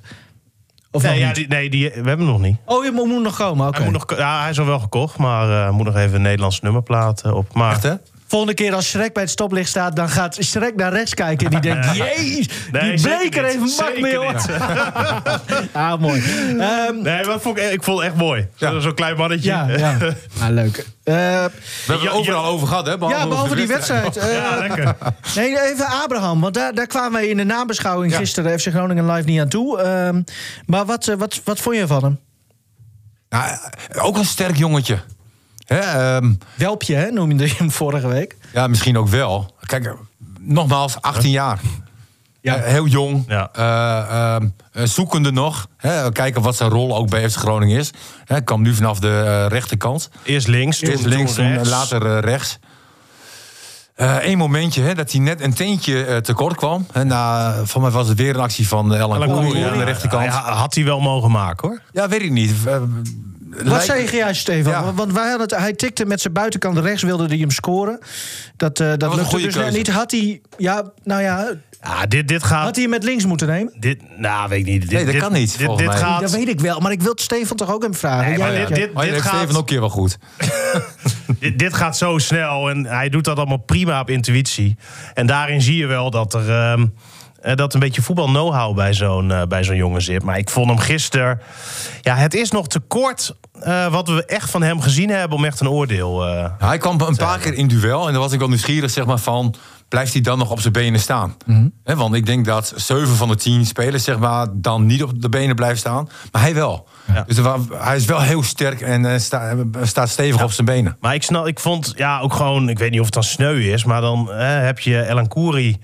Of 0.95 1.03
nee, 1.03 1.19
ja, 1.19 1.33
die, 1.33 1.49
nee 1.49 1.71
die, 1.71 1.89
we 1.89 1.95
hebben 1.95 2.19
hem 2.19 2.27
nog 2.27 2.41
niet. 2.41 2.57
Oh, 2.65 2.85
je 2.85 2.91
moet, 2.91 3.23
nog 3.23 3.37
komen, 3.37 3.67
oké. 3.67 3.77
Hij, 3.77 3.91
moet 3.91 4.09
nog, 4.09 4.19
ja, 4.19 4.41
hij 4.41 4.51
is 4.51 4.59
al 4.59 4.67
wel 4.67 4.81
gekocht, 4.81 5.19
maar 5.19 5.67
eh 5.67 5.73
moet 5.73 5.87
nog 5.87 5.97
even 5.97 6.15
een 6.15 6.23
Nederlands 6.23 6.61
nummerplaat 6.61 7.33
op. 7.33 7.55
Maar 7.55 7.73
Echt, 7.73 7.83
hè? 7.83 7.95
Volgende 8.35 8.63
keer 8.63 8.75
als 8.75 8.89
Shrek 8.89 9.13
bij 9.13 9.23
het 9.23 9.33
stoplicht 9.33 9.69
staat, 9.69 9.97
dan 9.97 10.09
gaat 10.09 10.37
Shrek 10.45 10.77
naar 10.77 10.93
rechts 10.93 11.15
kijken. 11.15 11.47
En 11.47 11.61
die 11.61 11.73
denkt, 11.73 11.97
jee, 11.97 12.07
Nee, 12.73 12.97
die 12.97 13.07
niet. 13.11 13.35
heeft 13.35 13.55
een 13.61 13.69
Zeker 13.69 13.93
bakmeel. 13.93 14.31
niet. 14.33 14.49
ah, 15.73 16.01
mooi. 16.01 16.23
Ehm, 16.59 17.03
Nee, 17.03 17.25
maar 17.27 17.41
vond 17.41 17.59
ik, 17.59 17.71
ik 17.73 17.83
vond 17.83 17.99
het 17.99 18.07
echt 18.09 18.17
mooi. 18.17 18.49
Ja. 18.57 18.81
Zo'n 18.81 18.95
klein 18.95 19.17
mannetje. 19.17 19.51
ja, 19.51 19.69
ja. 19.69 19.97
Ah, 20.43 20.49
leuk. 20.51 20.77
Eh, 20.77 21.15
We 21.15 21.51
hebben 21.87 22.07
het 22.07 22.11
overal 22.17 22.45
over 22.45 22.67
gehad, 22.67 22.87
hè? 22.87 22.93
ja, 22.93 23.29
behalve 23.29 23.55
die 23.55 23.67
wedstrijd. 23.67 24.17
Eh, 24.17 24.33
Ja, 24.35 24.57
lekker. 24.59 24.97
nee, 25.35 25.61
even 25.61 25.87
Abraham. 25.87 26.41
Want 26.41 26.55
daar, 26.55 26.75
daar 26.75 26.87
kwamen 26.87 27.13
wij 27.13 27.27
in 27.27 27.37
de 27.37 27.45
nabeschouwing 27.45 28.13
Ja. 28.13 28.19
gisteren 28.19 28.61
FC 28.61 28.67
Groningen 28.69 29.11
live 29.11 29.29
niet 29.29 29.41
aan 29.41 29.49
toe. 29.49 29.81
Ehm, 29.81 30.23
maar 30.67 30.85
wat, 30.85 31.09
eh, 31.09 31.17
wat, 31.17 31.41
wat 31.45 31.61
vond 31.61 31.77
je 31.77 31.87
van 31.87 32.03
hem? 32.05 32.21
Nou, 33.29 33.57
ook 33.99 34.17
een 34.17 34.25
sterk 34.25 34.57
jongetje. 34.57 34.99
Hè, 35.65 35.79
ehm, 35.79 36.33
Welpje, 36.55 36.95
hè, 36.95 37.11
noemde 37.11 37.45
je 37.45 37.55
hem 37.57 37.71
vorige 37.71 38.09
week. 38.09 38.37
ja, 38.53 38.67
misschien 38.67 38.99
ook 38.99 39.09
wel. 39.09 39.55
Kijk, 39.67 39.95
nogmaals, 40.41 41.01
18 41.01 41.31
jaar. 41.31 41.61
Ja. 42.41 42.57
Eh, 42.57 42.71
heel 42.71 42.87
jong. 42.87 43.25
Ja. 43.29 43.49
Eh, 43.53 44.35
ehm, 44.35 44.49
eh, 44.73 44.85
zoekende 44.85 45.33
nog. 45.33 45.67
Hè, 45.77 46.13
kijken 46.13 46.43
wat 46.43 46.57
zijn 46.57 46.71
rol 46.71 46.97
ook 46.97 47.11
bij 47.11 47.31
FC 47.31 47.37
Groningen 47.37 47.79
is. 47.79 47.91
Hij 48.25 48.43
kwam 48.43 48.63
nu 48.63 48.75
vanaf 48.75 48.99
de 48.99 49.47
rechterkant. 49.47 50.11
Eerst 50.23 50.47
links, 50.47 50.79
toen, 50.79 50.91
Eerst 50.91 51.05
links, 51.05 51.35
toen 51.35 51.53
rechts. 51.53 51.69
later 51.69 52.07
eh, 52.17 52.19
rechts. 52.19 52.59
Eén 53.97 54.39
momentje 54.39 54.83
hè, 54.83 54.95
dat 54.95 55.11
hij 55.13 55.21
net 55.21 55.41
een 55.41 55.55
teentje 55.55 56.21
tekort 56.21 56.57
kwam. 56.57 56.87
En 56.93 57.07
na, 57.07 57.55
voor 57.65 57.81
mij 57.81 57.91
was 57.91 58.09
het 58.09 58.19
weer 58.19 58.35
een 58.35 58.41
actie 58.41 58.69
van 58.69 58.95
Ellen 58.95 59.23
aan 59.23 59.43
de 59.79 59.85
rechterkant. 59.85 60.25
Ja, 60.25 60.53
had 60.53 60.75
hij 60.75 60.85
wel 60.85 61.01
mogen 61.01 61.31
maken, 61.31 61.69
hoor. 61.69 61.81
Ja, 61.93 62.09
weet 62.09 62.23
ik 62.23 62.31
niet. 62.31 62.53
Wat 63.57 63.67
lijkt- 63.67 63.85
zei 63.85 64.03
je 64.05 64.17
juist, 64.17 64.41
Stefan? 64.41 64.73
Ja. 64.73 64.93
Want 64.95 65.13
wij 65.13 65.29
hadden 65.29 65.49
het, 65.49 65.57
hij 65.59 65.73
tikte 65.73 66.05
met 66.07 66.21
zijn 66.21 66.33
buitenkant 66.33 66.79
rechts, 66.79 67.03
wilde 67.03 67.27
hij 67.27 67.37
hem 67.37 67.51
scoren. 67.51 67.99
Dat, 68.57 68.81
eh, 68.81 68.87
dat, 68.89 69.01
was 69.03 69.11
een 69.11 69.17
lukte 69.17 69.31
goede 69.31 69.45
dus 69.45 69.55
keuze. 69.55 69.77
niet. 69.77 69.89
Had 69.91 70.11
hij, 70.11 70.41
ja, 70.59 70.83
nou 71.05 71.23
ja, 71.23 71.51
Ja, 71.83 72.07
dit, 72.07 72.29
dit 72.29 72.43
gaat... 72.43 72.63
had 72.65 72.73
hij 72.75 72.83
hem 72.83 72.91
met 72.93 73.05
links 73.05 73.25
moeten 73.27 73.47
nemen? 73.49 73.73
Dit, 73.79 74.19
nou, 74.19 74.49
weet 74.49 74.59
ik 74.59 74.67
niet. 74.67 74.81
Dit, 74.81 74.91
Nee, 74.91 75.05
dat 75.05 75.13
dit- 75.13 75.23
kan 75.23 75.33
niet, 75.33 75.59
Dit, 75.59 75.77
dit 75.79 75.87
mij. 75.87 75.97
gaat... 75.97 76.21
Dat 76.21 76.31
weet 76.31 76.49
ik 76.49 76.61
wel, 76.61 76.81
maar 76.81 76.93
ik 76.93 77.03
wil 77.03 77.13
Stefan 77.17 77.57
toch 77.57 77.73
ook 77.73 77.83
hem 77.83 77.95
vragen. 77.95 78.29
Nee, 78.31 78.39
maar 78.39 78.53
Jij- 78.53 78.59
dit- 78.67 78.69
jij- 78.77 78.87
dit- 78.87 78.95
Oh, 78.97 79.03
gaat- 79.23 79.35
Steven 79.37 79.51
ook 79.55 79.61
een 79.61 79.65
keer 79.65 79.81
wel 79.81 79.89
goed. 79.89 80.19
dit, 81.41 81.59
dit 81.59 81.75
gaat 81.75 81.97
zo 81.97 82.19
snel 82.19 82.71
en 82.71 82.87
hij 82.87 83.09
doet 83.09 83.25
dat 83.25 83.37
allemaal 83.37 83.57
prima 83.59 84.01
op 84.01 84.11
intuïtie. 84.11 84.77
En 85.15 85.27
daarin 85.27 85.63
zie 85.63 85.77
je 85.77 85.87
wel 85.87 86.11
dat 86.11 86.35
er 86.35 86.51
ehm, 86.51 86.81
eh, 86.81 86.87
dat 87.55 87.75
een 87.75 87.81
beetje 87.81 88.03
voetbal 88.03 88.27
know-how 88.27 88.75
bij 88.75 88.93
zo'n 88.95 89.31
eh, 89.31 89.43
bij 89.43 89.65
zo'n 89.65 89.77
jongen 89.77 90.03
zit. 90.03 90.23
Maar 90.23 90.39
ik 90.39 90.51
vond 90.51 90.67
hem 90.69 90.79
gisteren. 90.79 91.41
Ja, 92.01 92.15
het 92.17 92.35
is 92.35 92.51
nog 92.51 92.67
te 92.69 92.81
kort 92.81 93.35
eh, 93.61 93.87
wat 93.87 94.09
we 94.09 94.25
echt 94.25 94.51
van 94.51 94.63
hem 94.63 94.81
gezien 94.81 95.11
hebben 95.11 95.39
om 95.39 95.45
echt 95.45 95.61
een 95.61 95.69
oordeel. 95.69 96.25
eh, 96.27 96.31
Ja, 96.35 96.57
hij 96.67 96.79
kwam 96.79 97.01
een 97.01 97.17
paar 97.17 97.39
keer 97.39 97.55
in 97.55 97.69
duel 97.69 98.07
en 98.07 98.13
dan 98.13 98.23
was 98.23 98.33
ik 98.33 98.39
wel 98.39 98.49
nieuwsgierig 98.49 98.91
zeg 98.91 99.05
maar, 99.07 99.19
van... 99.19 99.55
blijft 99.89 100.13
hij 100.13 100.23
dan 100.23 100.39
nog 100.39 100.51
op 100.51 100.61
zijn 100.61 100.73
benen 100.73 101.01
staan? 101.01 101.37
Hè, 101.85 101.97
want 101.97 102.15
ik 102.15 102.27
denk 102.27 102.45
dat 102.45 102.73
zeven 102.77 103.17
van 103.17 103.29
de 103.29 103.37
tien 103.37 103.67
spelers 103.67 104.05
zeg 104.05 104.19
maar, 104.19 104.47
dan 104.53 104.87
niet 104.87 105.03
op 105.03 105.23
de 105.23 105.29
benen 105.29 105.57
blijven 105.57 105.79
staan. 105.79 106.09
Maar 106.33 106.43
hij 106.43 106.55
wel. 106.55 106.89
Ja. 107.13 107.25
Dus 107.27 107.37
hij 107.79 107.97
is 107.97 108.05
wel 108.05 108.21
heel 108.21 108.43
sterk 108.43 108.81
en 108.81 109.07
eh, 109.07 109.19
sta- 109.19 109.49
eh, 109.51 109.57
staat 109.83 110.09
stevig 110.09 110.43
op 110.43 110.53
zijn 110.53 110.67
benen. 110.67 110.97
Maar 111.01 111.15
ik 111.15 111.23
snap, 111.23 111.47
ik 111.47 111.61
vond 111.61 111.93
ja 111.97 112.21
ook 112.21 112.33
gewoon, 112.35 112.69
ik 112.69 112.79
weet 112.79 112.91
niet 112.91 112.99
of 113.01 113.05
het 113.05 113.15
dan 113.15 113.23
sneu 113.23 113.73
is, 113.73 113.85
maar 113.85 114.01
dan 114.01 114.27
hè, 114.31 114.45
heb 114.45 114.79
je 114.79 115.07
Elan 115.09 115.29
Kouri. 115.29 115.77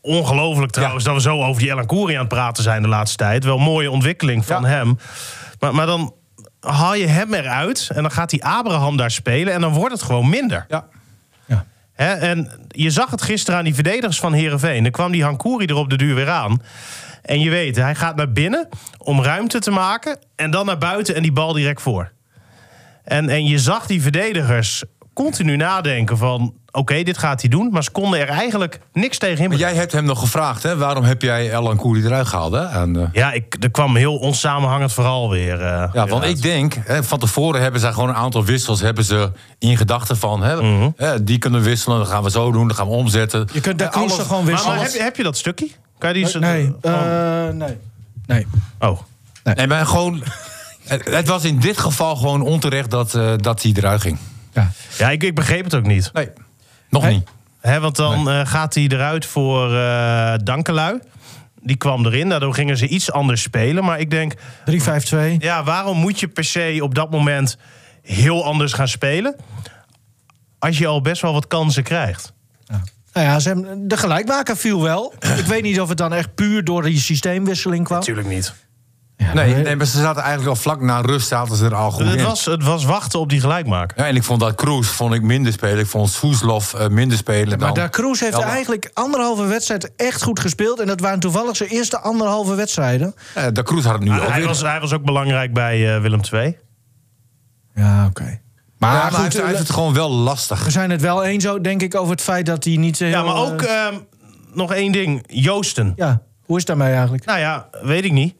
Ongelooflijk 0.00 0.72
trouwens 0.72 1.04
dat 1.04 1.14
we 1.14 1.20
zo 1.20 1.42
over 1.42 1.62
die 1.62 1.70
Elan 1.70 1.86
Kouri 1.86 2.14
aan 2.14 2.20
het 2.20 2.28
praten 2.28 2.62
zijn 2.62 2.82
de 2.82 2.88
laatste 2.88 3.16
tijd. 3.16 3.44
Wel 3.44 3.56
een 3.56 3.62
mooie 3.62 3.90
ontwikkeling 3.90 4.46
van 4.46 4.62
Ja. 4.62 4.68
hem. 4.68 4.98
Maar, 5.60 5.74
maar 5.74 5.86
dan 5.86 6.14
haal 6.60 6.94
je 6.94 7.06
hem 7.06 7.34
eruit 7.34 7.90
en 7.94 8.02
dan 8.02 8.10
gaat 8.10 8.30
die 8.30 8.44
Abraham 8.44 8.96
daar 8.96 9.10
spelen 9.10 9.52
en 9.52 9.60
dan 9.60 9.72
wordt 9.72 9.92
het 9.92 10.02
gewoon 10.02 10.28
minder. 10.28 10.64
Ja. 10.68 10.86
Hè, 11.92 12.12
en 12.12 12.50
je 12.68 12.90
zag 12.90 13.10
het 13.10 13.22
gisteren 13.22 13.58
aan 13.58 13.64
die 13.64 13.74
verdedigers 13.74 14.20
van 14.20 14.32
Herenveen. 14.32 14.82
Dan 14.82 14.92
kwam 14.92 15.12
die 15.12 15.24
Hankouri 15.24 15.66
er 15.66 15.74
op 15.74 15.90
de 15.90 15.96
duur 15.96 16.14
weer 16.14 16.30
aan. 16.30 16.62
En 17.22 17.40
je 17.40 17.50
weet, 17.50 17.76
hij 17.76 17.94
gaat 17.94 18.16
naar 18.16 18.32
binnen 18.32 18.68
om 18.98 19.22
ruimte 19.22 19.58
te 19.58 19.70
maken. 19.70 20.18
En 20.36 20.50
dan 20.50 20.66
naar 20.66 20.78
buiten 20.78 21.14
en 21.14 21.22
die 21.22 21.32
bal 21.32 21.52
direct 21.52 21.82
voor. 21.82 22.12
En, 23.04 23.28
en 23.28 23.44
je 23.46 23.58
zag 23.58 23.86
die 23.86 24.02
verdedigers 24.02 24.84
continu 25.12 25.56
nadenken 25.56 26.18
van... 26.18 26.54
oké, 26.70 27.02
dit 27.02 27.18
gaat 27.18 27.40
hij 27.40 27.50
doen. 27.50 27.68
Maar 27.72 27.84
ze 27.84 27.90
konden 27.90 28.20
er 28.20 28.28
eigenlijk 28.28 28.80
niks 28.92 29.18
tegen 29.18 29.42
in. 29.44 29.48
Maar 29.50 29.58
jij 29.58 29.74
hebt 29.74 29.92
hem 29.92 30.04
nog 30.04 30.18
gevraagd, 30.18 30.62
hè? 30.62 30.76
waarom 30.76 31.04
heb 31.04 31.22
jij 31.22 31.52
Elan 31.52 31.76
Koeri 31.76 32.04
eruit 32.04 32.26
gehaald? 32.26 32.52
Hè? 32.52 32.64
En, 32.64 32.96
eh, 32.96 33.08
Ja, 33.12 33.32
ik, 33.32 33.56
er 33.60 33.70
kwam 33.70 33.96
heel 33.96 34.16
onsamenhangend 34.16 34.92
verhaal 34.92 35.30
weer. 35.30 35.60
eh, 35.60 35.88
Ja, 35.92 36.06
want 36.06 36.22
uit. 36.24 36.36
ik 36.36 36.42
denk, 36.42 36.76
hè, 36.84 37.04
van 37.04 37.18
tevoren 37.18 37.62
hebben 37.62 37.80
ze 37.80 37.92
gewoon 37.92 38.08
een 38.08 38.14
aantal 38.14 38.44
wissels 38.44 38.80
hebben 38.80 39.04
ze 39.04 39.30
in 39.58 39.76
gedachten 39.76 40.16
van. 40.16 40.42
Hè, 40.42 40.62
Mhm. 40.62 40.90
hè, 40.96 41.24
die 41.24 41.38
kunnen 41.38 41.62
wisselen, 41.62 41.98
dat 41.98 42.08
gaan 42.08 42.22
we 42.22 42.30
zo 42.30 42.52
doen, 42.52 42.68
dat 42.68 42.76
gaan 42.76 42.88
we 42.88 42.94
omzetten. 42.94 43.48
Je 43.52 43.60
kunt 43.60 43.88
Kroes 43.88 44.12
alles- 44.12 44.26
gewoon 44.26 44.42
Maar, 44.44 44.52
wisselen? 44.52 44.74
maar 44.76 44.84
heb, 44.84 44.92
je- 44.94 45.02
heb 45.02 45.16
je 45.16 45.22
dat 45.22 45.36
stukje? 45.36 45.68
Kan 45.98 46.08
je 46.08 46.14
die 46.14 46.28
zo- 46.28 46.38
nee, 46.38 46.74
oh. 46.82 46.92
eh, 47.48 47.54
nee. 47.54 47.76
Nee. 48.26 48.46
oh. 48.78 49.00
Nee, 49.54 49.66
maar 49.66 49.86
gewoon. 49.86 50.22
Het, 50.84 51.04
het 51.10 51.28
was 51.28 51.44
in 51.44 51.58
dit 51.58 51.78
geval 51.78 52.16
gewoon 52.16 52.42
onterecht 52.42 52.90
dat, 52.90 53.14
eh, 53.14 53.32
dat 53.36 53.62
hij 53.62 53.72
eruit 53.76 54.00
ging. 54.00 54.18
Ja. 54.52 54.70
Ja, 54.98 55.10
ik, 55.10 55.22
ik 55.22 55.34
begreep 55.34 55.64
het 55.64 55.74
ook 55.74 55.86
niet. 55.86 56.10
Nee, 56.12 56.28
nog 56.90 57.08
niet. 57.08 57.28
Hè, 57.60 57.80
want 57.80 57.96
dan 57.96 58.30
eh, 58.30 58.46
gaat 58.46 58.74
hij 58.74 58.84
eruit 58.88 59.26
voor 59.26 59.74
eh 59.74 60.34
Dankelui. 60.44 60.98
Die 61.62 61.76
kwam 61.76 62.06
erin, 62.06 62.28
daardoor 62.28 62.54
gingen 62.54 62.76
ze 62.76 62.88
iets 62.88 63.12
anders 63.12 63.42
spelen. 63.42 63.84
Maar 63.84 64.00
ik 64.00 64.10
denk, 64.10 64.34
3-5-2. 64.34 64.36
ja, 65.38 65.64
waarom 65.64 65.98
moet 65.98 66.20
je 66.20 66.28
per 66.28 66.44
se 66.44 66.78
op 66.82 66.94
dat 66.94 67.10
moment 67.10 67.56
heel 68.02 68.44
anders 68.44 68.72
gaan 68.72 68.88
spelen? 68.88 69.36
Als 70.58 70.78
je 70.78 70.86
al 70.86 71.00
best 71.00 71.22
wel 71.22 71.32
wat 71.32 71.46
kansen 71.46 71.82
krijgt. 71.82 72.32
Nou 73.12 73.26
ja, 73.26 73.38
ze 73.38 73.48
hebben, 73.48 73.88
de 73.88 73.96
gelijkmaker 73.96 74.56
viel 74.56 74.82
wel. 74.82 75.14
Ik 75.36 75.44
weet 75.44 75.62
niet 75.62 75.80
of 75.80 75.88
het 75.88 75.98
dan 75.98 76.12
echt 76.12 76.34
puur 76.34 76.64
door 76.64 76.82
die 76.82 76.98
systeemwisseling 76.98 77.84
kwam. 77.84 77.98
Natuurlijk 77.98 78.28
niet. 78.28 78.54
Ja, 79.20 79.32
Nee, 79.34 79.54
maar- 79.54 79.62
nee, 79.62 79.76
maar 79.76 79.86
ze 79.86 79.98
zaten 80.00 80.22
eigenlijk 80.22 80.50
al 80.50 80.56
vlak 80.62 80.80
na 80.80 81.00
rust 81.00 81.28
zaten 81.28 81.56
ze 81.56 81.64
er 81.64 81.74
al 81.74 81.90
goed 81.90 82.04
Het 82.04 82.14
in. 82.18 82.24
was, 82.24 82.44
het 82.44 82.62
was 82.64 82.84
wachten 82.84 83.20
op 83.20 83.28
die 83.28 83.40
gelijkmaker. 83.40 83.98
Ja, 83.98 84.06
en 84.06 84.16
ik 84.16 84.22
vond 84.24 84.40
dat 84.40 84.54
Kroes 84.54 84.88
vond 84.88 85.14
ik 85.14 85.22
minder 85.22 85.52
spelen. 85.52 85.78
Ik 85.78 85.86
vond 85.86 86.10
Soeslof 86.10 86.74
eh, 86.74 86.88
minder 86.88 87.18
spelen 87.18 87.48
Maar 87.48 87.58
dan... 87.66 87.74
daar 87.74 87.88
Kroes 87.88 88.20
heeft 88.20 88.36
Ja, 88.38 88.42
eigenlijk 88.44 88.90
anderhalve 88.94 89.44
wedstrijd 89.44 89.92
echt 89.96 90.22
goed 90.22 90.40
gespeeld. 90.40 90.80
En 90.80 90.86
dat 90.86 91.00
waren 91.00 91.20
toevallig 91.20 91.56
zijn 91.56 91.68
eerste 91.68 92.00
anderhalve 92.00 92.54
wedstrijden. 92.54 93.14
Eh, 93.34 93.44
de 93.52 93.62
Kroes 93.62 93.84
had 93.84 93.92
het 93.92 94.02
nu 94.02 94.12
ook 94.20 94.26
hij, 94.28 94.38
weer. 94.38 94.46
was, 94.46 94.60
hij 94.62 94.80
was 94.80 94.92
ook 94.92 95.04
belangrijk 95.04 95.52
bij 95.52 95.94
eh, 95.94 96.00
Willem 96.00 96.20
II. 96.32 96.56
Ja, 97.74 98.06
oké. 98.06 98.22
Maar, 98.78 98.92
Ja, 98.94 98.96
maar 98.96 99.00
hij 99.02 99.10
goed, 99.10 99.20
heeft- 99.22 99.36
hij 99.36 99.46
heeft 99.46 99.58
het 99.58 99.70
gewoon 99.70 99.94
wel 99.94 100.10
lastig. 100.10 100.64
we 100.64 100.70
zijn 100.70 100.90
het 100.90 101.00
wel 101.00 101.24
eens, 101.24 101.44
zo, 101.44 101.60
denk 101.60 101.82
ik, 101.82 101.94
over 101.94 102.10
het 102.10 102.22
feit 102.22 102.46
dat 102.46 102.64
hij 102.64 102.76
niet... 102.76 102.98
Ja, 102.98 103.22
maar 103.22 103.36
ook 103.36 103.62
eh, 103.62 103.86
ehm, 103.86 103.94
nog 104.52 104.72
één 104.72 104.92
ding. 104.92 105.24
Joosten. 105.26 105.92
ja, 105.96 106.22
hoe 106.42 106.56
is 106.58 106.66
het 106.66 106.76
daarmee 106.76 106.92
eigenlijk? 106.94 107.24
Nou 107.24 107.38
ja, 107.38 107.68
weet 107.82 108.04
ik 108.04 108.12
niet. 108.12 108.34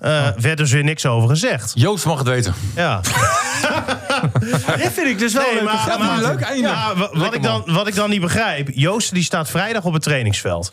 Eh 0.00 0.28
werd 0.40 0.56
dus 0.58 0.70
weer 0.72 0.84
niks 0.84 1.06
over 1.06 1.28
gezegd. 1.28 1.72
Joost 1.74 2.04
mag 2.04 2.18
het 2.18 2.26
weten. 2.28 2.54
Ja. 2.76 3.00
Dit 4.76 4.92
vind 4.92 5.06
ik 5.06 5.18
dus 5.18 5.32
wel 5.32 5.42
Nee, 5.42 5.58
een 5.58 5.64
maar, 5.98 6.20
leuk 6.20 6.40
einde. 6.40 6.68
Ja, 6.68 6.88
wa- 6.94 6.98
wat, 6.98 7.16
Lekker, 7.16 7.34
ik 7.34 7.42
dan, 7.42 7.62
wat 7.66 7.86
ik 7.86 7.94
dan 7.94 8.10
niet 8.10 8.20
begrijp. 8.20 8.68
Joost 8.74 9.14
die 9.14 9.22
staat 9.22 9.50
vrijdag 9.50 9.84
op 9.84 9.92
het 9.92 10.02
trainingsveld. 10.02 10.72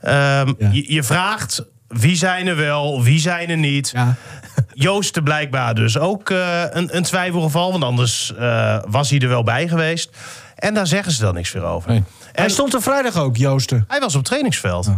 Ehm, 0.00 0.52
Ja. 0.58 0.68
je, 0.72 0.92
je 0.92 1.02
vraagt 1.02 1.62
wie 1.88 2.16
zijn 2.16 2.46
er 2.46 2.56
wel, 2.56 3.02
wie 3.02 3.18
zijn 3.20 3.50
er 3.50 3.56
niet. 3.56 3.90
Ja. 3.94 4.14
Joost 4.74 5.22
blijkbaar 5.22 5.74
dus 5.74 5.98
ook 5.98 6.30
eh, 6.30 6.62
een, 6.70 6.96
een 6.96 7.02
twijfelgeval. 7.02 7.70
Want 7.70 7.84
anders 7.84 8.32
eh, 8.38 8.78
was 8.88 9.10
hij 9.10 9.18
er 9.18 9.28
wel 9.28 9.42
bij 9.42 9.68
geweest. 9.68 10.10
En 10.56 10.74
daar 10.74 10.86
zeggen 10.86 11.12
ze 11.12 11.20
dan 11.20 11.34
niks 11.34 11.52
meer 11.52 11.64
over. 11.64 11.90
Nee. 11.90 11.98
En 11.98 12.42
Hij 12.42 12.48
stond 12.48 12.74
er 12.74 12.82
vrijdag 12.82 13.16
ook, 13.16 13.36
Joosten. 13.36 13.84
hij 13.88 14.00
was 14.00 14.10
op 14.12 14.18
het 14.18 14.24
trainingsveld. 14.24 14.88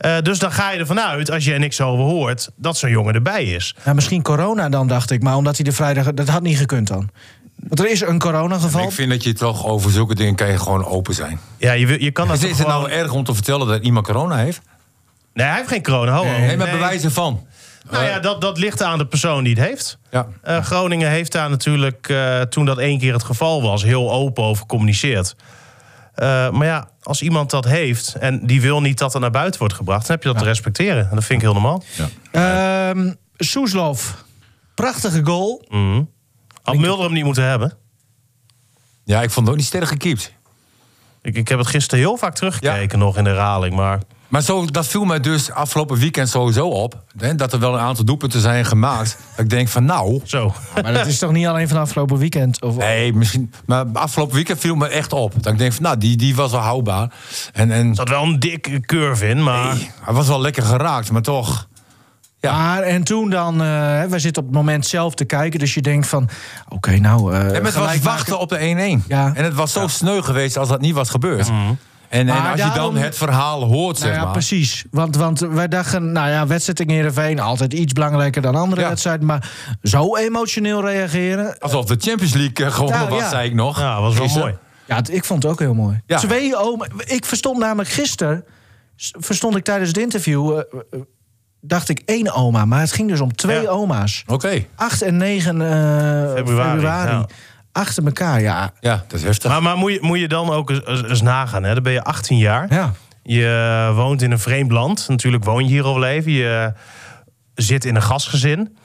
Eh, 0.00 0.18
dus 0.22 0.38
dan 0.38 0.52
ga 0.52 0.70
je 0.70 0.78
ervan 0.78 1.00
uit, 1.00 1.30
als 1.30 1.44
je 1.44 1.52
er 1.52 1.58
niks 1.58 1.80
over 1.80 2.04
hoort... 2.04 2.50
dat 2.56 2.76
zo'n 2.76 2.90
jongen 2.90 3.14
erbij 3.14 3.44
is. 3.44 3.74
Ja, 3.84 3.92
misschien 3.92 4.22
corona 4.22 4.68
dan, 4.68 4.86
dacht 4.86 5.10
ik. 5.10 5.22
Maar 5.22 5.36
omdat 5.36 5.56
hij 5.56 5.64
de 5.64 5.72
vrijdag... 5.72 6.12
Dat 6.12 6.28
had 6.28 6.42
niet 6.42 6.56
gekund 6.56 6.88
dan. 6.88 7.10
Want 7.54 7.80
er 7.80 7.90
is 7.90 8.00
een 8.00 8.18
coronageval. 8.18 8.84
Ik 8.84 8.92
vind 8.92 9.10
dat 9.10 9.24
je 9.24 9.32
toch 9.32 9.66
over 9.66 9.90
zulke 9.90 10.14
dingen 10.14 10.34
kan 10.34 10.48
je 10.48 10.58
gewoon 10.58 10.84
open 10.84 11.14
zijn. 11.14 11.40
Ja, 11.56 11.72
je, 11.72 12.10
kan 12.10 12.28
dat 12.28 12.36
Is, 12.36 12.42
het 12.42 12.56
gewoon... 12.56 12.80
nou 12.80 12.90
erg 12.90 13.12
om 13.12 13.24
te 13.24 13.34
vertellen 13.34 13.66
dat 13.66 13.82
iemand 13.82 14.06
corona 14.06 14.36
heeft? 14.36 14.60
Nee, 15.34 15.46
hij 15.46 15.56
heeft 15.56 15.68
geen 15.68 15.82
corona. 15.82 16.12
Ho, 16.12 16.24
ho. 16.24 16.38
Nee, 16.38 16.56
maar 16.56 16.70
bewijzen 16.70 17.12
van. 17.12 17.46
Nou 17.90 18.04
ja, 18.04 18.18
dat, 18.18 18.40
dat 18.40 18.58
ligt 18.58 18.82
aan 18.82 18.98
de 18.98 19.06
persoon 19.06 19.44
die 19.44 19.54
het 19.54 19.64
heeft. 19.64 19.98
Ja. 20.10 20.26
Eh, 20.42 20.64
Groningen 20.64 21.10
heeft 21.10 21.32
daar 21.32 21.50
natuurlijk, 21.50 22.08
eh, 22.08 22.40
toen 22.40 22.64
dat 22.64 22.78
één 22.78 22.98
keer 22.98 23.12
het 23.12 23.24
geval 23.24 23.62
was, 23.62 23.82
heel 23.82 24.12
open 24.12 24.44
over 24.44 24.60
gecommuniceerd. 24.60 25.34
Eh, 26.14 26.50
maar 26.50 26.66
ja, 26.66 26.90
als 27.02 27.22
iemand 27.22 27.50
dat 27.50 27.64
heeft 27.64 28.14
en 28.14 28.46
die 28.46 28.60
wil 28.60 28.80
niet 28.80 28.98
dat 28.98 29.14
er 29.14 29.20
naar 29.20 29.30
buiten 29.30 29.60
wordt 29.60 29.74
gebracht, 29.74 30.06
dan 30.06 30.16
heb 30.16 30.22
je 30.24 30.30
dat 30.30 30.38
te 30.38 30.44
respecteren. 30.44 31.08
En 31.08 31.14
dat 31.14 31.24
vind 31.24 31.42
ik 31.42 31.44
heel 31.44 31.60
normaal. 31.60 31.82
Ehm 32.30 33.12
Soeslof. 33.36 34.24
Prachtige 34.74 35.24
goal. 35.24 35.64
Mhm. 35.68 36.02
Had 36.62 36.76
Mulder 36.76 37.04
hem 37.04 37.14
niet 37.14 37.24
moeten 37.24 37.44
hebben. 37.44 37.72
Ja, 39.04 39.22
ik 39.22 39.30
vond 39.30 39.46
het 39.46 39.54
ook 39.54 39.60
niet 39.60 39.68
sterk 39.68 39.88
gekiept. 39.88 40.32
Ik, 41.22 41.36
ik 41.36 41.48
heb 41.48 41.58
het 41.58 41.66
gisteren 41.66 42.04
heel 42.04 42.16
vaak 42.16 42.34
teruggekeken 42.34 42.98
nog 42.98 43.16
in 43.16 43.24
de 43.24 43.30
herhaling. 43.30 43.74
Maar 43.74 44.00
Maar 44.30 44.42
zo, 44.42 44.66
dat 44.66 44.86
viel 44.86 45.04
mij 45.04 45.20
dus 45.20 45.50
afgelopen 45.50 45.98
weekend 45.98 46.28
sowieso 46.28 46.68
op. 46.68 47.02
Hè, 47.18 47.34
dat 47.34 47.52
er 47.52 47.58
wel 47.58 47.74
een 47.74 47.80
aantal 47.80 48.04
doelpunten 48.04 48.40
zijn 48.40 48.64
gemaakt. 48.64 49.18
dat 49.36 49.44
ik 49.44 49.50
denk 49.50 49.68
van 49.68 49.84
nou... 49.84 50.20
Zo. 50.24 50.54
Maar 50.82 50.92
dat 50.92 51.06
is 51.06 51.18
toch 51.18 51.32
niet 51.32 51.46
alleen 51.46 51.68
van 51.68 51.78
afgelopen 51.78 52.18
weekend? 52.18 52.62
Of, 52.62 52.76
Nee, 52.76 53.12
misschien. 53.12 53.52
Maar 53.66 53.84
afgelopen 53.92 54.34
weekend 54.34 54.60
viel 54.60 54.74
me 54.74 54.88
echt 54.88 55.12
op. 55.12 55.42
Dat 55.42 55.52
ik 55.52 55.58
denk 55.58 55.72
van 55.72 55.82
nou, 55.82 55.98
die, 55.98 56.16
die 56.16 56.34
was 56.34 56.50
wel 56.50 56.60
houdbaar. 56.60 57.12
En, 57.52 57.70
en 57.70 57.88
Er 57.88 57.94
zat 57.94 58.08
wel 58.08 58.22
een 58.22 58.38
dikke 58.40 58.80
curve 58.80 59.28
in, 59.28 59.42
maar... 59.42 59.76
hij 60.00 60.14
was 60.14 60.26
wel 60.28 60.40
lekker 60.40 60.62
geraakt, 60.62 61.10
maar 61.10 61.22
toch. 61.22 61.68
Ja. 62.40 62.52
Maar 62.56 62.82
en 62.82 63.04
toen 63.04 63.30
dan, 63.30 63.62
eh 63.62 64.02
we 64.04 64.18
zitten 64.18 64.42
op 64.42 64.48
het 64.48 64.56
moment 64.58 64.86
zelf 64.86 65.14
te 65.14 65.24
kijken, 65.24 65.58
dus 65.58 65.74
je 65.74 65.80
denkt 65.80 66.06
van, 66.06 66.28
oké, 66.68 66.98
nou. 66.98 67.32
eh 67.34 67.56
En 67.56 67.64
het 67.64 67.74
was 67.74 67.98
wachten 67.98 68.04
maken. 68.04 68.38
op 68.38 68.48
de 68.48 68.98
1-1. 69.02 69.06
Ja. 69.06 69.32
En 69.34 69.44
het 69.44 69.54
was 69.54 69.72
zo 69.72 69.86
sneu 69.88 70.22
geweest 70.22 70.56
als 70.56 70.68
dat 70.68 70.80
niet 70.80 70.94
was 70.94 71.10
gebeurd. 71.10 71.50
En, 72.10 72.28
als 72.28 72.60
je 72.62 72.70
dan 72.74 72.96
het 72.96 73.16
verhaal 73.16 73.62
hoort, 73.62 73.98
Nou 73.98 74.08
zeg 74.10 74.14
ja, 74.18 74.22
maar. 74.24 74.32
precies. 74.32 74.84
Want, 74.90 75.16
want 75.16 75.38
wij 75.40 75.68
dachten, 75.68 76.12
nou 76.12 76.30
ja, 76.30 76.46
wedstrijd 76.46 76.80
in 76.80 76.90
Heerenveen... 76.90 77.40
altijd 77.40 77.72
iets 77.72 77.92
belangrijker 77.92 78.42
dan 78.42 78.54
andere 78.54 78.80
Ja. 78.80 78.88
wedstrijden. 78.88 79.26
Maar 79.26 79.50
zo 79.82 80.16
emotioneel 80.16 80.84
reageren... 80.86 81.58
Alsof 81.58 81.84
de 81.84 81.96
Champions 81.98 82.34
League 82.34 82.66
eh, 82.66 82.72
gewonnen 82.72 83.00
Ja, 83.00 83.08
was, 83.08 83.18
ja. 83.18 83.28
zei 83.28 83.48
ik 83.48 83.54
nog. 83.54 83.78
Ja, 83.78 84.00
was 84.00 84.12
wel 84.14 84.22
Gisteren. 84.22 84.46
mooi. 84.48 84.58
Ja, 84.86 85.02
ik 85.14 85.24
vond 85.24 85.42
het 85.42 85.52
ook 85.52 85.58
heel 85.58 85.74
mooi. 85.74 86.00
Ja. 86.06 86.18
Twee 86.18 86.56
oma... 86.56 86.86
Ik 86.98 87.24
verstond 87.24 87.58
namelijk 87.58 87.88
gisteren... 87.88 88.44
verstond 88.96 89.56
ik 89.56 89.64
tijdens 89.64 89.88
het 89.88 89.98
interview... 89.98 90.50
eh, 90.50 90.58
eh, 90.90 91.00
dacht 91.60 91.88
ik 91.88 92.02
één 92.04 92.32
oma, 92.34 92.64
maar 92.64 92.80
het 92.80 92.92
ging 92.92 93.08
dus 93.08 93.20
om 93.20 93.34
twee 93.34 93.62
Ja. 93.62 93.68
oma's. 93.68 94.24
Oké. 94.26 94.64
8 94.76 95.02
en 95.02 95.16
9 95.16 95.60
eh, 95.62 96.32
februari. 96.34 96.80
ja. 97.10 97.26
Achter 97.72 98.04
elkaar, 98.04 98.40
ja. 98.40 98.72
Ja, 98.80 99.04
dat 99.08 99.18
is 99.18 99.24
heftig. 99.24 99.50
Maar, 99.50 99.62
maar 99.62 99.76
moet, 99.76 99.92
je, 99.92 99.98
moet 100.02 100.18
je 100.18 100.28
dan 100.28 100.50
ook 100.50 100.70
eens, 100.70 101.22
nagaan, 101.22 101.62
hè? 101.62 101.74
Dan 101.74 101.82
ben 101.82 101.92
je 101.92 102.02
18 102.02 102.38
jaar. 102.38 102.66
Ja. 102.74 102.92
Je 103.22 103.90
woont 103.94 104.22
in 104.22 104.30
een 104.30 104.38
vreemd 104.38 104.72
land. 104.72 105.08
Natuurlijk 105.08 105.44
woon 105.44 105.64
je 105.64 105.70
hier 105.70 105.84
al 105.84 105.98
leven. 105.98 106.32
Je 106.32 106.72
zit 107.54 107.84
in 107.84 107.94
een 107.94 108.02
gastgezin. 108.02 108.76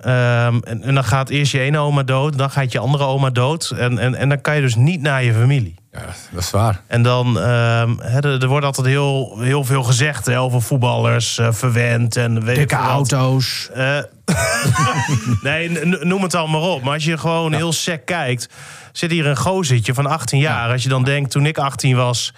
Ehm, 0.00 0.58
en, 0.64 0.82
en 0.82 0.94
dan 0.94 1.04
gaat 1.04 1.28
eerst 1.28 1.52
je 1.52 1.60
ene 1.60 1.78
oma 1.78 2.02
dood. 2.02 2.38
Dan 2.38 2.50
gaat 2.50 2.72
je 2.72 2.78
andere 2.78 3.04
oma 3.04 3.30
dood. 3.30 3.70
En, 3.70 3.98
en, 3.98 4.14
en 4.14 4.28
dan 4.28 4.40
kan 4.40 4.54
je 4.54 4.60
dus 4.60 4.74
niet 4.74 5.00
naar 5.00 5.24
je 5.24 5.32
familie. 5.32 5.74
Ja, 5.92 6.04
dat 6.30 6.42
is 6.42 6.50
waar. 6.50 6.80
En 6.86 7.02
dan, 7.02 7.40
ehm, 7.40 7.96
hè, 7.98 8.20
er, 8.20 8.42
er 8.42 8.48
wordt 8.48 8.66
altijd 8.66 8.86
heel, 8.86 9.38
heel 9.40 9.64
veel 9.64 9.82
gezegd 9.82 10.26
hè, 10.26 10.40
over 10.40 10.62
voetballers, 10.62 11.38
eh, 11.38 11.52
verwend 11.52 12.16
en 12.16 12.44
weet 12.44 12.58
ik 12.58 12.68
Dikke 12.68 12.84
auto's. 12.84 13.68
Eh, 13.74 13.98
nee, 15.42 15.84
noem 15.84 16.22
het 16.22 16.34
al 16.34 16.46
maar 16.46 16.60
op. 16.60 16.82
Maar 16.82 16.94
als 16.94 17.04
je 17.04 17.18
gewoon 17.18 17.52
heel 17.52 17.72
sec 17.72 18.06
kijkt, 18.06 18.48
zit 18.92 19.10
hier 19.10 19.26
een 19.26 19.36
gozertje 19.36 19.94
van 19.94 20.06
18 20.06 20.38
jaar. 20.38 20.70
Als 20.70 20.82
je 20.82 20.88
dan 20.88 21.04
denkt, 21.04 21.30
toen 21.30 21.46
ik 21.46 21.58
18 21.58 21.96
was 21.96 22.32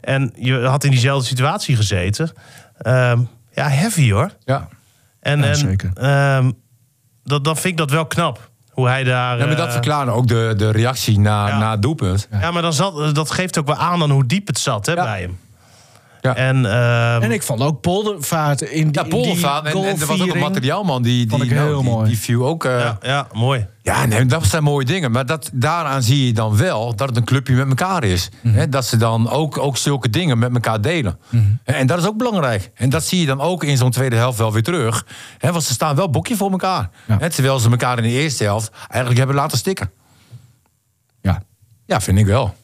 en 0.00 0.32
je 0.34 0.58
had 0.58 0.84
in 0.84 0.90
diezelfde 0.90 1.26
situatie 1.26 1.76
gezeten. 1.76 2.32
ehm, 2.78 3.20
ja, 3.52 3.68
heavy 3.68 4.12
hoor. 4.12 4.30
Ja. 4.44 4.68
En, 5.20 5.38
Ja, 5.38 5.46
en 5.46 5.56
zeker. 5.56 5.90
Dat, 7.30 7.44
dan 7.44 7.54
vind 7.56 7.66
ik 7.66 7.76
dat 7.76 7.90
wel 7.90 8.06
knap. 8.06 8.50
Hoe 8.70 8.88
hij 8.88 9.04
daar. 9.04 9.38
Ja, 9.38 9.46
maar 9.46 9.56
dat 9.56 9.66
eh, 9.66 9.72
verklaarde 9.72 10.10
ook 10.10 10.26
de, 10.28 10.54
de 10.56 10.70
reactie 10.70 11.18
na, 11.18 11.48
Ja. 11.48 11.58
na 11.58 11.70
het 11.70 11.82
doelpunt. 11.82 12.28
ja, 12.40 12.50
maar 12.50 12.62
dan 12.62 12.72
zat, 12.72 13.14
dat 13.14 13.30
geeft 13.30 13.58
ook 13.58 13.66
wel 13.66 13.76
aan 13.76 13.98
dan 13.98 14.10
hoe 14.10 14.26
diep 14.26 14.46
het 14.46 14.58
zat 14.58 14.86
hè, 14.86 14.92
Ja. 14.92 15.02
bij 15.02 15.20
hem. 15.20 15.38
Ja. 16.20 16.34
En, 16.36 16.66
ehm, 16.66 17.22
En 17.22 17.30
ik 17.32 17.42
vond 17.42 17.60
ook 17.60 17.80
Poldervaart 17.80 18.60
in 18.60 18.90
die 18.90 19.02
Ja, 19.02 19.08
Poldervaart. 19.08 19.66
En, 19.66 19.84
en 19.84 20.00
er 20.00 20.06
was 20.06 20.20
ook 20.22 20.34
een 20.34 20.40
materiaalman 20.40 21.02
die, 21.02 21.28
Vond 21.28 21.42
die, 21.42 21.50
ik 21.50 21.56
heel 21.56 21.66
nou, 21.70 21.82
die, 21.82 21.90
mooi. 21.90 22.08
die 22.08 22.18
viel 22.18 22.46
ook. 22.46 22.64
eh, 22.64 22.78
ja, 22.78 22.98
ja, 23.02 23.26
mooi. 23.32 23.66
Ja, 23.82 24.06
nee, 24.06 24.26
dat 24.26 24.44
zijn 24.46 24.62
mooie 24.62 24.84
dingen. 24.86 25.10
Maar 25.10 25.26
dat, 25.26 25.50
daaraan 25.52 26.02
zie 26.02 26.26
je 26.26 26.32
dan 26.32 26.56
wel 26.56 26.96
dat 26.96 27.08
het 27.08 27.16
een 27.16 27.24
clubje 27.24 27.54
met 27.54 27.68
elkaar 27.68 28.04
is. 28.04 28.28
Mhm. 28.40 28.54
Hè, 28.54 28.68
dat 28.68 28.84
ze 28.86 28.96
dan 28.96 29.30
ook, 29.30 29.58
ook 29.58 29.76
zulke 29.76 30.10
dingen 30.10 30.38
met 30.38 30.54
elkaar 30.54 30.80
delen. 30.80 31.18
Mhm. 31.28 31.44
En 31.64 31.86
dat 31.86 31.98
is 31.98 32.06
ook 32.06 32.16
belangrijk. 32.16 32.70
En 32.74 32.90
dat 32.90 33.04
zie 33.04 33.20
je 33.20 33.26
dan 33.26 33.40
ook 33.40 33.64
in 33.64 33.76
zo'n 33.76 33.90
tweede 33.90 34.16
helft 34.16 34.38
wel 34.38 34.52
weer 34.52 34.62
terug. 34.62 35.06
Hè, 35.38 35.52
want 35.52 35.64
ze 35.64 35.72
staan 35.72 35.96
wel 35.96 36.10
bokje 36.10 36.36
voor 36.36 36.50
elkaar. 36.50 36.90
Ja. 37.06 37.16
Hè, 37.18 37.30
terwijl 37.30 37.58
ze 37.58 37.70
elkaar 37.70 37.96
in 37.96 38.02
de 38.02 38.08
eerste 38.08 38.44
helft 38.44 38.70
eigenlijk 38.88 39.18
hebben 39.18 39.36
laten 39.36 39.58
stikken. 39.58 39.90
Ja. 41.20 41.42
Ja, 41.86 42.00
vind 42.00 42.18
ik 42.18 42.26
wel. 42.26 42.54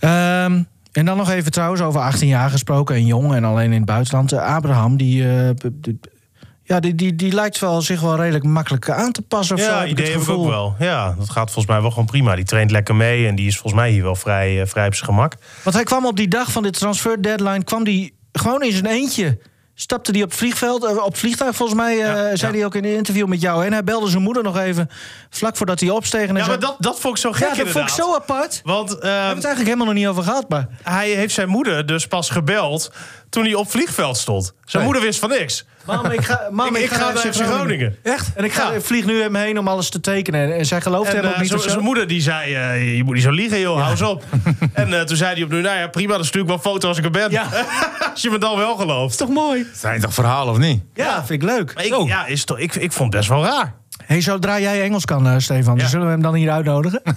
Ehm, 0.00 0.62
en 0.96 1.04
dan 1.04 1.16
nog 1.16 1.30
even 1.30 1.52
trouwens 1.52 1.82
over 1.82 2.00
18 2.00 2.28
jaar 2.28 2.50
gesproken 2.50 2.94
en 2.94 3.06
jong 3.06 3.34
en 3.34 3.44
alleen 3.44 3.72
in 3.72 3.76
het 3.76 3.84
buitenland. 3.84 4.32
Eh, 4.32 4.54
Abraham, 4.54 4.96
die, 4.96 5.28
eh, 5.28 5.50
ja, 6.62 6.80
die, 6.80 6.94
die, 6.94 7.14
die 7.14 7.32
lijkt 7.32 7.58
wel, 7.58 7.82
zich 7.82 8.00
wel 8.00 8.16
redelijk 8.16 8.44
makkelijk 8.44 8.90
aan 8.90 9.12
te 9.12 9.22
passen. 9.22 9.56
Of 9.56 9.62
zo, 9.62 9.70
Ja, 9.70 9.78
heb 9.78 9.86
ik 9.86 9.90
idee 9.90 10.12
heb 10.12 10.20
ik 10.20 10.28
ook 10.28 10.46
wel. 10.46 10.74
Ja, 10.78 11.14
dat 11.18 11.30
gaat 11.30 11.44
volgens 11.44 11.66
mij 11.66 11.80
wel 11.80 11.90
gewoon 11.90 12.06
prima. 12.06 12.34
Die 12.34 12.44
traint 12.44 12.70
lekker 12.70 12.94
mee 12.94 13.26
en 13.26 13.34
die 13.34 13.46
is 13.46 13.58
volgens 13.58 13.82
mij 13.82 13.90
hier 13.90 14.02
wel 14.02 14.14
vrij, 14.14 14.66
vrij 14.66 14.86
op 14.86 14.94
zijn 14.94 15.08
gemak. 15.08 15.34
Want 15.62 15.76
hij 15.76 15.84
kwam 15.84 16.06
op 16.06 16.16
die 16.16 16.28
dag 16.28 16.52
van 16.52 16.62
de 16.62 16.70
transfer 16.70 17.22
deadline, 17.22 17.64
kwam 17.64 17.84
die 17.84 18.16
gewoon 18.32 18.62
in 18.62 18.72
zijn 18.72 18.86
eentje. 18.86 19.38
Stapte 19.74 20.10
hij 20.12 20.22
op 20.22 20.28
het 20.28 20.38
vliegveld, 20.38 20.84
eh, 20.84 21.04
op 21.04 21.16
vliegtuig 21.16 21.56
volgens 21.56 21.78
mij, 21.78 22.02
eh, 22.02 22.12
zei 22.14 22.52
ja. 22.52 22.58
hij 22.58 22.64
ook 22.64 22.74
in 22.74 22.84
een 22.84 22.96
interview 22.96 23.26
met 23.26 23.40
jou. 23.40 23.64
En 23.64 23.72
hij 23.72 23.84
belde 23.84 24.10
zijn 24.10 24.22
moeder 24.22 24.42
nog 24.42 24.58
even, 24.58 24.90
vlak 25.30 25.56
voordat 25.56 25.80
hij 25.80 25.90
opsteeg. 25.90 26.28
En 26.28 26.36
Ja, 26.36 26.44
zei, 26.44 26.48
maar 26.48 26.58
dat, 26.58 26.76
dat 26.78 27.00
vond 27.00 27.16
ik 27.16 27.22
zo 27.22 27.32
gek 27.32 27.48
ja, 27.48 27.64
dat 27.64 27.72
vond 27.72 27.88
ik 27.88 27.94
zo 27.94 28.14
apart. 28.14 28.60
Want 28.64 28.90
We 28.90 28.94
hebben 28.94 29.12
het 29.18 29.44
eigenlijk 29.44 29.64
helemaal 29.64 29.86
nog 29.86 29.94
niet 29.94 30.06
over 30.06 30.22
gehad, 30.22 30.48
maar... 30.48 30.68
hij 30.82 31.10
heeft 31.10 31.34
zijn 31.34 31.48
moeder 31.48 31.86
dus 31.86 32.06
pas 32.06 32.30
gebeld 32.30 32.90
toen 33.34 33.44
hij 33.44 33.54
op 33.54 33.70
vliegveld 33.70 34.16
stond. 34.16 34.44
Zijn 34.64 34.82
Nee. 34.82 34.84
moeder 34.84 35.02
wist 35.02 35.18
van 35.18 35.28
niks. 35.28 35.64
Mam, 35.84 36.06
ik 36.06 36.24
ga, 36.24 36.48
mam, 36.50 36.74
ik, 36.76 36.82
ik 36.82 36.90
ga 36.90 36.98
naar 37.12 37.16
FC 37.16 37.42
Groningen. 37.42 37.96
Echt? 38.02 38.28
En 38.34 38.44
ik 38.44 38.52
ga, 38.52 38.72
Ja. 38.72 38.80
vlieg 38.80 39.04
nu 39.04 39.22
hem 39.22 39.34
heen 39.34 39.58
om 39.58 39.68
alles 39.68 39.88
te 39.90 40.00
tekenen. 40.00 40.54
En 40.56 40.66
zij 40.66 40.80
gelooft 40.80 41.10
En 41.10 41.16
hem 41.16 41.24
ook 41.26 41.32
eh, 41.32 41.40
niet 41.40 41.48
zo- 41.50 41.58
zijn 41.58 41.80
moeder 41.80 42.06
die 42.06 42.20
zei, 42.20 42.54
eh, 42.54 42.96
je 42.96 43.04
moet 43.04 43.14
niet 43.14 43.22
zo 43.22 43.30
liegen 43.30 43.60
joh, 43.60 43.78
hou 43.78 43.90
eens 43.90 44.02
op. 44.02 44.24
en 44.72 44.94
eh, 44.98 45.00
toen 45.00 45.16
zei 45.16 45.34
hij 45.34 45.42
opnieuw, 45.42 45.60
nou 45.60 45.78
ja 45.78 45.86
prima, 45.88 46.14
dan 46.16 46.24
stuur 46.24 46.42
ik 46.42 46.48
wel 46.48 46.58
foto 46.58 46.88
als 46.88 46.98
ik 46.98 47.04
er 47.04 47.10
ben. 47.10 47.30
Ja. 47.30 47.46
als 48.12 48.22
je 48.22 48.30
me 48.30 48.38
dan 48.38 48.56
wel 48.56 48.76
gelooft. 48.76 49.18
toch 49.18 49.28
mooi? 49.28 49.66
Zijn 49.74 50.00
toch 50.00 50.14
verhalen 50.14 50.52
of 50.52 50.58
niet? 50.58 50.82
Ja, 50.94 51.24
vind 51.26 51.42
ik 51.42 51.48
leuk. 51.48 51.74
Maar 51.74 51.84
ik, 51.84 52.06
ja, 52.06 52.26
is 52.26 52.44
toch, 52.44 52.58
ik, 52.58 52.74
ik 52.74 52.92
vond 52.92 53.12
het 53.12 53.16
best 53.22 53.28
wel 53.28 53.44
raar. 53.44 53.74
Hey, 54.06 54.20
zodra 54.20 54.60
jij 54.60 54.82
Engels 54.82 55.04
kan, 55.04 55.26
eh, 55.28 55.34
Stefan, 55.38 55.76
Ja. 55.78 55.86
zullen 55.86 56.06
we 56.06 56.12
hem 56.12 56.22
dan 56.22 56.34
hier 56.34 56.50
uitnodigen? 56.50 57.02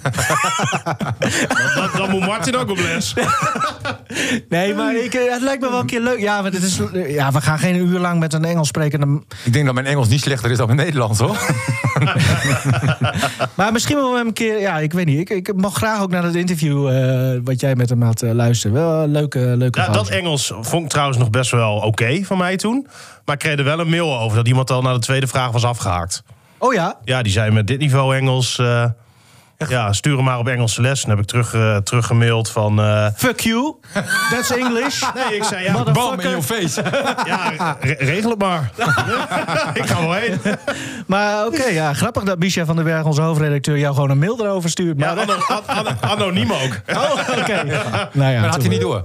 Dan, 1.74 1.88
dan 1.96 2.10
moet 2.10 2.20
Martin 2.26 2.56
ook 2.56 2.70
op 2.70 2.78
les. 2.78 3.14
nee, 4.48 4.74
maar 4.74 4.96
ik, 4.96 5.14
eh, 5.14 5.32
het 5.32 5.42
lijkt 5.42 5.62
me 5.62 5.70
wel 5.70 5.80
een 5.80 5.86
keer 5.86 6.00
leuk. 6.00 6.18
Ja, 6.20 6.42
want 6.42 6.54
het 6.54 6.62
is, 6.62 6.80
ja, 6.92 7.32
we 7.32 7.40
gaan 7.40 7.58
geen 7.58 7.76
uur 7.76 7.98
lang 7.98 8.18
met 8.20 8.32
een 8.32 8.44
Engels 8.44 8.68
spreken. 8.68 9.24
Ik 9.44 9.52
denk 9.52 9.64
dat 9.64 9.74
mijn 9.74 9.86
Engels 9.86 10.08
niet 10.08 10.20
slechter 10.20 10.50
is 10.50 10.56
dan 10.56 10.66
mijn 10.66 10.78
Nederlands, 10.78 11.18
hoor. 11.20 11.36
Maar 13.54 13.72
misschien 13.72 13.96
wel 13.96 14.16
hem 14.16 14.26
een 14.26 14.32
keer... 14.32 14.60
Ja, 14.60 14.78
ik 14.78 14.92
weet 14.92 15.06
niet. 15.06 15.18
Ik, 15.30 15.30
ik 15.48 15.56
mag 15.56 15.74
graag 15.74 16.00
ook 16.02 16.10
naar 16.10 16.22
het 16.22 16.34
interview 16.34 16.88
eh, 16.88 17.40
wat 17.44 17.60
jij 17.60 17.74
met 17.74 17.88
hem 17.88 18.02
had 18.02 18.22
luisteren. 18.22 18.76
Wel 18.76 19.02
een 19.02 19.10
leuke, 19.10 19.38
leuke 19.38 19.80
Ja, 19.80 19.88
dat. 19.88 20.08
Engels 20.08 20.52
vond 20.60 20.82
ik 20.84 20.88
trouwens 20.90 21.18
nog 21.18 21.30
best 21.30 21.50
wel 21.50 21.74
oké 21.76 22.20
van 22.24 22.38
mij 22.38 22.56
toen. 22.56 22.86
Maar 23.24 23.34
ik 23.34 23.40
kreeg 23.40 23.58
er 23.58 23.64
wel 23.64 23.80
een 23.80 23.90
mail 23.90 24.18
over 24.18 24.36
dat 24.36 24.46
iemand 24.48 24.70
al 24.70 24.82
naar 24.82 24.94
de 24.94 25.00
tweede 25.00 25.26
vraag 25.26 25.50
was 25.50 25.64
afgehaakt. 25.64 26.22
Oh 26.58 26.74
ja? 26.74 26.98
Ja, 27.04 27.22
die 27.22 27.32
zei 27.32 27.50
met 27.50 27.66
dit 27.66 27.78
niveau 27.78 28.16
Engels. 28.16 28.60
Ja, 29.68 29.92
stuur 29.92 30.16
hem 30.16 30.24
maar 30.24 30.38
op 30.38 30.48
Engelse 30.48 30.80
les. 30.80 31.04
En 31.04 31.10
heb 31.10 31.18
ik 31.18 31.24
terug, 31.24 31.54
eh, 31.54 31.76
teruggemaild 31.76 32.50
van. 32.50 32.80
eh, 32.80 33.06
Fuck 33.16 33.40
you. 33.40 33.74
That's 34.30 34.50
English. 34.56 35.02
nee, 35.14 35.36
ik 35.36 35.42
zei 35.44 35.64
ja. 35.64 35.82
Bam 35.92 36.20
in 36.20 36.30
je 36.30 36.42
face. 36.42 36.82
ja 37.26 37.76
re- 37.80 37.96
regel 37.98 38.30
het 38.30 38.38
maar. 38.38 38.70
ik 39.74 39.86
ga 39.86 40.00
wel 40.00 40.12
heen. 40.12 40.40
Maar 41.06 41.46
oké, 41.46 41.64
ja, 41.64 41.92
grappig 41.92 42.22
dat 42.22 42.38
Micha 42.38 42.64
van 42.64 42.76
den 42.76 42.84
Berg, 42.84 43.04
onze 43.04 43.20
hoofdredacteur, 43.20 43.78
jou 43.78 43.94
gewoon 43.94 44.10
een 44.10 44.18
mail 44.18 44.40
erover 44.44 44.70
stuurt. 44.70 44.98
Ja, 45.00 45.14
Maar, 45.14 45.22
ano- 45.24 45.42
an- 45.66 45.86
an- 45.86 45.96
anoniem 46.00 46.52
ook. 46.52 46.76
Oh, 46.98 47.12
oké. 47.38 47.62
Nou 48.12 48.32
ja, 48.32 48.40
Dan 48.40 48.50
had 48.50 48.60
hij 48.60 48.68
niet 48.68 48.80
door. 48.80 49.02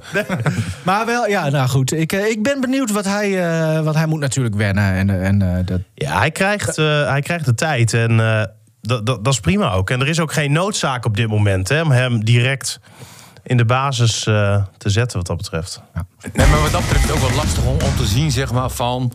Maar 0.83 1.05
wel, 1.05 1.27
ja, 1.27 1.49
nou 1.49 1.67
goed. 1.69 1.91
Ik, 1.93 2.11
eh, 2.13 2.25
ik 2.29 2.43
ben 2.43 2.61
benieuwd 2.61 2.91
wat 2.91 3.05
hij... 3.05 3.43
eh 3.75 3.81
want 3.83 3.95
hij 3.95 4.05
moet 4.05 4.19
natuurlijk 4.19 4.55
wennen. 4.55 4.93
En, 4.93 5.21
en 5.23 5.41
eh, 5.41 5.65
dat... 5.65 5.79
Ja, 5.93 6.17
hij 6.17 6.31
krijgt, 6.31 6.77
eh, 6.77 7.07
hij 7.07 7.21
krijgt 7.21 7.45
de 7.45 7.55
tijd. 7.55 7.93
En 7.93 8.19
eh, 8.19 8.43
dat, 8.87 9.05
dat, 9.05 9.23
dat 9.23 9.33
is 9.33 9.39
prima 9.39 9.71
ook. 9.71 9.89
En 9.89 10.01
er 10.01 10.07
is 10.07 10.19
ook 10.19 10.33
geen 10.33 10.51
noodzaak 10.51 11.05
op 11.05 11.15
dit 11.17 11.27
moment 11.27 11.69
hè, 11.69 11.81
om 11.81 11.91
hem 11.91 12.23
direct 12.25 12.79
in 13.43 13.57
de 13.57 13.65
basis 13.65 14.25
eh, 14.25 14.63
te 14.77 14.89
zetten, 14.89 15.17
wat 15.17 15.27
dat 15.27 15.37
betreft. 15.37 15.81
Nee, 16.33 16.47
maar 16.47 16.61
wat 16.61 16.71
dat 16.71 16.81
betreft 16.81 17.03
is 17.03 17.09
het 17.09 17.21
ook 17.21 17.29
wel 17.29 17.37
lastig 17.37 17.65
om, 17.65 17.77
om 17.81 17.95
te 17.95 18.05
zien, 18.05 18.31
zeg 18.31 18.51
maar, 18.51 18.69
van 18.69 19.13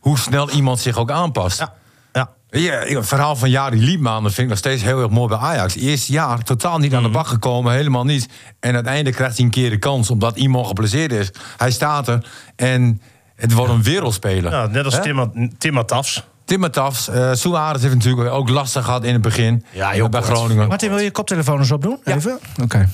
hoe 0.00 0.18
snel 0.18 0.50
iemand 0.50 0.80
zich 0.80 0.96
ook 0.96 1.10
aanpast. 1.10 1.58
Ja. 1.58 1.74
Ja. 2.12 2.30
Het 2.50 3.06
verhaal 3.06 3.36
van 3.36 3.50
Jari 3.50 3.78
Liebman 3.78 4.22
dat 4.22 4.32
vind 4.32 4.42
ik 4.42 4.48
nog 4.48 4.58
steeds 4.58 4.82
heel 4.82 5.00
erg 5.00 5.10
mooi 5.10 5.28
bij 5.28 5.38
Ajax. 5.38 5.76
Eerste 5.76 6.12
jaar 6.12 6.42
totaal 6.42 6.78
niet 6.78 6.94
aan 6.94 7.02
de 7.02 7.08
bak 7.08 7.26
gekomen, 7.26 7.72
helemaal 7.72 8.04
niet. 8.04 8.28
En 8.60 8.74
uiteindelijk 8.74 9.16
krijgt 9.16 9.36
hij 9.36 9.44
een 9.44 9.50
keer 9.50 9.70
de 9.70 9.78
kans, 9.78 10.10
omdat 10.10 10.36
iemand 10.36 10.66
geblesseerd 10.66 11.12
is. 11.12 11.30
Hij 11.56 11.70
staat 11.70 12.08
er 12.08 12.26
en 12.56 13.00
het 13.34 13.52
wordt 13.52 13.72
een 13.72 13.82
wereldspeler. 13.82 14.52
Ja, 14.52 14.66
net 14.66 14.84
als 14.84 14.94
Hè? 14.94 15.02
Tim, 15.02 15.52
Tim 15.58 15.72
Matafs. 15.72 16.24
Tim 16.48 16.60
Matafs, 16.60 17.08
uh, 17.08 17.30
Suarez 17.34 17.82
heeft 17.82 17.94
natuurlijk 17.94 18.30
ook 18.30 18.48
lastig 18.48 18.84
gehad 18.84 19.04
in 19.04 19.12
het 19.12 19.22
begin. 19.22 19.64
Ja, 19.72 19.88
heel 19.90 20.04
eh, 20.04 20.10
bij 20.10 20.20
kort. 20.20 20.32
Groningen. 20.32 20.68
Martin, 20.68 20.88
wil 20.88 20.98
je 20.98 21.04
je 21.04 21.10
koptelefoon 21.10 21.58
eens 21.58 21.70
opdoen? 21.70 21.98
Even? 22.04 22.38
Oké. 22.62 22.88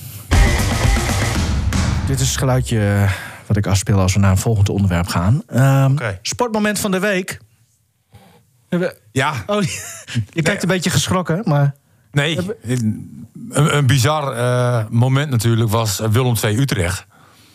Dit 2.07 2.19
is 2.19 2.27
het 2.29 2.37
geluidje 2.37 2.79
eh, 2.79 3.11
wat 3.45 3.57
ik 3.57 3.67
afspeel 3.67 3.99
als 3.99 4.13
we 4.13 4.19
naar 4.19 4.31
een 4.31 4.37
volgend 4.37 4.69
onderwerp 4.69 5.07
gaan. 5.07 5.41
Ehm. 5.47 5.95
Sportmoment 6.21 6.79
van 6.79 6.91
de 6.91 6.99
week. 6.99 7.39
We- 8.69 8.97
Ja, 9.11 9.33
Oh, 9.47 9.61
je 10.33 10.41
kijkt 10.41 10.61
een 10.61 10.67
beetje 10.67 10.89
geschrokken, 10.89 11.41
maar... 11.45 11.75
nee. 12.11 12.37
Een, 12.61 13.27
een 13.49 13.87
bizar 13.87 14.33
eh, 14.33 14.85
moment 14.89 15.29
natuurlijk 15.29 15.69
was 15.71 15.99
Willem 16.11 16.35
II 16.43 16.57
Utrecht. 16.57 17.05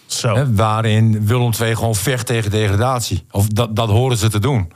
Zo. 0.06 0.34
Hè, 0.34 0.54
waarin 0.54 1.26
Willem 1.26 1.50
II 1.60 1.74
gewoon 1.74 1.94
vecht 1.94 2.26
tegen 2.26 2.50
degradatie. 2.50 3.24
Of 3.30 3.46
dat, 3.48 3.76
dat 3.76 3.88
horen 3.88 4.16
ze 4.16 4.28
te 4.30 4.38
doen. 4.38 4.72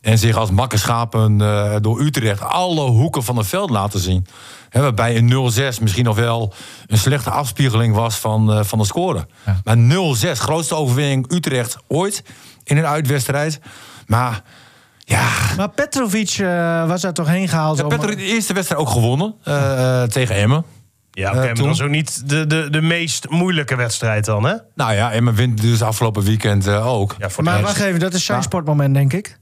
En 0.00 0.18
zich 0.18 0.36
als 0.36 0.50
makkenschapen 0.50 1.40
eh 1.40 1.76
door 1.80 2.00
Utrecht 2.00 2.40
alle 2.40 2.80
hoeken 2.90 3.24
van 3.24 3.36
het 3.36 3.46
veld 3.46 3.70
laten 3.70 4.00
zien. 4.00 4.26
Hè, 4.68 4.80
waarbij 4.80 5.16
een 5.16 5.52
0-6 5.76 5.80
misschien 5.80 6.04
nog 6.04 6.16
wel 6.16 6.54
een 6.86 6.98
slechte 6.98 7.30
afspiegeling 7.30 7.94
was 7.94 8.16
van, 8.16 8.52
eh, 8.52 8.64
van 8.64 8.78
de 8.78 8.84
score. 8.84 9.26
Maar 9.64 9.78
0-6, 9.78 10.38
grootste 10.40 10.74
overwinning 10.74 11.32
Utrecht 11.32 11.76
ooit 11.86 12.22
in 12.64 12.76
een 12.76 12.86
uitwedstrijd. 12.86 13.60
Maar 14.06 14.42
ja, 14.98 15.28
Maar 15.56 15.70
Petrovic 15.70 16.30
eh, 16.30 16.86
was 16.86 17.00
daar 17.00 17.12
toch 17.12 17.28
heen 17.28 17.48
gehaald? 17.48 17.78
ja 17.78 17.86
Petter 17.86 18.16
de 18.16 18.22
eerste 18.22 18.52
wedstrijd 18.52 18.80
ook 18.80 18.90
gewonnen 18.90 19.34
eh, 19.42 20.02
tegen 20.02 20.34
Emmen. 20.34 20.64
Ja, 21.10 21.32
maar 21.32 21.54
toen? 21.54 21.64
dat 21.64 21.74
is 21.74 21.80
ook 21.82 21.90
niet 21.90 22.28
de, 22.28 22.46
de, 22.46 22.68
de 22.70 22.80
meest 22.80 23.28
moeilijke 23.28 23.76
wedstrijd 23.76 24.24
dan, 24.24 24.44
hè? 24.44 24.54
Nou 24.74 24.92
ja, 24.92 25.12
Emmen 25.12 25.34
wint 25.34 25.60
dus 25.60 25.82
afgelopen 25.82 26.22
weekend 26.22 26.68
ook. 26.68 27.14
Ja, 27.18 27.30
voor 27.30 27.44
de 27.44 27.50
Maar 27.50 27.62
wacht 27.62 27.80
even, 27.80 28.00
dat 28.00 28.14
is 28.14 28.24
zijn 28.24 28.42
sportmoment, 28.42 28.94
denk 28.94 29.12
ik. 29.12 29.38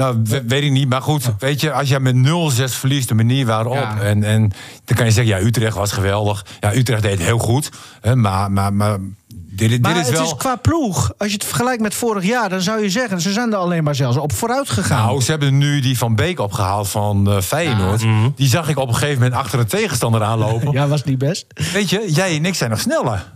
Nou, 0.00 0.20
we- 0.24 0.42
weet 0.46 0.62
ik 0.62 0.70
niet. 0.70 0.88
Maar 0.88 1.02
goed, 1.02 1.30
weet 1.38 1.60
je, 1.60 1.72
als 1.72 1.88
jij 1.88 2.00
met 2.00 2.14
0-6 2.16 2.74
verliest, 2.74 3.08
de 3.08 3.14
manier 3.14 3.46
waarop. 3.46 3.74
Ja. 3.74 3.98
En, 4.00 4.24
en 4.24 4.40
dan 4.84 4.96
kan 4.96 5.06
je 5.06 5.12
zeggen, 5.12 5.36
ja, 5.36 5.40
Utrecht 5.46 5.76
was 5.76 5.92
geweldig. 5.92 6.44
Ja, 6.60 6.74
Utrecht 6.74 7.02
deed 7.02 7.18
heel 7.18 7.38
goed. 7.38 7.70
Hè, 8.00 8.16
maar, 8.16 8.52
maar, 8.52 8.72
maar 8.72 8.98
dit, 9.28 9.68
dit 9.70 9.82
Maar 9.82 9.96
is 9.96 10.06
het 10.06 10.16
wel. 10.16 10.24
is 10.24 10.34
qua 10.36 10.56
ploeg, 10.56 11.12
als 11.18 11.28
je 11.28 11.34
het 11.34 11.44
vergelijkt 11.44 11.82
met 11.82 11.94
vorig 11.94 12.24
jaar... 12.24 12.48
dan 12.48 12.60
zou 12.60 12.82
je 12.82 12.90
zeggen, 12.90 13.20
ze 13.20 13.32
zijn 13.32 13.52
er 13.52 13.58
alleen 13.58 13.84
maar 13.84 13.94
zelfs 13.94 14.16
op 14.16 14.32
vooruit 14.32 14.70
gegaan. 14.70 15.06
Nou, 15.06 15.20
ze 15.22 15.30
hebben 15.30 15.58
nu 15.58 15.80
die 15.80 15.98
van 15.98 16.14
Beek 16.14 16.40
opgehaald 16.40 16.88
van 16.88 17.30
eh 17.30 17.40
Feyenoord. 17.40 18.04
Die 18.36 18.48
zag 18.48 18.68
ik 18.68 18.78
op 18.78 18.88
een 18.88 18.94
gegeven 18.94 19.22
moment 19.22 19.34
achter 19.40 19.58
een 19.58 19.66
tegenstander 19.66 20.22
aanlopen. 20.22 20.72
ja, 20.78 20.88
was 20.88 21.04
niet 21.04 21.18
best. 21.18 21.46
Weet 21.72 21.90
je, 21.90 22.04
jij 22.12 22.36
en 22.36 22.44
ik 22.44 22.54
zijn 22.54 22.70
nog 22.70 22.80
sneller. 22.80 23.32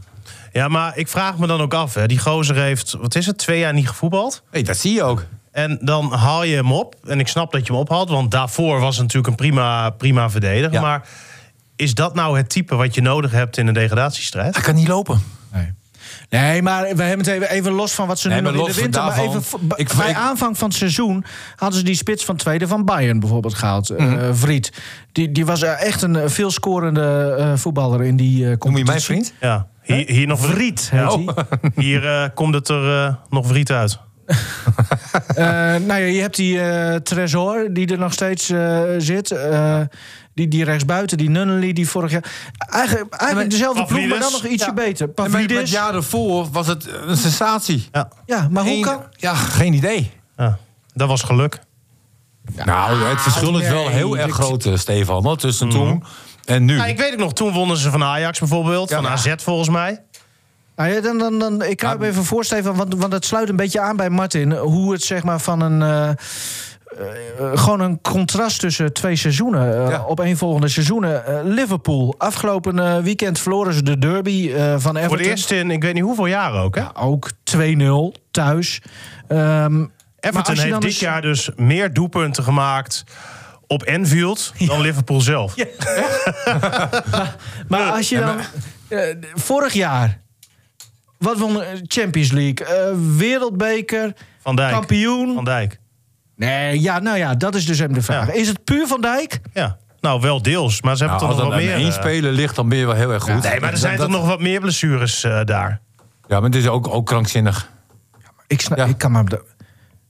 Ja, 0.52 0.68
maar 0.68 0.96
ik 0.96 1.08
vraag 1.08 1.38
me 1.38 1.46
dan 1.46 1.60
ook 1.60 1.74
af, 1.74 1.94
hè. 1.94 2.06
Die 2.06 2.18
gozer 2.18 2.56
heeft, 2.56 2.96
wat 3.00 3.14
is 3.14 3.26
het, 3.26 3.38
twee 3.38 3.58
jaar 3.58 3.72
niet 3.72 3.88
gevoetbald? 3.88 4.42
Nee, 4.52 4.64
dat 4.64 4.76
zie 4.76 4.92
je 4.94 5.02
ook. 5.02 5.24
En 5.55 5.78
dan 5.82 6.12
haal 6.12 6.44
je 6.44 6.55
hem 6.57 6.72
op. 6.72 6.94
En 7.07 7.20
ik 7.20 7.28
snap 7.28 7.52
dat 7.52 7.66
je 7.66 7.72
hem 7.72 7.80
ophaalt, 7.80 8.09
want 8.09 8.30
daarvoor 8.30 8.80
was 8.80 8.94
het 8.94 9.02
natuurlijk 9.02 9.26
een 9.28 9.34
prima, 9.34 9.90
prima 9.90 10.30
verdediger. 10.30 10.72
Ja. 10.72 10.80
Maar 10.80 11.07
is 11.76 11.94
dat 11.94 12.14
nou 12.14 12.36
het 12.36 12.48
type 12.48 12.76
wat 12.76 12.94
je 12.94 13.00
nodig 13.02 13.30
hebt 13.30 13.57
in 13.57 13.66
een 13.66 13.74
degradatiestrijd? 13.74 14.55
Hij 14.55 14.62
kan 14.64 14.74
niet 14.74 14.88
lopen. 14.88 15.22
Nee. 15.52 15.72
Nee, 16.30 16.62
maar 16.62 16.82
we 16.82 17.02
hebben 17.02 17.26
het 17.26 17.34
even, 17.34 17.50
even 17.50 17.72
los 17.72 17.92
van 17.92 18.07
wat 18.07 18.18
ze 18.18 18.28
Nee, 18.28 18.40
nu 18.40 18.50
nog 18.50 18.66
in 18.68 18.74
de 18.74 18.80
winter... 18.80 19.02
Maar 19.05 19.18
even, 19.18 19.42
ik- 19.76 19.92
bij 19.96 20.11
ik- 20.11 20.16
aanvang 20.16 20.59
van 20.59 20.68
het 20.68 20.76
seizoen 20.76 21.24
hadden 21.57 21.78
ze 21.78 21.84
die 21.84 21.94
spits 21.94 22.24
van 22.24 22.36
tweede 22.36 22.66
van 22.68 22.84
Bayern 22.84 23.20
bijvoorbeeld 23.20 23.55
gehaald. 23.55 23.90
eh, 23.90 24.28
Vriet. 24.32 24.72
Die, 25.12 25.32
die 25.32 25.46
was 25.46 25.62
eh, 25.62 25.82
echt 25.86 26.02
een 26.02 26.16
eh, 26.16 26.28
veel 26.28 26.50
scorende 26.50 27.34
eh, 27.38 27.52
voetballer 27.55 28.02
in 28.05 28.16
die 28.16 28.34
eh 28.34 28.40
Noem 28.40 28.50
je 28.50 28.59
competitie. 28.59 28.86
mijn 28.90 29.00
vriend? 29.00 29.32
Ja, 29.40 29.66
hier, 29.82 30.07
hier 30.09 30.26
nog 30.26 30.40
Vriet 30.40 30.88
Ja. 30.92 31.09
hij. 31.09 31.26
Hier 31.84 32.30
komt 32.34 32.55
het 32.55 32.68
er 32.68 33.18
nog 33.28 33.46
vriet 33.46 33.70
uit. 33.70 33.98
Eh, 35.34 35.44
nou 35.74 35.86
ja, 35.86 35.96
je 35.96 36.20
hebt 36.20 36.36
die 36.36 36.60
eh 36.60 36.94
Tresor, 36.96 37.66
die 37.70 37.86
er 37.92 37.98
nog 37.98 38.12
steeds 38.12 38.50
eh, 38.50 38.82
zit. 38.98 39.30
Eh, 39.30 39.80
die, 40.34 40.48
die 40.48 40.64
rechtsbuiten, 40.64 41.18
die 41.18 41.30
Nunnally, 41.30 41.72
die 41.72 41.88
vorig 41.88 42.10
jaar... 42.10 42.24
Eigenlijk, 42.70 43.14
eigenlijk 43.14 43.50
dezelfde 43.50 43.84
ploeg, 43.84 44.06
maar 44.08 44.18
dan 44.18 44.32
nog 44.32 44.44
ietsje 44.46 44.66
Ja. 44.66 44.74
beter. 44.74 45.08
Pavlidis. 45.08 45.58
het 45.58 45.68
jaar 45.70 45.94
ervoor 45.94 46.50
was 46.50 46.66
het 46.66 46.88
een 47.06 47.16
sensatie. 47.16 47.88
Ja, 47.92 48.08
Ja, 48.26 48.48
maar 48.50 48.62
hoe 48.62 48.72
Eén- 48.72 48.82
kan... 48.82 49.02
Ja, 49.16 49.34
geen 49.34 49.72
idee. 49.72 50.10
ja. 50.36 50.58
dat 50.94 51.08
was 51.08 51.22
geluk. 51.22 51.58
nou, 52.64 53.02
het 53.04 53.20
verschil 53.20 53.58
is 53.58 53.68
wel 53.68 53.88
heel 53.88 54.18
erg 54.18 54.34
groot, 54.34 54.68
Stefan, 54.74 55.24
hoor, 55.24 55.36
tussen 55.36 55.68
toen 55.68 56.04
en 56.44 56.64
nu. 56.64 56.76
Ja, 56.76 56.86
ik 56.86 56.98
weet 56.98 57.10
het 57.10 57.18
nog, 57.18 57.32
toen 57.32 57.52
wonnen 57.52 57.76
ze 57.76 57.90
van 57.90 58.02
Ajax 58.04 58.38
bijvoorbeeld. 58.38 58.90
Ja. 58.90 58.96
van 58.96 59.06
AZ 59.08 59.34
volgens 59.36 59.68
mij. 59.68 60.00
Nou 60.76 60.90
ja, 60.92 61.00
dan, 61.00 61.18
dan, 61.18 61.38
dan, 61.38 61.62
ik 61.62 61.76
kruip 61.76 62.00
Ja. 62.00 62.06
even 62.08 62.24
voor, 62.24 62.44
Stefan, 62.44 62.76
want, 62.76 62.94
want 62.94 63.12
het 63.12 63.24
sluit 63.24 63.48
een 63.48 63.56
beetje 63.56 63.80
aan 63.80 63.96
bij 63.96 64.10
Martin. 64.10 64.52
Hoe 64.52 64.92
het 64.92 65.02
zeg 65.02 65.22
maar 65.22 65.40
van 65.40 65.60
een... 65.60 65.82
eh, 65.82 66.08
eh, 66.08 66.16
gewoon 67.54 67.80
een 67.80 68.00
contrast 68.00 68.60
tussen 68.60 68.92
twee 68.92 69.16
seizoenen. 69.16 69.84
eh, 69.84 69.90
Ja. 69.90 70.04
Op 70.04 70.22
volgende 70.34 70.68
seizoenen. 70.68 71.22
Liverpool. 71.44 72.14
Afgelopen 72.18 73.02
weekend 73.02 73.38
verloren 73.38 73.74
ze 73.74 73.82
de 73.82 73.98
derby 73.98 74.50
van 74.50 74.56
Everton. 74.96 75.02
Voor 75.08 75.16
het 75.18 75.26
eerst 75.26 75.50
in, 75.50 75.70
ik 75.70 75.82
weet 75.82 75.94
niet 75.94 76.02
hoeveel 76.02 76.26
jaren 76.26 76.60
ook, 76.60 76.74
hè? 76.74 76.84
Ook 76.96 77.30
2-0 77.44 78.12
thuis. 78.30 78.80
Maar 79.28 79.70
Everton 80.20 80.58
heeft 80.58 80.74
dit 80.74 80.84
eens- 80.84 81.00
jaar 81.00 81.22
dus 81.22 81.50
meer 81.56 81.92
doelpunten 81.92 82.44
gemaakt 82.44 83.04
op 83.66 83.84
Anfield 83.88 84.52
dan 84.58 84.80
Liverpool 84.80 85.20
zelf. 85.20 85.54
Maar 87.68 87.90
als 87.90 88.08
je 88.08 88.18
dan... 88.18 88.36
vorig 89.34 89.72
jaar... 89.72 90.22
Wat 91.24 91.38
won 91.38 91.62
eh, 91.62 91.68
Champions 91.86 92.30
League? 92.32 92.66
eh, 92.66 92.94
wereldbeker? 93.16 94.12
Van 94.40 94.56
Dijk. 94.56 94.72
Kampioen? 94.72 95.34
Van 95.34 95.44
Dijk. 95.44 95.78
Nee, 96.36 96.80
ja, 96.80 96.98
nou 96.98 97.16
ja, 97.18 97.34
dat 97.34 97.54
is 97.54 97.66
dus 97.66 97.78
hem 97.78 97.92
de 97.92 98.02
vraag. 98.02 98.26
Ja. 98.26 98.32
Is 98.32 98.48
het 98.48 98.64
puur 98.64 98.86
Van 98.86 99.00
Dijk? 99.00 99.40
Ja, 99.52 99.76
nou 100.00 100.20
wel 100.20 100.42
deels, 100.42 100.82
maar 100.82 100.96
ze 100.96 101.04
hebben 101.04 101.22
Nou, 101.22 101.32
toch 101.32 101.42
als 101.42 101.50
nog 101.50 101.60
wat 101.60 101.68
meer. 101.70 101.76
één 101.84 101.92
eh, 101.94 102.00
speler 102.00 102.32
ligt, 102.32 102.56
dan 102.56 102.68
ben 102.68 102.78
je 102.78 102.86
wel 102.86 102.94
heel 102.94 103.12
erg 103.12 103.22
goed. 103.22 103.42
Nee, 103.42 103.60
maar 103.60 103.70
er 103.72 103.78
zijn 103.78 103.96
Dat- 103.96 104.06
toch 104.10 104.16
nog 104.16 104.26
wat 104.26 104.40
meer 104.40 104.60
blessures 104.60 105.24
eh, 105.24 105.40
daar. 105.44 105.80
Ja, 106.28 106.40
maar 106.40 106.50
het 106.50 106.54
is 106.54 106.66
ook, 106.68 106.88
ook 106.88 107.06
krankzinnig. 107.06 107.70
Ik, 108.46 108.60
snap, 108.60 108.78
Ja. 108.78 108.84
ik 108.84 108.98
kan 108.98 109.12
maar... 109.12 109.24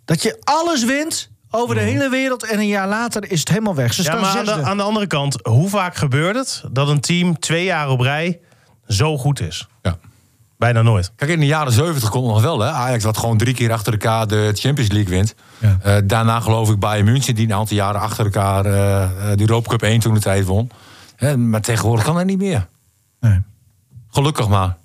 Dat 0.05 0.23
je 0.23 0.41
alles 0.45 0.85
wint 0.85 1.31
over 1.51 1.75
de 1.75 1.81
hele 1.81 2.09
wereld... 2.09 2.45
en 2.45 2.59
een 2.59 2.67
jaar 2.67 2.89
later 2.89 3.31
is 3.31 3.39
het 3.41 3.49
helemaal 3.49 3.75
weg. 3.75 3.93
Ze 3.95 4.03
Ja, 4.03 4.09
staan 4.09 4.21
maar 4.21 4.39
aan 4.39 4.45
de, 4.61 4.69
aan 4.69 4.77
de 4.77 4.83
andere 4.83 5.07
kant, 5.07 5.39
hoe 5.43 5.69
vaak 5.69 5.95
gebeurt 5.97 6.37
het 6.37 6.63
dat 6.73 6.89
een 6.89 7.01
team 7.01 7.39
twee 7.39 7.65
jaar 7.65 7.89
op 7.89 8.01
rij 8.01 8.41
zo 8.89 9.19
goed 9.19 9.41
is? 9.41 9.67
Ja. 9.83 9.99
Bijna 10.65 10.83
nooit. 10.83 11.13
Kijk, 11.17 11.31
in 11.31 11.41
de 11.41 11.47
jaren 11.47 11.73
70 11.73 12.09
kon 12.11 12.25
het 12.25 12.33
nog 12.33 12.43
wel. 12.43 12.61
Hè? 12.61 12.71
Ajax 12.71 13.05
wat 13.05 13.19
gewoon 13.19 13.39
drie 13.39 13.55
keer 13.55 13.73
achter 13.73 13.93
elkaar 13.93 14.27
de 14.27 14.51
Champions 14.55 14.91
League 14.91 15.11
wint. 15.11 15.35
Ja. 15.59 15.79
Eh, 15.83 15.97
daarna 16.05 16.41
geloof 16.41 16.71
ik 16.71 16.79
Bayern 16.79 17.05
München 17.05 17.35
die 17.35 17.47
een 17.47 17.55
aantal 17.55 17.77
jaren 17.77 18.01
achter 18.01 18.25
elkaar 18.25 18.67
eh, 18.67 19.03
eh, 19.03 19.11
de 19.37 19.41
Europa 19.41 19.69
Cup 19.69 19.83
1 19.83 20.01
toen 20.01 20.15
de 20.15 20.21
tijd 20.21 20.45
won. 20.45 20.71
Hè, 21.17 21.37
maar 21.37 21.61
tegenwoordig 21.61 22.05
kan 22.05 22.15
dat 22.15 22.25
niet 22.25 22.39
meer. 22.39 22.67
Nee. 23.21 23.43
Gelukkig 24.11 24.49
maar. 24.49 24.77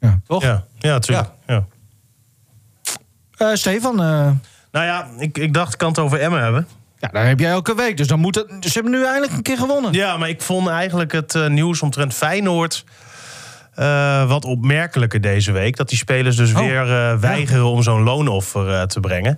Ja. 0.00 0.20
Toch? 0.26 0.42
Ja, 0.42 0.64
ja 0.78 0.92
natuurlijk. 0.92 1.28
Ja. 1.46 1.64
Eh, 3.36 3.48
Stefan, 3.52 4.02
eh, 4.02 4.30
Nou 4.72 4.86
ja, 4.86 5.06
ik, 5.18 5.38
ik 5.38 5.54
dacht 5.54 5.72
ik 5.72 5.78
kan 5.78 5.88
het 5.88 5.98
over 5.98 6.20
Emmen 6.20 6.42
hebben. 6.42 6.66
ja, 6.98 7.08
daar 7.12 7.26
heb 7.26 7.40
jij 7.40 7.50
elke 7.50 7.74
week. 7.74 7.96
Dus 7.96 8.06
dan 8.06 8.20
moet 8.20 8.34
het, 8.34 8.46
ze 8.60 8.70
hebben 8.72 8.92
nu 8.92 9.04
eindelijk 9.04 9.32
een 9.32 9.42
keer 9.42 9.58
gewonnen. 9.58 9.92
Ja, 9.92 10.16
maar 10.16 10.28
ik 10.28 10.42
vond 10.42 10.68
eigenlijk 10.68 11.12
het 11.12 11.48
nieuws 11.48 11.82
omtrent 11.82 12.14
Feyenoord... 12.14 12.84
eh, 13.74 14.28
wat 14.28 14.44
opmerkelijker 14.44 15.20
deze 15.20 15.52
week. 15.52 15.76
Dat 15.76 15.88
die 15.88 15.98
spelers 15.98 16.36
dus 16.36 16.52
Oh, 16.52 16.58
weer 16.58 16.92
eh, 16.92 17.18
weigeren 17.18 17.64
om 17.64 17.82
zo'n 17.82 18.02
loonoffer 18.02 18.70
eh, 18.70 18.82
te 18.82 19.00
brengen. 19.00 19.36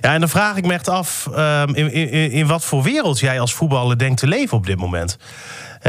Ja, 0.00 0.12
en 0.12 0.20
dan 0.20 0.28
vraag 0.28 0.56
ik 0.56 0.66
me 0.66 0.72
echt 0.72 0.88
af... 0.88 1.28
ehm, 1.34 1.74
in, 1.74 1.92
in, 1.92 2.30
in 2.30 2.46
wat 2.46 2.64
voor 2.64 2.82
wereld 2.82 3.18
jij 3.18 3.40
als 3.40 3.54
voetballer 3.54 3.98
denkt 3.98 4.20
te 4.20 4.26
leven 4.26 4.56
op 4.56 4.66
dit 4.66 4.78
moment. 4.78 5.18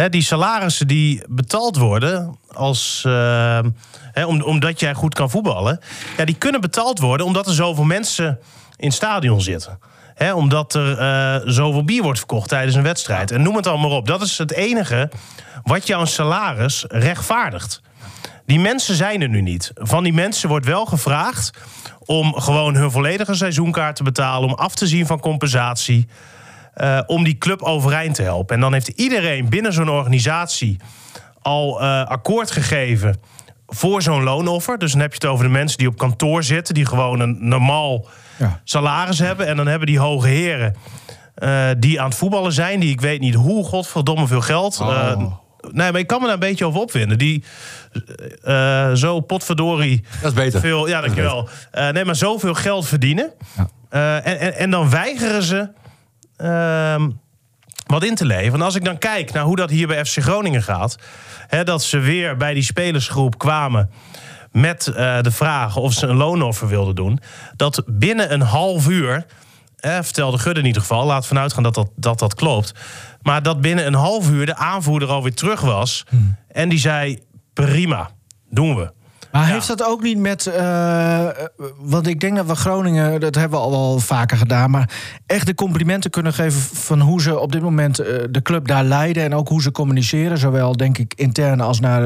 Die 0.10 0.22
salarissen 0.22 0.88
die 0.88 1.24
betaald 1.28 1.78
worden 1.78 2.38
als... 2.48 3.04
ehm, 3.06 3.70
om, 4.26 4.42
omdat 4.42 4.80
jij 4.80 4.94
goed 4.94 5.14
kan 5.14 5.30
voetballen... 5.30 5.80
Ja, 6.18 6.26
die 6.26 6.36
kunnen 6.36 6.62
betaald 6.62 7.00
worden 7.00 7.26
omdat 7.26 7.48
er 7.48 7.54
zoveel 7.54 7.84
mensen 7.84 8.40
in 8.82 8.88
het 8.88 8.96
stadion 8.98 9.42
zitten. 9.42 9.80
Omdat 10.36 10.74
er 10.74 10.98
eh, 10.98 11.42
zoveel 11.46 11.84
bier 11.84 12.04
wordt 12.04 12.18
verkocht 12.18 12.50
tijdens 12.50 12.76
een 12.76 12.84
wedstrijd. 12.84 13.32
En 13.32 13.42
noem 13.42 13.56
het 13.56 13.68
allemaal 13.68 13.92
op. 13.92 14.08
Dat 14.08 14.22
is 14.22 14.38
het 14.38 14.52
enige 14.52 15.10
wat 15.64 15.88
jouw 15.88 16.06
salaris 16.06 16.86
rechtvaardigt. 16.88 17.82
Die 18.46 18.60
mensen 18.60 18.96
zijn 18.96 19.22
er 19.22 19.30
nu 19.30 19.42
niet. 19.42 19.72
Van 19.74 20.04
die 20.04 20.14
mensen 20.14 20.50
wordt 20.50 20.66
wel 20.66 20.86
gevraagd 20.86 21.52
om 22.06 22.34
gewoon 22.34 22.76
hun 22.76 22.92
volledige 22.92 23.34
seizoenkaart 23.34 23.96
te 23.96 24.04
betalen, 24.04 24.50
om 24.50 24.56
af 24.56 24.76
te 24.76 24.88
zien 24.88 25.06
van 25.06 25.20
compensatie, 25.20 26.08
eh, 26.74 27.00
om 27.06 27.24
die 27.24 27.38
club 27.38 27.62
overeind 27.62 28.16
te 28.16 28.22
helpen. 28.22 28.56
En 28.56 28.62
dan 28.62 28.74
heeft 28.74 28.88
iedereen 28.88 29.50
binnen 29.50 29.74
zo'n 29.74 29.90
organisatie 29.90 30.80
al 31.42 31.82
eh, 31.82 32.06
akkoord 32.06 32.52
gegeven 32.52 33.16
voor 33.68 34.02
zo'n 34.02 34.24
loonoffer. 34.24 34.78
Dus 34.78 34.92
dan 34.92 35.02
heb 35.02 35.10
je 35.10 35.18
het 35.22 35.26
over 35.34 35.46
de 35.46 35.52
mensen 35.52 35.78
die 35.78 35.88
op 35.88 35.98
kantoor 35.98 36.44
zitten, 36.44 36.74
die 36.74 36.86
gewoon 36.86 37.20
een 37.20 37.38
normaal 37.40 38.06
Ja. 38.38 38.60
salaris 38.64 39.20
hebben. 39.20 39.48
En 39.48 39.56
dan 39.58 39.68
hebben 39.68 39.88
die 39.88 40.00
hoge 40.00 40.28
heren 40.28 40.76
eh, 41.36 41.70
die 41.78 42.02
aan 42.02 42.10
het 42.10 42.18
voetballen 42.18 42.54
zijn, 42.54 42.80
die 42.80 42.90
ik 42.90 43.02
weet 43.02 43.20
niet 43.20 43.36
hoe, 43.36 43.64
godverdomme 43.66 44.28
veel 44.28 44.42
geld. 44.42 44.78
eh, 44.80 45.18
nee, 45.72 45.92
maar 45.92 46.00
ik 46.02 46.08
kan 46.08 46.20
me 46.20 46.26
daar 46.26 46.34
een 46.34 46.40
beetje 46.40 46.66
over 46.66 46.80
opwinden. 46.82 47.18
Die 47.18 47.44
eh, 48.44 48.92
zo 48.94 49.20
potverdorie 49.20 50.04
Dat 50.22 50.32
is 50.32 50.38
beter. 50.38 50.60
veel, 50.60 50.88
ja, 50.88 51.02
dankjewel. 51.02 51.50
Eh 51.72 51.90
nee, 51.90 52.06
maar 52.06 52.16
zoveel 52.16 52.54
geld 52.54 52.88
verdienen. 52.88 53.32
Eh, 53.90 54.16
en, 54.16 54.40
en, 54.40 54.54
en 54.56 54.70
dan 54.72 54.90
weigeren 54.90 55.44
ze 55.44 55.70
ehm, 56.38 57.10
wat 57.86 58.04
in 58.04 58.16
te 58.16 58.26
leveren. 58.26 58.54
En 58.54 58.62
als 58.66 58.76
ik 58.76 58.86
dan 58.86 58.98
kijk 58.98 59.32
naar 59.32 59.44
hoe 59.44 59.56
dat 59.56 59.70
hier 59.70 59.88
bij 59.88 60.06
FC 60.06 60.18
Groningen 60.22 60.64
gaat... 60.64 60.96
Hè, 61.48 61.64
dat 61.64 61.84
ze 61.84 62.00
weer 62.00 62.38
bij 62.38 62.54
die 62.54 62.64
spelersgroep 62.64 63.38
kwamen 63.38 63.90
met 64.52 64.88
eh, 64.88 65.22
de 65.22 65.32
vraag 65.32 65.76
of 65.76 65.93
ze 65.93 66.08
een 66.08 66.16
loonoffer 66.16 66.68
wilden 66.68 66.95
doen... 66.95 67.20
dat 67.56 67.84
binnen 67.86 68.34
een 68.34 68.41
half 68.41 68.88
uur, 68.88 69.26
eh, 69.80 69.97
vertelde 70.02 70.38
Gudde 70.38 70.60
in 70.60 70.66
ieder 70.66 70.82
geval... 70.82 71.06
laat 71.06 71.28
vanuit 71.28 71.54
gaan 71.54 71.64
dat 71.64 71.74
dat, 71.74 71.89
dat 71.95 72.20
dat 72.20 72.34
klopt... 72.34 72.74
maar 73.22 73.43
dat 73.43 73.62
binnen 73.62 73.88
een 73.88 73.93
half 73.93 74.30
uur 74.30 74.45
de 74.45 74.56
aanvoerder 74.56 75.10
alweer 75.10 75.34
terug 75.34 75.62
was... 75.62 76.06
en 76.47 76.70
die 76.70 76.80
zei, 76.80 77.20
prima, 77.54 78.10
doen 78.49 78.76
we. 78.76 78.91
Maar 79.32 79.47
heeft 79.47 79.68
dat 79.68 79.84
ook 79.84 80.02
niet 80.02 80.18
met. 80.18 80.47
eh, 80.47 81.28
want 81.78 82.08
ik 82.08 82.20
denk 82.20 82.36
dat 82.36 82.45
we 82.45 82.56
Groningen, 82.56 83.20
dat 83.20 83.36
hebben 83.36 83.60
we 83.60 83.66
al 83.66 83.72
wel 83.72 83.99
vaker 83.99 84.38
gedaan. 84.38 84.72
Maar 84.72 84.89
echt 85.26 85.45
de 85.45 85.56
complimenten 85.56 86.12
kunnen 86.12 86.34
geven 86.34 86.62
van 86.62 86.99
hoe 86.99 87.22
ze 87.22 87.39
op 87.39 87.52
dit 87.52 87.62
moment 87.62 87.95
de 88.30 88.41
club 88.43 88.68
daar 88.68 88.84
leiden. 88.84 89.24
En 89.24 89.36
ook 89.36 89.47
hoe 89.47 89.62
ze 89.62 89.72
communiceren. 89.72 90.38
Zowel 90.38 90.78
denk 90.78 90.97
ik 90.97 91.14
intern 91.14 91.62
als 91.62 91.80
naar, 91.80 92.02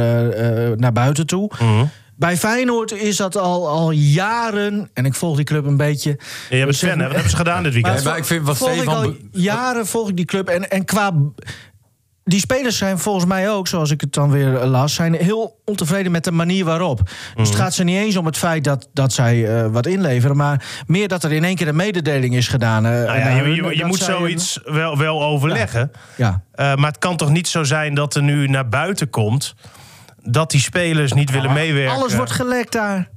naar 0.76 0.92
buiten 0.92 1.28
toe. 1.28 1.52
Mhm. 1.60 1.86
Bij 2.18 2.38
Feyenoord 2.38 2.92
is 2.92 3.18
dat 3.18 3.38
al, 3.38 3.68
al 3.68 3.92
jaren. 3.92 4.90
En 4.94 5.06
ik 5.06 5.14
volg 5.14 5.36
die 5.36 5.46
club 5.46 5.66
een 5.66 5.78
beetje. 5.78 6.20
Je 6.50 6.64
bent 6.66 6.78
fan, 6.78 6.90
hè? 6.90 6.96
Wat 7.04 7.12
hebben 7.14 7.30
ze 7.30 7.36
gedaan 7.36 7.64
dit 7.64 7.74
weekend? 7.74 8.04
Maar 8.04 8.18
ik 8.18 8.26
vind 8.26 8.46
wat 8.46 8.58
volg 8.58 8.82
ik 8.82 8.88
al 8.88 9.14
jaren 9.32 9.88
volg 9.88 10.10
ik 10.10 10.16
die 10.16 10.26
club. 10.26 10.48
En, 10.50 10.70
en 10.70 10.86
qua. 10.86 11.12
Die 12.24 12.40
spelers 12.40 12.78
zijn 12.78 13.00
volgens 13.00 13.26
mij 13.26 13.50
ook, 13.52 13.68
zoals 13.68 13.92
ik 13.92 14.02
het 14.02 14.14
dan 14.14 14.32
weer 14.32 14.48
las, 14.66 14.94
zijn 14.94 15.14
heel 15.14 15.60
ontevreden 15.66 16.12
met 16.12 16.24
de 16.24 16.32
manier 16.32 16.66
waarop. 16.66 16.98
Dus 17.04 17.16
Mhm. 17.36 17.44
het 17.44 17.56
gaat 17.56 17.74
ze 17.74 17.84
niet 17.84 17.98
eens 17.98 18.16
om 18.18 18.26
het 18.26 18.38
feit 18.38 18.64
dat, 18.64 18.88
dat 18.94 19.14
zij 19.14 19.48
eh, 19.64 19.68
wat 19.72 19.86
inleveren, 19.86 20.36
maar 20.38 20.66
meer 20.88 21.08
dat 21.08 21.24
er 21.24 21.32
in 21.32 21.44
één 21.44 21.56
keer 21.56 21.68
een 21.68 21.76
mededeling 21.76 22.36
is 22.36 22.48
gedaan. 22.48 22.86
eh, 22.86 22.92
Nou 22.92 23.18
ja, 23.20 23.30
je, 23.30 23.42
hun, 23.42 23.76
je, 23.78 23.86
moet 23.86 24.00
een- 24.00 24.06
zoiets 24.06 24.60
wel, 24.66 24.98
wel 24.98 25.24
overleggen. 25.24 25.92
Ja. 26.16 26.42
Eh, 26.52 26.76
maar 26.76 26.90
het 26.90 27.00
kan 27.00 27.18
toch 27.18 27.30
niet 27.30 27.48
zo 27.48 27.64
zijn 27.64 27.94
dat 27.94 28.16
er 28.16 28.24
nu 28.24 28.48
naar 28.48 28.70
buiten 28.70 29.10
komt... 29.10 29.56
dat 30.28 30.52
die 30.52 30.62
spelers 30.62 31.14
niet 31.14 31.32
willen 31.32 31.54
meewerken. 31.54 31.96
Alles 31.96 32.16
wordt 32.16 32.32
gelekt 32.32 32.72
daar. 32.72 33.10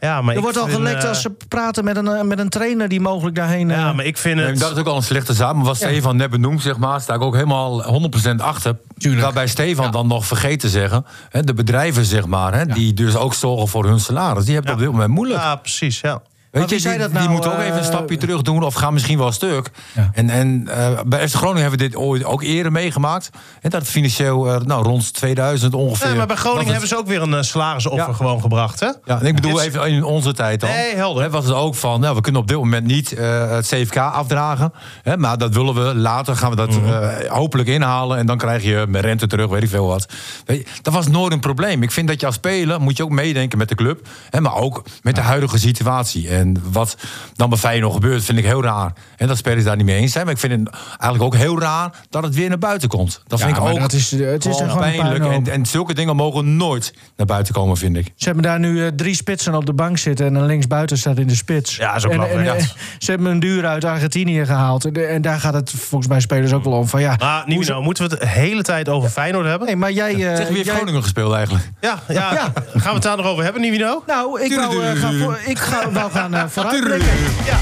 ja, 0.00 0.22
maar 0.22 0.34
Er 0.34 0.40
wordt 0.40 0.58
al 0.58 0.68
gelekt 0.68 1.02
eh, 1.02 1.08
als 1.08 1.20
ze 1.20 1.30
praten 1.48 1.84
met 1.84 1.96
een, 1.96 2.08
eh, 2.08 2.22
met 2.22 2.38
een 2.38 2.48
trainer 2.48 2.88
die 2.88 3.00
mogelijk 3.00 3.36
daarheen. 3.36 3.70
eh, 3.70 3.76
Ja, 3.76 3.92
maar 3.92 4.04
ik 4.04 4.18
vind 4.18 4.40
het... 4.40 4.58
dat 4.58 4.72
is 4.72 4.78
ook 4.78 4.86
al 4.86 4.96
een 4.96 5.02
slechte 5.02 5.32
zaak. 5.34 5.54
Maar 5.54 5.64
wat 5.64 5.76
Stefan 5.76 6.16
net 6.16 6.30
benoemt, 6.30 6.62
zeg 6.62 6.76
maar, 6.78 7.00
sta 7.00 7.14
ik 7.14 7.20
ook 7.20 7.34
helemaal 7.34 7.82
100% 7.82 8.42
achter. 8.42 8.76
Tuurlijk. 8.98 9.22
Waarbij 9.22 9.46
Stefan 9.46 9.90
dan 9.90 10.06
nog 10.06 10.26
vergeet 10.26 10.60
te 10.60 10.68
zeggen, 10.68 11.04
hè, 11.28 11.42
de 11.42 11.54
bedrijven, 11.54 12.04
zeg 12.04 12.26
maar, 12.26 12.54
hè, 12.54 12.66
die 12.66 12.94
dus 12.94 13.16
ook 13.16 13.34
zorgen 13.34 13.68
voor 13.68 13.84
hun 13.84 14.00
salaris, 14.00 14.44
die 14.44 14.54
hebben 14.54 14.70
het 14.72 14.80
op 14.80 14.86
dit 14.86 14.94
moment 14.96 15.14
moeilijk. 15.14 15.40
Ja, 15.40 15.56
precies, 15.56 16.00
ja. 16.00 16.22
Weet 16.52 16.70
je, 16.70 16.78
zei 16.78 16.94
die, 16.94 17.02
dat 17.02 17.10
die 17.10 17.20
nou, 17.20 17.32
moeten 17.32 17.52
ook 17.52 17.58
even 17.58 17.72
een 17.72 17.78
eh, 17.78 17.84
stapje 17.84 18.16
terug 18.16 18.42
doen 18.42 18.62
of 18.62 18.74
gaan 18.74 18.92
misschien 18.92 19.18
wel 19.18 19.32
stuk. 19.32 19.70
Ja. 19.92 20.10
En, 20.14 20.30
en 20.30 20.68
eh, 20.68 21.00
bij 21.06 21.28
FC 21.28 21.34
Groningen 21.34 21.60
hebben 21.62 21.78
we 21.80 21.84
dit 21.88 21.96
ooit 21.96 22.24
ook 22.24 22.42
eerder 22.42 22.72
meegemaakt. 22.72 23.30
En 23.60 23.70
dat 23.70 23.82
financieel 23.82 24.52
eh, 24.52 24.60
nou, 24.60 24.82
rond 24.84 25.14
2000 25.14 25.74
ongeveer. 25.74 26.06
Nee, 26.08 26.16
maar 26.16 26.26
bij 26.26 26.36
Groningen 26.36 26.70
hebben 26.70 26.88
ze 26.88 26.96
ook 26.98 27.06
weer 27.06 27.22
een 27.22 27.44
salarisoffer 27.44 28.06
Ja. 28.08 28.12
gewoon 28.14 28.40
gebracht, 28.40 28.80
hè? 28.80 28.86
Ja, 28.86 29.20
en 29.20 29.26
ik 29.26 29.34
bedoel 29.34 29.58
is- 29.60 29.66
even 29.66 29.86
in 29.90 30.04
onze 30.04 30.32
tijd 30.32 30.60
dan. 30.60 30.70
Nee, 30.70 30.94
helder. 30.94 31.22
Hè, 31.22 31.30
was 31.30 31.44
het 31.44 31.54
ook 31.54 31.74
van, 31.74 32.00
nou, 32.00 32.14
we 32.14 32.20
kunnen 32.20 32.40
op 32.40 32.48
dit 32.48 32.56
moment 32.56 32.86
niet 32.86 33.10
het 33.18 33.66
CFK 33.66 33.96
afdragen. 33.96 34.72
Hè, 35.02 35.16
maar 35.16 35.38
dat 35.38 35.54
willen 35.54 35.74
we. 35.74 35.94
Later 35.94 36.36
gaan 36.36 36.50
we 36.50 36.56
dat 36.56 36.70
Mhm. 36.70 37.26
hopelijk 37.28 37.68
inhalen. 37.68 38.18
En 38.18 38.26
dan 38.26 38.38
krijg 38.38 38.62
je 38.62 38.84
met 38.88 39.04
rente 39.04 39.26
terug, 39.26 39.48
weet 39.48 39.62
ik 39.62 39.68
veel 39.68 39.86
wat. 39.86 40.06
Weet 40.44 40.58
je, 40.58 40.64
dat 40.82 40.94
was 40.94 41.06
nooit 41.08 41.32
een 41.32 41.40
probleem. 41.40 41.82
Ik 41.82 41.90
vind 41.90 42.08
dat 42.08 42.20
je 42.20 42.26
als 42.26 42.34
speler 42.34 42.80
moet 42.80 42.96
je 42.96 43.02
ook 43.02 43.10
meedenken 43.10 43.58
met 43.58 43.68
de 43.68 43.74
club. 43.74 44.08
Hè, 44.30 44.40
maar 44.40 44.54
ook 44.54 44.82
met 45.02 45.14
de 45.14 45.20
huidige 45.20 45.58
situatie. 45.58 46.40
En 46.42 46.62
wat 46.72 46.96
dan 47.34 47.48
bij 47.48 47.58
Feyenoord 47.58 47.92
gebeurt, 47.94 48.24
vind 48.24 48.38
ik 48.38 48.44
heel 48.44 48.62
raar. 48.62 48.92
En 49.16 49.26
dat 49.26 49.36
spelers 49.36 49.64
daar 49.64 49.76
niet 49.76 49.86
mee 49.86 49.96
eens 50.00 50.12
zijn. 50.12 50.24
Maar 50.24 50.34
ik 50.34 50.40
vind 50.40 50.52
het 50.52 50.74
eigenlijk 50.88 51.22
ook 51.22 51.34
heel 51.40 51.60
raar 51.60 51.90
dat 52.10 52.22
het 52.22 52.34
weer 52.34 52.48
naar 52.48 52.58
buiten 52.58 52.88
komt. 52.88 53.22
Dat 53.26 53.38
Ja, 53.38 53.44
vind 53.44 53.56
ik 53.56 53.62
maar 53.62 53.72
ook 53.72 53.80
dat 53.80 53.92
is- 53.92 54.10
het 54.10 54.44
is 54.46 54.56
gewoon 54.56 54.70
gewoon 54.70 54.86
een 54.86 54.96
pijnlijk. 54.96 55.24
En, 55.46 55.52
en 55.52 55.66
zulke 55.66 55.94
dingen 55.94 56.16
mogen 56.16 56.56
nooit 56.56 56.94
naar 57.16 57.26
buiten 57.26 57.54
komen, 57.54 57.76
vind 57.76 57.96
ik. 57.96 58.12
Ze 58.16 58.24
hebben 58.24 58.42
daar 58.42 58.58
nu 58.58 58.84
eh, 58.84 58.88
drie 58.96 59.14
spitsen 59.14 59.54
op 59.54 59.66
de 59.66 59.72
bank 59.72 59.98
zitten 59.98 60.26
en 60.26 60.34
een 60.34 60.46
linksbuiten 60.46 60.98
staat 60.98 61.18
in 61.18 61.26
de 61.26 61.34
spits. 61.34 61.76
Ja, 61.76 61.94
is 61.96 62.04
ook 62.04 62.10
en, 62.12 62.16
belachelijk. 62.18 62.48
en, 62.48 62.56
eh, 62.56 62.64
Ze 62.98 63.10
hebben 63.10 63.30
een 63.30 63.40
duur 63.40 63.66
uit 63.66 63.84
Argentinië 63.84 64.44
gehaald. 64.46 64.84
En, 64.84 65.08
en 65.08 65.22
daar 65.22 65.40
gaat 65.40 65.54
het 65.54 65.70
volgens 65.70 66.10
mij 66.10 66.20
spelers 66.20 66.52
ook 66.52 66.64
wel 66.64 66.72
om. 66.72 66.88
Van, 66.88 67.00
ja, 67.00 67.16
Maar 67.18 67.42
Nivino, 67.46 67.82
moeten 67.82 68.04
we 68.04 68.10
het 68.10 68.20
de 68.20 68.28
hele 68.28 68.62
tijd 68.62 68.88
over 68.88 69.08
Feyenoord 69.10 69.46
hebben? 69.46 69.66
Nee, 69.66 69.76
maar 69.76 69.92
jij... 69.92 70.12
eh, 70.12 70.36
Zeg, 70.36 70.46
wie 70.46 70.56
heeft 70.56 70.64
jij- 70.66 70.74
Groningen 70.74 71.02
gespeeld 71.02 71.34
eigenlijk? 71.34 71.70
Ja, 71.80 71.98
ja. 72.08 72.14
Ja. 72.32 72.52
Gaan 72.54 72.82
we 72.82 72.88
het 72.88 73.02
daar 73.02 73.16
nog 73.16 73.26
over 73.26 73.44
hebben, 73.44 73.62
Nivino? 73.62 74.02
Nou, 74.06 74.42
ik 74.42 74.54
wou, 74.54 74.82
eh, 74.84 74.90
gaan 75.00 75.14
voor, 75.18 75.38
ik 75.44 75.58
ga, 75.58 75.90
wou 75.90 76.10
gaan 76.10 76.31
uh, 76.34 76.44
vooruitblikken. 76.48 77.08
Ja. 77.44 77.56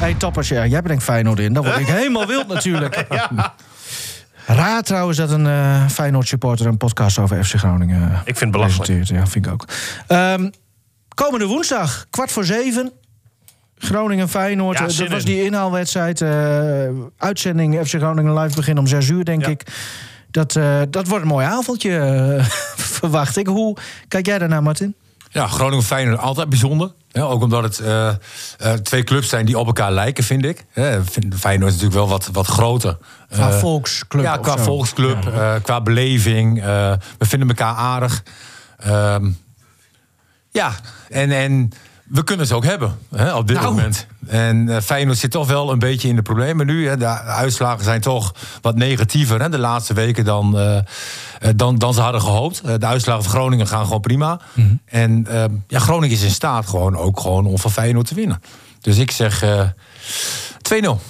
hey, 0.00 0.14
toppers, 0.14 0.48
ja, 0.48 0.66
jij 0.66 0.82
brengt 0.82 1.02
Feyenoord 1.02 1.38
in. 1.38 1.52
Dan 1.52 1.64
word 1.64 1.78
ik 1.78 1.86
helemaal 1.86 2.26
wild 2.26 2.46
natuurlijk. 2.48 3.06
Raar 4.46 4.82
trouwens 4.82 5.18
dat 5.18 5.30
een 5.30 5.46
eh 5.46 5.86
Feyenoord 5.88 6.28
supporter 6.28 6.66
een 6.66 6.76
podcast 6.76 7.18
over 7.18 7.44
FC 7.44 7.54
Groningen 7.54 8.02
eh, 8.02 8.18
Ik 8.18 8.22
vind 8.24 8.40
het 8.40 8.50
belachelijk. 8.50 8.84
presenteert. 8.84 9.18
Ja, 9.24 9.26
vind 9.30 9.46
ik 9.46 9.52
ook. 9.52 9.64
Ehm, 10.06 10.50
komende 11.14 11.46
woensdag, 11.46 12.06
kwart 12.10 12.32
voor 12.32 12.44
zeven. 12.44 12.92
Groningen-Feyenoord. 13.78 14.78
Ja, 14.78 14.84
eh, 14.84 14.90
zin 14.90 15.04
dat 15.04 15.14
was 15.14 15.24
die 15.24 15.44
inhaalwedstrijd. 15.44 16.20
eh, 16.20 16.30
uitzending 17.18 17.74
FC 17.86 17.94
Groningen 17.94 18.38
live 18.38 18.54
begin 18.56 18.78
om 18.78 18.86
zes 18.86 19.08
uur, 19.08 19.24
denk 19.24 19.42
Ja. 19.44 19.48
ik. 19.48 19.62
Dat, 20.30 20.56
eh, 20.56 20.80
dat 20.90 21.06
wordt 21.08 21.22
een 21.24 21.30
mooi 21.30 21.46
avondje, 21.46 21.98
eh, 21.98 22.44
verwacht 22.98 23.36
ik. 23.36 23.46
Hoe 23.46 23.76
kijk 24.08 24.26
jij 24.26 24.38
daarnaar, 24.38 24.62
Martin? 24.62 24.94
Ja, 25.28 25.46
Groningen 25.46 25.84
Feyenoord 25.84 26.18
altijd 26.20 26.48
bijzonder. 26.48 26.92
Ja, 27.12 27.22
ook 27.22 27.42
omdat 27.42 27.62
het 27.62 27.78
eh, 27.78 28.08
eh, 28.08 28.72
twee 28.82 29.04
clubs 29.04 29.28
zijn 29.28 29.46
die 29.46 29.58
op 29.58 29.66
elkaar 29.66 29.92
lijken, 29.92 30.24
vind 30.24 30.44
ik. 30.44 30.64
Ja, 30.74 31.02
vind- 31.04 31.34
Feyenoord 31.34 31.72
is 31.72 31.80
natuurlijk 31.80 32.06
wel 32.06 32.08
wat, 32.18 32.28
wat 32.32 32.46
groter. 32.46 32.96
Qua 33.30 33.48
Eh, 33.50 33.58
volksclub 33.58 34.22
Ja, 34.24 34.36
qua 34.36 34.58
volksclub, 34.58 35.32
qua 35.62 35.80
beleving. 35.80 36.62
we 36.62 36.98
vinden 37.26 37.48
elkaar 37.48 37.74
aardig. 37.74 38.22
Ehm, 38.78 39.30
ja, 40.50 40.72
en, 41.08 41.30
en 41.30 41.72
we 42.10 42.24
kunnen 42.24 42.46
ze 42.46 42.54
ook 42.54 42.64
hebben 42.64 42.98
hè, 43.16 43.34
op 43.34 43.46
dit 43.46 43.56
Nou. 43.56 43.74
moment. 43.74 44.06
En 44.26 44.68
eh, 44.68 44.80
Feyenoord 44.82 45.18
zit 45.18 45.30
toch 45.30 45.46
wel 45.46 45.72
een 45.72 45.78
beetje 45.78 46.08
in 46.08 46.16
de 46.16 46.22
problemen 46.22 46.66
nu. 46.66 46.88
Hè. 46.88 46.96
De 46.96 47.06
uitslagen 47.20 47.84
zijn 47.84 48.00
toch 48.00 48.34
wat 48.60 48.76
negatiever 48.76 49.40
hè, 49.40 49.48
de 49.48 49.58
laatste 49.58 49.94
weken 49.94 50.24
dan, 50.24 50.58
eh, 50.58 50.76
eh, 50.76 50.82
dan, 51.56 51.78
dan 51.78 51.94
ze 51.94 52.00
hadden 52.00 52.20
gehoopt. 52.20 52.60
Eh, 52.60 52.74
de 52.78 52.86
uitslagen 52.86 53.22
van 53.22 53.32
Groningen 53.32 53.66
gaan 53.66 53.84
gewoon 53.84 54.00
prima. 54.00 54.40
Mhm. 54.52 54.74
En 54.84 55.26
ja, 55.68 55.78
Groningen 55.78 56.16
is 56.16 56.22
in 56.22 56.30
staat 56.30 56.66
gewoon 56.66 56.96
ook 56.96 57.20
gewoon 57.20 57.46
om 57.46 57.58
van 57.58 57.70
Feyenoord 57.70 58.06
te 58.06 58.14
winnen. 58.14 58.42
Dus 58.80 58.98
ik 58.98 59.10
zeg 59.10 59.42
eh 59.42 59.60
2-0 60.62 61.00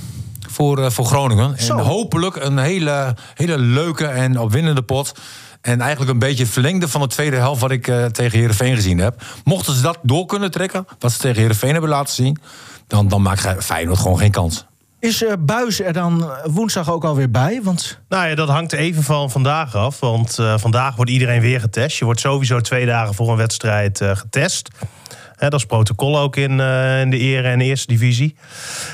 voor, 0.49 0.93
voor 0.93 1.05
Groningen. 1.05 1.63
Zo. 1.63 1.77
En 1.79 1.85
hopelijk 1.85 2.37
een 2.37 2.59
hele, 2.59 3.17
hele 3.35 3.59
leuke 3.59 4.07
en 4.07 4.39
opwindende 4.39 4.83
pot. 4.83 5.13
En 5.61 5.81
eigenlijk 5.81 6.11
een 6.11 6.19
beetje 6.19 6.43
het 6.43 6.53
verlengde 6.53 6.89
van 6.89 7.01
de 7.01 7.07
tweede 7.07 7.37
helft... 7.37 7.61
wat 7.61 7.71
ik 7.71 7.89
eh, 7.89 8.05
tegen 8.05 8.39
Heerenveen 8.39 8.75
gezien 8.75 8.99
heb. 8.99 9.23
Mochten 9.45 9.75
ze 9.75 9.83
dat 9.83 9.99
door 10.03 10.27
kunnen 10.27 10.51
trekken, 10.51 10.87
wat 10.99 11.13
ze 11.13 11.19
tegen 11.19 11.41
Heerenveen 11.41 11.73
hebben 11.73 11.91
laten 11.91 12.15
zien... 12.15 12.39
dan, 12.87 13.09
dan 13.09 13.23
maakt 13.23 13.65
Feyenoord 13.65 13.99
gewoon 13.99 14.19
geen 14.19 14.31
kans. 14.31 14.67
Is 15.01 15.25
eh, 15.25 15.33
Buis 15.39 15.81
er 15.81 15.93
dan 15.93 16.31
woensdag 16.45 16.91
ook 16.91 17.05
alweer 17.05 17.31
bij? 17.31 17.61
Want 17.63 17.99
Nou 18.09 18.29
ja, 18.29 18.35
dat 18.35 18.49
hangt 18.49 18.73
even 18.73 19.03
van 19.03 19.31
vandaag 19.31 19.75
af. 19.75 20.01
Want 20.01 20.39
eh, 20.39 20.59
vandaag 20.59 20.97
wordt 20.97 21.11
iedereen 21.11 21.41
weer 21.41 21.61
getest. 21.61 21.99
Je 21.99 22.05
wordt 22.05 22.21
sowieso 22.21 22.61
twee 22.61 22.87
dagen 22.87 23.15
voor 23.15 23.31
een 23.31 23.37
wedstrijd 23.37 24.01
eh, 24.01 24.17
getest. 24.17 24.69
Hè, 25.41 25.49
dat 25.49 25.61
is 25.61 25.67
protocol 25.67 26.19
ook 26.19 26.37
in, 26.37 26.61
eh, 26.61 27.01
in 27.01 27.11
de 27.11 27.19
ere 27.19 27.49
en 27.49 27.59
de 27.59 27.65
eerste 27.65 27.87
divisie. 27.87 28.37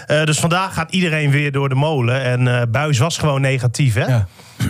Eh, 0.07 0.25
dus 0.25 0.39
vandaag 0.39 0.75
gaat 0.75 0.93
iedereen 0.93 1.31
weer 1.31 1.53
door 1.53 1.69
de 1.69 1.75
molen. 1.75 2.23
En 2.23 2.49
eh 2.49 2.63
Buis 2.69 2.99
was 2.99 3.19
gewoon 3.19 3.41
negatief. 3.41 3.95
Hè? 3.95 4.07
Ja. 4.07 4.27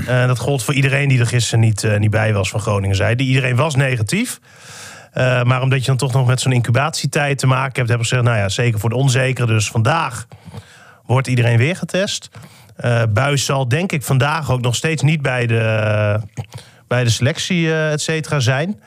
Eh, 0.06 0.26
dat 0.26 0.38
gold 0.38 0.62
voor 0.64 0.74
iedereen 0.74 1.08
die 1.08 1.20
er 1.20 1.26
gisteren 1.26 1.60
niet, 1.60 1.84
eh, 1.84 1.98
niet 1.98 2.10
bij 2.10 2.32
was 2.32 2.50
van 2.50 2.60
Groningen. 2.60 2.96
Zei. 2.96 3.14
Die, 3.14 3.26
iedereen 3.26 3.56
was 3.56 3.74
negatief. 3.74 4.40
Eh, 5.12 5.42
maar 5.42 5.62
omdat 5.62 5.80
je 5.80 5.86
dan 5.86 5.96
toch 5.96 6.12
nog 6.12 6.26
met 6.26 6.40
zo'n 6.40 6.52
incubatietijd 6.52 7.38
te 7.38 7.46
maken 7.46 7.74
hebt... 7.74 7.88
hebben 7.88 8.06
ze 8.06 8.14
gezegd, 8.14 8.28
nou 8.30 8.42
ja, 8.44 8.48
zeker 8.48 8.80
voor 8.80 8.88
de 8.90 8.96
onzekere. 8.96 9.46
Dus 9.46 9.68
vandaag 9.68 10.26
wordt 11.04 11.26
iedereen 11.26 11.58
weer 11.58 11.76
getest. 11.76 12.28
Eh 12.76 13.02
Buis 13.10 13.44
zal 13.44 13.68
denk 13.68 13.92
ik 13.92 14.02
vandaag 14.02 14.50
ook 14.50 14.60
nog 14.60 14.74
steeds 14.74 15.02
niet 15.02 15.22
bij 15.22 15.46
de, 15.46 16.20
bij 16.88 17.04
de 17.04 17.10
selectie 17.10 17.74
et 17.74 18.00
cetera 18.00 18.40
zijn. 18.40 18.80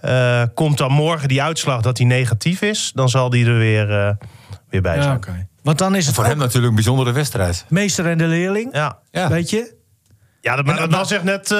Eh, 0.00 0.42
komt 0.54 0.78
dan 0.78 0.92
morgen 0.92 1.28
die 1.28 1.42
uitslag 1.42 1.82
dat 1.82 1.98
hij 1.98 2.06
negatief 2.06 2.62
is... 2.62 2.92
dan 2.94 3.08
zal 3.08 3.30
die 3.30 3.46
er 3.46 3.58
weer, 3.58 3.90
eh, 3.90 4.10
weer 4.70 4.82
bij 4.82 5.02
zijn. 5.02 5.16
oké. 5.16 5.46
Want 5.62 5.78
dan 5.78 5.94
is 5.94 6.06
het 6.06 6.14
Voor 6.14 6.24
ook 6.24 6.30
hem 6.30 6.38
natuurlijk 6.38 6.66
een 6.68 6.74
bijzondere 6.74 7.12
wedstrijd. 7.12 7.64
meester 7.68 8.06
en 8.06 8.18
de 8.18 8.26
leerling. 8.26 8.68
Ja. 8.72 8.98
Ja. 9.10 9.28
Weet 9.28 9.50
je? 9.50 9.74
Ja, 10.42 10.56
dat, 10.56 10.66
dat, 10.66 10.90
dat 10.90 11.08
zegt 11.08 11.22
net 11.24 11.50
eh, 11.50 11.58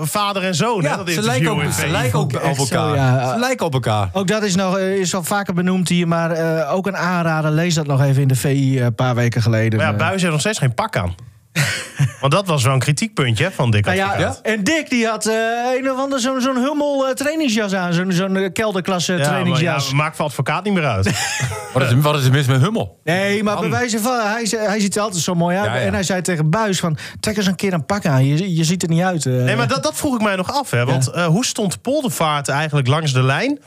vader 0.00 0.42
en 0.42 0.54
zoon. 0.54 0.84
hè, 0.84 0.88
dat 0.96 1.08
ze 1.08 1.14
interview 1.14 1.24
lijken, 1.24 1.50
ook, 1.50 1.72
ze 1.72 1.88
lijken 1.88 2.18
ook 2.18 2.32
Echt 2.32 2.58
op 2.58 2.66
zo, 2.66 2.74
elkaar. 2.74 2.94
ja. 2.94 3.32
Ze 3.32 3.38
lijken 3.38 3.66
op 3.66 3.72
elkaar. 3.74 4.08
Ook 4.12 4.26
dat 4.28 4.42
is, 4.42 4.54
nog, 4.54 4.78
eh, 4.78 4.96
is 4.96 5.14
al 5.14 5.22
vaker 5.22 5.54
benoemd 5.54 5.88
hier, 5.88 6.08
maar 6.08 6.30
eh, 6.30 6.72
ook 6.74 6.86
een 6.86 6.96
aanrader. 6.96 7.50
Lees 7.50 7.74
dat 7.74 7.86
nog 7.86 8.02
even 8.02 8.22
in 8.22 8.28
de 8.28 8.34
VI 8.34 8.78
eh, 8.78 8.84
een 8.84 8.94
paar 8.94 9.14
weken 9.14 9.42
geleden. 9.42 9.78
Maar 9.78 9.88
ja, 9.90 9.96
Buis 9.96 10.20
heeft 10.20 10.32
nog 10.32 10.40
steeds 10.40 10.58
geen 10.58 10.74
pak 10.74 10.96
aan. 10.96 11.14
Want 12.20 12.32
dat 12.32 12.46
was 12.46 12.62
wel 12.64 12.72
een 12.72 12.78
kritiekpuntje 12.78 13.50
van 13.50 13.70
Dick 13.70 13.84
Nou 13.84 13.96
ja, 13.96 14.36
en 14.42 14.64
Dick 14.64 14.90
die 14.90 15.06
had 15.06 15.26
eh, 15.26 15.34
een 15.78 15.90
of 15.90 15.98
ander 15.98 16.20
zo'n 16.20 16.40
zo'n 16.40 16.56
hummel 16.56 17.06
eh, 17.08 17.14
trainingsjas 17.14 17.72
aan. 17.74 17.92
Zo'n 17.92 18.12
zo'n 18.12 18.36
eh, 18.36 18.52
kelderklasse 18.52 19.12
Ja, 19.12 19.18
maar 19.18 19.26
trainingsjas. 19.28 19.88
ja, 19.88 19.94
maakt 19.94 20.16
voor 20.16 20.24
advocaat 20.24 20.64
niet 20.64 20.72
meer 20.72 20.86
uit. 20.86 21.04
Wat 21.72 21.82
is, 21.82 21.92
wat 21.94 22.18
is 22.18 22.24
er 22.24 22.30
mis 22.32 22.46
met 22.46 22.60
Hummel? 22.60 23.00
Nee, 23.04 23.42
maar 23.42 23.60
bij 23.60 23.70
wijze 23.70 23.98
van, 24.00 24.20
hij, 24.20 24.46
hij 24.50 24.80
ziet 24.80 24.96
er 24.96 25.02
altijd 25.02 25.22
zo 25.22 25.34
mooi 25.34 25.56
uit. 25.56 25.66
Ja, 25.66 25.74
ja. 25.74 25.80
En 25.80 25.92
hij 25.92 26.02
zei 26.02 26.22
tegen 26.22 26.50
Buis 26.50 26.78
van, 26.80 26.98
trek 27.20 27.36
eens 27.36 27.46
een 27.46 27.54
keer 27.54 27.72
een 27.72 27.86
pak 27.86 28.06
aan. 28.06 28.24
Je, 28.24 28.54
je 28.54 28.64
ziet 28.64 28.82
er 28.82 28.88
niet 28.88 29.02
uit. 29.02 29.24
Nee, 29.24 29.56
maar 29.56 29.68
dat, 29.68 29.82
dat 29.82 29.96
vroeg 29.96 30.14
ik 30.14 30.20
mij 30.22 30.36
nog 30.36 30.52
af. 30.52 30.70
Hè, 30.70 30.84
want 30.84 31.10
eh, 31.10 31.26
hoe 31.26 31.44
stond 31.44 31.82
Poldervaart 31.82 32.48
eigenlijk 32.48 32.86
langs 32.88 33.12
de 33.12 33.22
lijn... 33.22 33.58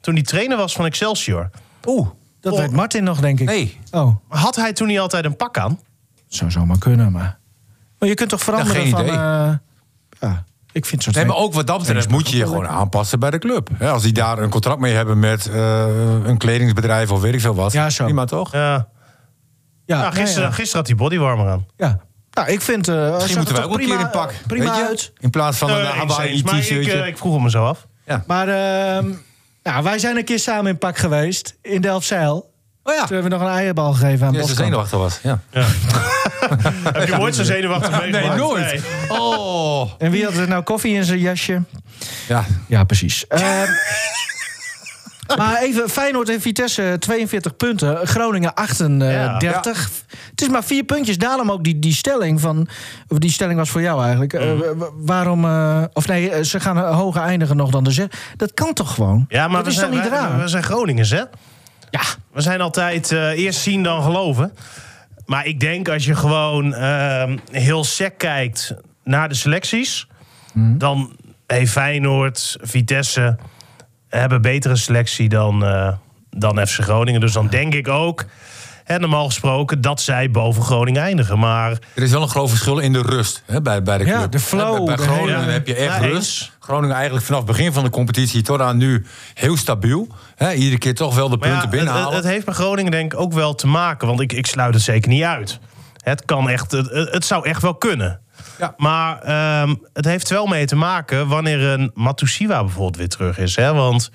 toen 0.00 0.14
hij 0.14 0.22
trainer 0.22 0.56
was 0.56 0.72
van 0.72 0.84
Excelsior? 0.86 1.50
Oeh, 1.86 2.08
dat 2.40 2.52
Oh. 2.52 2.58
weet 2.58 2.70
Martin 2.72 3.04
nog, 3.04 3.20
denk 3.20 3.40
ik. 3.40 3.46
Nee. 3.46 3.78
Oh, 3.90 4.16
Had 4.28 4.56
hij 4.56 4.72
toen 4.72 4.86
niet 4.86 4.98
altijd 4.98 5.24
een 5.24 5.36
pak 5.36 5.58
aan? 5.58 5.80
Zou 6.28 6.50
zomaar 6.50 6.78
kunnen, 6.78 7.12
maar... 7.12 7.38
Maar 7.98 8.08
je 8.08 8.14
kunt 8.14 8.28
toch 8.30 8.40
veranderen 8.42 8.82
geen 8.82 8.90
van... 8.90 9.00
idee. 9.02 9.14
eh, 9.16 9.50
ja, 10.20 10.44
Ik 10.72 10.86
vind 10.86 11.02
zo 11.02 11.10
Nee, 11.10 11.24
maar 11.24 11.36
ook 11.36 11.54
wat 11.54 11.66
dat 11.66 11.78
betreft 11.78 12.08
moet 12.10 12.28
je 12.30 12.36
je 12.36 12.46
gewoon 12.46 12.68
aanpassen 12.68 13.18
bij 13.20 13.30
de 13.30 13.38
club. 13.38 13.68
Hè, 13.74 13.90
als 13.90 14.02
die 14.02 14.12
daar 14.12 14.38
een 14.38 14.50
contract 14.50 14.80
mee 14.80 14.94
hebben 14.94 15.18
met 15.18 15.46
eh, 15.46 15.86
een 16.24 16.38
kledingsbedrijf 16.38 17.10
of 17.10 17.20
weet 17.20 17.34
ik 17.34 17.40
veel 17.40 17.54
wat. 17.54 17.72
Ja, 17.72 17.90
zo. 17.90 18.04
Prima 18.04 18.24
toch? 18.24 18.52
Ja. 18.52 18.88
Ja, 19.86 20.00
Nou, 20.00 20.12
gisteren, 20.14 20.42
ja, 20.42 20.48
ja. 20.48 20.54
gisteren 20.54 20.76
had 20.78 20.86
hij 20.86 20.96
bodywarmer 20.96 21.48
aan. 21.48 21.66
Ja. 21.76 21.98
Nou, 22.30 22.48
ik 22.50 22.60
vind... 22.60 22.88
eh 22.88 23.12
Misschien 23.14 23.36
moeten 23.36 23.54
wij 23.54 23.64
ook 23.64 23.78
een 23.78 23.86
keer 23.86 24.00
in 24.00 24.10
pak. 24.10 24.34
Prima 24.46 24.64
weet 24.64 24.76
je? 24.76 24.86
uit. 24.86 25.12
In 25.18 25.30
plaats 25.30 25.58
van 25.58 25.68
Nee, 25.70 25.80
een 25.80 25.86
Hawaii 25.86 26.38
ik, 26.38 26.46
t-shirtje. 26.46 26.92
eh, 26.92 27.06
ik 27.06 27.18
vroeg 27.18 27.36
hem 27.40 27.48
zo 27.50 27.64
af. 27.64 27.86
Maar 28.26 28.48
ehm, 28.48 29.10
nou, 29.62 29.82
wij 29.84 29.98
zijn 29.98 30.16
een 30.16 30.24
keer 30.24 30.38
samen 30.38 30.70
in 30.70 30.78
pak 30.78 30.98
geweest. 30.98 31.56
In 31.62 31.80
Delfzijl. 31.80 32.52
oh 32.82 32.94
ja, 32.94 33.04
Toen 33.06 33.14
hebben 33.16 33.30
we 33.30 33.38
nog 33.38 33.48
een 33.48 33.54
eierbal 33.54 33.92
gegeven 33.92 34.26
aan 34.26 34.32
ja 34.32 34.38
ze 34.40 34.46
Boskamp. 34.46 34.66
zenuwachtig 34.68 34.98
was. 34.98 35.18
Ja. 35.22 35.38
Heb 36.98 37.08
je 37.08 37.18
ooit 37.20 37.34
zo 37.34 37.42
zenuwachtig 37.42 38.00
meegemaakt? 38.00 38.36
nooit. 38.36 38.82
Oh. 39.08 39.90
En 39.98 40.10
wie 40.10 40.24
had 40.24 40.34
er 40.36 40.48
nou 40.48 40.62
koffie 40.62 40.94
in 40.94 41.04
zijn 41.04 41.18
jasje? 41.18 41.62
Ja, 42.28 42.44
Ja, 42.66 42.84
precies. 42.84 43.26
Ehm, 43.26 43.66
maar 45.36 45.62
even, 45.62 45.88
Feyenoord 45.90 46.28
en 46.28 46.40
Vitesse 46.40 46.96
42 46.98 47.56
punten. 47.56 48.06
Groningen 48.06 48.54
38. 48.54 49.90
Het 50.30 50.40
is 50.42 50.48
maar 50.48 50.64
vier 50.64 50.84
puntjes. 50.84 51.18
Daarom 51.18 51.50
ook 51.50 51.64
die, 51.64 51.78
die 51.78 51.92
stelling 51.94 52.40
van... 52.40 52.68
Die 53.08 53.30
stelling 53.30 53.58
was 53.58 53.70
voor 53.70 53.80
jou 53.82 54.00
eigenlijk. 54.02 54.32
Eh, 54.32 54.46
Mm. 54.50 54.84
waarom... 54.96 55.44
eh, 55.44 55.82
of 55.92 56.06
nee, 56.06 56.30
eh, 56.30 56.42
ze 56.44 56.60
gaan 56.60 56.78
hoger 56.78 57.22
eindigen 57.22 57.56
nog 57.56 57.70
dan 57.70 57.84
de 57.84 57.90
zes. 57.90 58.06
Dat 58.36 58.54
kan 58.54 58.72
toch 58.72 58.94
gewoon? 58.94 59.24
Ja, 59.28 59.46
maar 59.48 59.56
dat 59.56 59.64
we 59.64 59.70
is 59.70 59.76
zijn, 59.78 59.90
toch 59.90 60.00
niet 60.00 60.08
wij- 60.10 60.18
raar? 60.18 60.38
we 60.40 60.48
zijn 60.48 60.62
Groningers, 60.62 61.10
hè? 61.10 61.22
ja, 61.90 62.00
We 62.32 62.40
zijn 62.40 62.60
altijd 62.60 63.12
eh, 63.12 63.30
eerst 63.38 63.60
zien 63.60 63.82
dan 63.82 64.02
geloven. 64.02 64.52
Maar 65.28 65.46
ik 65.46 65.60
denk 65.60 65.88
als 65.88 66.04
je 66.04 66.14
gewoon 66.14 66.74
ehm, 66.74 67.36
heel 67.50 67.84
sec 67.84 68.18
kijkt 68.18 68.74
naar 69.04 69.28
de 69.28 69.34
selecties... 69.34 70.06
dan 70.78 71.16
heeft 71.46 71.72
Feyenoord, 71.72 72.56
Vitesse... 72.60 73.36
hebben 74.08 74.42
betere 74.42 74.76
selectie 74.76 75.28
dan, 75.28 75.64
eh, 75.64 75.92
dan 76.30 76.66
FC 76.66 76.80
Groningen. 76.80 77.20
Dus 77.20 77.32
dan 77.32 77.48
denk 77.48 77.74
ik 77.74 77.88
ook, 77.88 78.24
hè, 78.88 78.98
normaal 78.98 79.26
gesproken... 79.26 79.80
dat 79.80 80.00
zij 80.00 80.30
boven 80.30 80.62
Groningen 80.62 81.02
eindigen. 81.02 81.38
Maar 81.38 81.70
er 81.94 82.02
is 82.02 82.10
wel 82.10 82.22
een 82.22 82.28
groot 82.28 82.48
verschil 82.48 82.78
in 82.78 82.92
de 82.92 83.02
rust 83.02 83.42
hè, 83.46 83.62
bij, 83.62 83.82
bij 83.82 83.98
de 83.98 84.04
Ja, 84.04 84.16
club. 84.18 84.32
de 84.32 84.38
flow, 84.38 84.86
Bij, 84.86 84.96
bij 84.96 85.06
Groningen 85.06 85.40
hele- 85.40 85.52
heb 85.52 85.66
je 85.66 85.74
echt 85.74 85.94
Ja, 85.94 85.98
rust. 86.00 86.14
eens. 86.16 86.52
Groningen 86.58 86.94
eigenlijk 86.96 87.24
vanaf 87.26 87.40
het 87.40 87.50
begin 87.50 87.72
van 87.72 87.84
de 87.84 87.90
competitie 87.90 88.42
tot 88.42 88.60
aan 88.60 88.76
nu 88.76 89.06
heel 89.34 89.56
stabiel. 89.56 90.08
Hè, 90.34 90.52
iedere 90.52 90.78
keer 90.78 90.94
toch 90.94 91.14
wel 91.14 91.28
de 91.28 91.34
ja, 91.34 91.40
punten 91.40 91.60
het, 91.60 91.70
binnenhalen. 91.70 92.06
het, 92.14 92.14
het 92.24 92.32
heeft 92.32 92.44
bij 92.44 92.54
Groningen 92.54 92.90
denk 92.90 93.12
ik 93.12 93.20
ook 93.20 93.32
wel 93.32 93.54
te 93.54 93.66
maken. 93.66 94.08
Want 94.08 94.20
ik, 94.20 94.32
ik 94.32 94.46
sluit 94.46 94.74
het 94.74 94.82
zeker 94.82 95.08
niet 95.10 95.22
uit. 95.22 95.58
Het 95.98 96.24
kan 96.24 96.48
echt, 96.48 96.72
het, 96.72 96.90
het 97.12 97.24
zou 97.24 97.44
echt 97.48 97.62
wel 97.62 97.74
kunnen. 97.74 98.20
Ja. 98.58 98.74
Maar 98.76 99.18
ehm, 99.22 99.74
het 99.92 100.04
heeft 100.04 100.28
wel 100.28 100.46
mee 100.46 100.66
te 100.66 100.76
maken 100.76 101.28
wanneer 101.28 101.60
een 101.60 101.90
Matusiwa 101.94 102.60
bijvoorbeeld 102.60 102.96
weer 102.96 103.08
terug 103.08 103.38
is. 103.38 103.56
Hè? 103.56 103.72
Want 103.74 104.10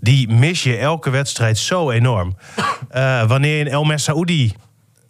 die 0.00 0.28
mis 0.28 0.62
je 0.62 0.76
elke 0.76 1.10
wedstrijd 1.10 1.58
zo 1.58 1.90
enorm. 1.90 2.36
Eh, 2.90 3.22
wanneer 3.26 3.56
je 3.56 3.64
een 3.64 3.70
El 3.70 3.84
Messaoudi 3.84 4.54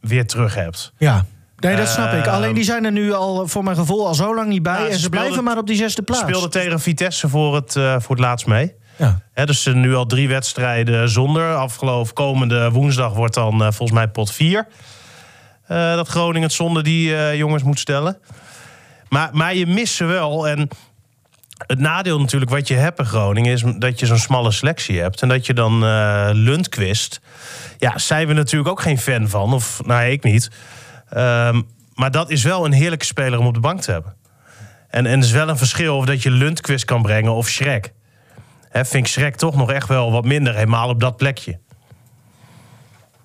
weer 0.01 0.27
terug 0.27 0.55
hebt. 0.55 0.93
ja. 0.99 1.25
Nee, 1.57 1.77
dat 1.77 1.89
snap 1.89 2.13
ik. 2.13 2.25
Ehm, 2.27 2.35
Alleen 2.35 2.55
die 2.55 2.65
zijn 2.65 2.85
er 2.85 2.93
nu 2.93 3.13
al, 3.13 3.49
voor 3.49 3.65
mijn 3.65 3.77
gevoel, 3.77 4.07
al 4.07 4.15
zo 4.15 4.35
lang 4.35 4.49
niet 4.49 4.63
bij. 4.63 4.83
Ja, 4.83 4.89
en 4.89 4.99
ze 4.99 5.09
blijven 5.09 5.45
maar 5.45 5.59
op 5.59 5.67
die 5.67 5.77
zesde 5.77 6.03
plaats. 6.03 6.23
Speelde 6.23 6.49
tegen 6.49 6.81
Vitesse 6.81 7.29
voor 7.29 7.55
het, 7.55 7.77
eh, 7.77 7.97
voor 7.99 8.17
het 8.17 8.25
laatst 8.25 8.47
mee. 8.47 8.75
Ja. 8.97 9.21
Hè, 9.33 9.47
dus 9.47 9.65
nu 9.67 9.95
al 9.95 10.07
drie 10.07 10.29
wedstrijden 10.29 11.09
zonder. 11.09 11.55
Afgelopen 11.55 12.13
komende 12.13 12.71
woensdag 12.71 13.13
wordt 13.13 13.35
dan 13.35 13.53
eh, 13.53 13.61
volgens 13.61 13.93
mij 13.93 14.09
pot 14.09 14.33
4. 14.33 14.67
dat 15.69 16.09
Groningen 16.09 16.43
het 16.43 16.53
zonder 16.53 16.83
die 16.83 17.37
jongens 17.37 17.63
moet 17.63 17.79
stellen. 17.79 18.19
Maar, 19.13 19.31
maar 19.33 19.55
je 19.55 19.67
mist 19.67 19.95
ze 19.95 20.05
wel. 20.05 20.49
En 20.49 20.69
het 21.67 21.79
nadeel 21.79 22.21
natuurlijk 22.21 22.51
wat 22.51 22.69
je 22.69 22.75
hebt 22.75 22.99
in 22.99 23.05
Groningen... 23.05 23.53
is 23.53 23.65
dat 23.79 24.01
je 24.01 24.07
zo'n 24.07 24.19
smalle 24.19 24.51
selectie 24.51 25.01
hebt. 25.01 25.23
En 25.23 25.29
dat 25.29 25.47
je 25.47 25.55
dan 25.55 25.85
Lundqvist... 26.33 27.21
Ja, 27.79 27.99
zijn 27.99 28.27
we 28.27 28.33
natuurlijk 28.33 28.71
ook 28.71 28.81
geen 28.81 28.99
fan 28.99 29.29
van. 29.29 29.53
Of, 29.53 29.81
nou, 29.85 30.05
ik 30.05 30.23
niet. 30.23 30.51
Ehm, 31.09 31.61
maar 31.95 32.11
dat 32.11 32.31
is 32.31 32.43
wel 32.43 32.65
een 32.65 32.73
heerlijke 32.73 33.05
speler 33.05 33.39
om 33.39 33.47
op 33.47 33.55
de 33.55 33.61
bank 33.61 33.81
te 33.81 33.91
hebben. 33.91 34.15
En, 34.89 35.07
en 35.07 35.19
er 35.19 35.25
is 35.25 35.31
wel 35.31 35.49
een 35.49 35.59
verschil 35.59 35.97
of 35.97 36.05
dat 36.05 36.23
je 36.23 36.31
Lundqvist 36.31 36.85
kan 36.85 37.03
brengen 37.03 37.33
of 37.33 37.49
Schrek. 37.49 37.93
Hè, 38.69 38.85
vind 38.85 39.07
ik 39.07 39.13
Schrek 39.13 39.37
toch 39.37 39.57
nog 39.57 39.73
echt 39.73 39.89
wel 39.89 40.13
wat 40.13 40.25
minder, 40.25 40.55
helemaal 40.55 40.89
op 40.89 41.01
dat 41.01 41.17
plekje. 41.17 41.59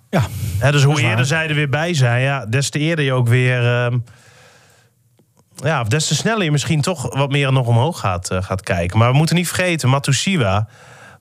Ja. 0.09 0.23
Hè, 0.57 0.71
dus 0.71 0.83
hoe 0.83 1.01
eerder 1.01 1.25
zij 1.25 1.47
er 1.47 1.55
weer 1.55 1.69
bij 1.69 1.93
zijn, 1.93 2.21
ja, 2.21 2.45
des 2.45 2.69
te 2.69 2.79
eerder 2.79 3.05
je 3.05 3.13
ook 3.13 3.27
weer... 3.27 3.65
ehm, 3.65 3.97
ja, 5.63 5.81
of 5.81 5.87
des 5.87 6.07
te 6.07 6.15
sneller 6.15 6.43
je 6.43 6.51
misschien 6.51 6.81
toch 6.81 7.15
wat 7.15 7.29
meer 7.29 7.51
nog 7.51 7.67
omhoog 7.67 7.99
gaat, 7.99 8.29
eh, 8.29 8.43
gaat 8.43 8.61
kijken. 8.61 8.97
Maar 8.97 9.11
we 9.11 9.17
moeten 9.17 9.35
niet 9.35 9.47
vergeten, 9.47 9.89
Matusiwa 9.89 10.67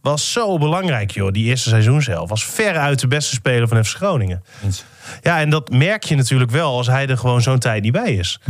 was 0.00 0.32
zo 0.32 0.58
belangrijk, 0.58 1.10
joh. 1.10 1.32
Die 1.32 1.44
eerste 1.44 1.68
seizoen 1.68 2.02
zelf. 2.02 2.28
Was 2.28 2.44
veruit 2.44 3.00
de 3.00 3.06
beste 3.06 3.34
speler 3.34 3.68
van 3.68 3.84
FC 3.84 3.96
Groningen. 3.96 4.42
Eens. 4.64 4.84
Ja, 5.22 5.40
en 5.40 5.50
dat 5.50 5.70
merk 5.70 6.04
je 6.04 6.16
natuurlijk 6.16 6.50
wel 6.50 6.76
als 6.76 6.86
hij 6.86 7.06
er 7.06 7.18
gewoon 7.18 7.42
zo'n 7.42 7.58
tijd 7.58 7.82
niet 7.82 7.92
bij 7.92 8.12
is. 8.12 8.40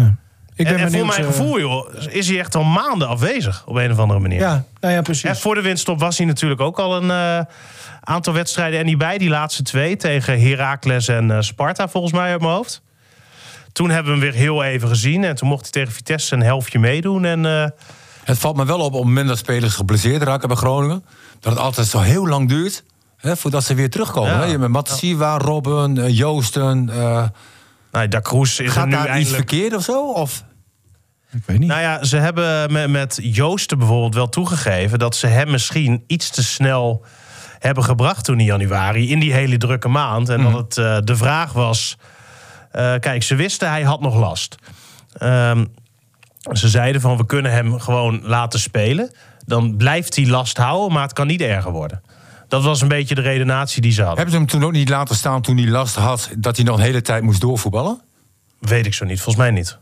Ik 0.55 0.67
en, 0.67 0.77
en 0.77 0.93
voor 0.93 1.07
mijn 1.07 1.21
eh, 1.21 1.27
gevoel, 1.27 1.61
joh, 1.61 1.95
is 2.09 2.29
hij 2.29 2.39
echt 2.39 2.55
al 2.55 2.65
maanden 2.65 3.09
afwezig 3.09 3.65
op 3.67 3.77
een 3.77 3.91
of 3.91 3.99
andere 3.99 4.21
manier. 4.21 4.39
Ja, 4.39 4.65
nou 4.81 4.95
ja, 4.95 5.03
precies. 5.03 5.25
En 5.25 5.37
voor 5.37 5.55
de 5.55 5.61
winststop 5.61 6.01
was 6.01 6.19
hij 6.19 6.27
natuurlijk 6.27 6.61
ook 6.61 6.79
al 6.79 6.97
een 6.97 7.11
eh, 7.11 7.53
aantal 8.01 8.33
wedstrijden. 8.33 8.81
En 8.81 8.87
die 8.87 8.97
bij, 8.97 9.19
die 9.19 9.29
laatste 9.29 9.63
twee, 9.63 9.97
tegen 9.97 10.41
Heracles 10.41 11.09
en 11.09 11.45
Sparta, 11.45 11.89
volgens 11.89 12.13
mij 12.13 12.31
uit 12.31 12.41
mijn 12.41 12.53
hoofd. 12.53 12.83
Toen 13.77 13.91
hebben 13.91 14.13
we 14.13 14.19
hem 14.19 14.31
weer 14.31 14.41
heel 14.41 14.63
even 14.63 14.89
gezien. 14.89 15.25
En 15.25 15.35
toen 15.35 15.49
mocht 15.49 15.63
hij 15.63 15.71
tegen 15.71 15.93
Vitesse 15.93 16.35
een 16.35 16.43
helftje 16.43 16.79
meedoen. 16.79 17.25
En 17.25 17.47
eh, 17.47 17.67
Het 18.25 18.39
valt 18.39 18.57
me 18.57 18.65
wel 18.65 18.79
op 18.79 18.85
op 18.85 18.93
het 18.93 19.05
moment 19.05 19.29
dat 19.29 19.39
spelers 19.39 19.75
geblesseerd 19.75 20.23
raken 20.23 20.49
bij 20.49 20.57
Groningen. 20.57 21.05
Dat 21.41 21.53
het 21.53 21.63
altijd 21.63 21.87
zo 21.87 21.99
heel 21.99 22.29
lang 22.29 22.49
duurt 22.49 22.85
hè, 23.17 23.37
voordat 23.37 23.65
ze 23.65 23.75
weer 23.75 23.91
terugkomen. 23.91 24.31
Ja. 24.31 24.39
Hè? 24.39 24.45
Je 24.45 24.59
met 24.59 24.69
Matasiwa, 24.69 25.39
Robben, 25.39 25.99
eh, 25.99 26.17
Joosten. 26.17 26.89
eh, 26.91 27.29
nou, 27.93 28.09
Da 28.09 28.21
Cruz 28.21 28.59
is 28.59 28.67
er 28.67 28.73
gaat 28.73 28.87
nu 28.87 28.93
daar 28.93 29.21
iets 29.21 29.31
verkeerd 29.31 29.75
of 29.75 29.83
zo? 29.83 30.13
Of? 30.13 30.45
ik 31.33 31.43
weet 31.47 31.59
niet. 31.59 31.69
Nou 31.69 31.81
ja, 31.81 32.05
ze 32.05 32.17
hebben 32.17 32.73
met, 32.73 32.91
met 32.91 33.19
Joosten 33.23 33.79
bijvoorbeeld 33.79 34.15
wel 34.15 34.29
toegegeven... 34.29 34.99
dat 34.99 35.17
ze 35.17 35.27
hem 35.27 35.51
misschien 35.51 36.05
iets 36.07 36.31
te 36.31 36.45
snel 36.45 37.05
hebben 37.59 37.85
gebracht 37.85 38.25
toen 38.25 38.39
in 38.39 38.45
januari... 38.45 39.11
in 39.11 39.19
die 39.21 39.33
hele 39.33 39.57
drukke 39.57 39.89
maand. 39.89 40.29
En 40.29 40.43
dat 40.43 40.53
het 40.53 40.77
eh, 40.77 40.99
de 41.05 41.17
vraag 41.17 41.53
was... 41.53 41.97
eh, 42.77 42.95
kijk, 43.01 43.23
ze 43.23 43.35
wisten 43.35 43.69
hij 43.71 43.83
had 43.83 44.01
nog 44.01 44.15
last. 44.17 44.57
Ehm, 45.13 45.65
ze 46.53 46.69
zeiden 46.69 47.01
van 47.01 47.17
we 47.17 47.27
kunnen 47.27 47.53
hem 47.53 47.79
gewoon 47.79 48.21
laten 48.23 48.61
spelen. 48.61 49.11
Dan 49.47 49.77
blijft 49.77 50.17
hij 50.17 50.27
last 50.27 50.57
houden, 50.57 50.93
maar 50.93 51.03
het 51.03 51.13
kan 51.13 51.27
niet 51.27 51.41
erger 51.41 51.71
worden. 51.73 52.03
Dat 52.49 52.63
was 52.63 52.81
een 52.81 52.89
beetje 52.89 53.15
de 53.15 53.21
redenatie 53.21 53.83
die 53.83 53.93
ze 53.93 54.01
hadden. 54.03 54.17
Hebben 54.17 54.35
ze 54.35 54.41
hem 54.41 54.49
toen 54.51 54.65
ook 54.65 54.73
niet 54.73 54.89
laten 54.89 55.15
staan 55.17 55.43
toen 55.43 55.57
hij 55.57 55.67
last 55.69 55.95
had... 55.97 56.31
dat 56.39 56.57
hij 56.57 56.65
nog 56.65 56.77
een 56.77 56.83
hele 56.83 57.03
tijd 57.03 57.23
moest 57.23 57.41
doorvoetballen? 57.41 58.01
Weet 58.59 58.87
ik 58.87 58.95
zo 58.95 59.05
niet, 59.05 59.17
volgens 59.21 59.37
mij 59.45 59.51
niet. 59.51 59.79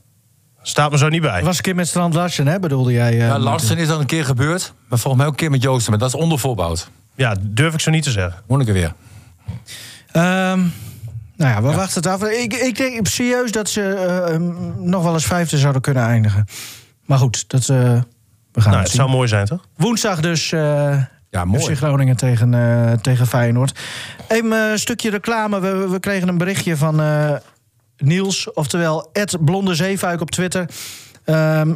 Staat 0.62 0.90
me 0.90 0.98
zo 0.98 1.08
niet 1.08 1.20
bij. 1.20 1.36
Het 1.36 1.44
was 1.44 1.56
een 1.56 1.62
keer 1.62 1.74
met 1.74 1.88
Strand 1.88 2.14
Larsen, 2.14 2.46
hè, 2.46 2.58
bedoelde 2.60 2.92
jij? 2.92 3.10
eh, 3.10 3.18
Ja? 3.18 3.38
Larsen 3.38 3.78
is 3.78 3.88
al 3.90 4.00
een 4.00 4.06
keer 4.06 4.24
gebeurd. 4.24 4.72
Maar 4.88 4.98
volgens 4.98 5.16
mij 5.16 5.24
ook 5.26 5.30
een 5.32 5.38
keer 5.38 5.50
met 5.50 5.62
Joosten. 5.62 5.90
Maar 5.90 6.00
dat 6.00 6.08
is 6.08 6.14
ondervoorboud. 6.20 6.90
Ja, 7.14 7.36
durf 7.40 7.74
ik 7.74 7.80
zo 7.80 7.90
niet 7.90 8.02
te 8.02 8.10
zeggen. 8.10 8.42
Moet 8.46 8.60
ik 8.60 8.66
er 8.68 8.72
weer. 8.74 8.92
Ehm, 10.12 10.60
nou 11.36 11.50
ja, 11.50 11.62
we 11.62 11.76
wachten 11.76 12.02
het 12.02 12.06
af. 12.06 12.28
Ik, 12.28 12.54
ik 12.54 12.76
denk 12.76 13.06
serieus 13.06 13.52
dat 13.52 13.68
ze 13.68 13.94
eh, 13.94 14.36
nog 14.76 15.02
wel 15.02 15.12
eens 15.12 15.26
vijfde 15.26 15.58
zouden 15.58 15.82
kunnen 15.82 16.02
eindigen. 16.02 16.46
Maar 17.04 17.18
goed, 17.18 17.48
dat, 17.48 17.60
eh, 17.60 17.66
we 18.52 18.60
gaan 18.60 18.72
Nou, 18.72 18.82
het 18.82 18.92
zou 18.92 19.10
mooi 19.10 19.28
zijn, 19.28 19.46
toch? 19.46 19.66
Woensdag 19.76 20.20
dus 20.20 20.52
eh 20.52 21.02
Ja, 21.30 21.44
mooi. 21.44 21.62
FC 21.62 21.76
Groningen 21.76 22.16
tegen, 22.16 22.98
tegen 23.00 23.26
Feyenoord. 23.26 23.78
Even 24.28 24.52
eh, 24.52 24.70
een 24.70 24.78
stukje 24.78 25.10
reclame. 25.10 25.60
We, 25.60 25.88
we 25.88 26.00
kregen 26.00 26.28
een 26.28 26.38
berichtje 26.38 26.76
van 26.76 27.02
Niels, 27.96 28.52
oftewel 28.52 29.10
Blonde 29.40 29.74
Zeefuik 29.74 30.20
op 30.20 30.30
Twitter. 30.30 30.68
Ehm, 31.24 31.74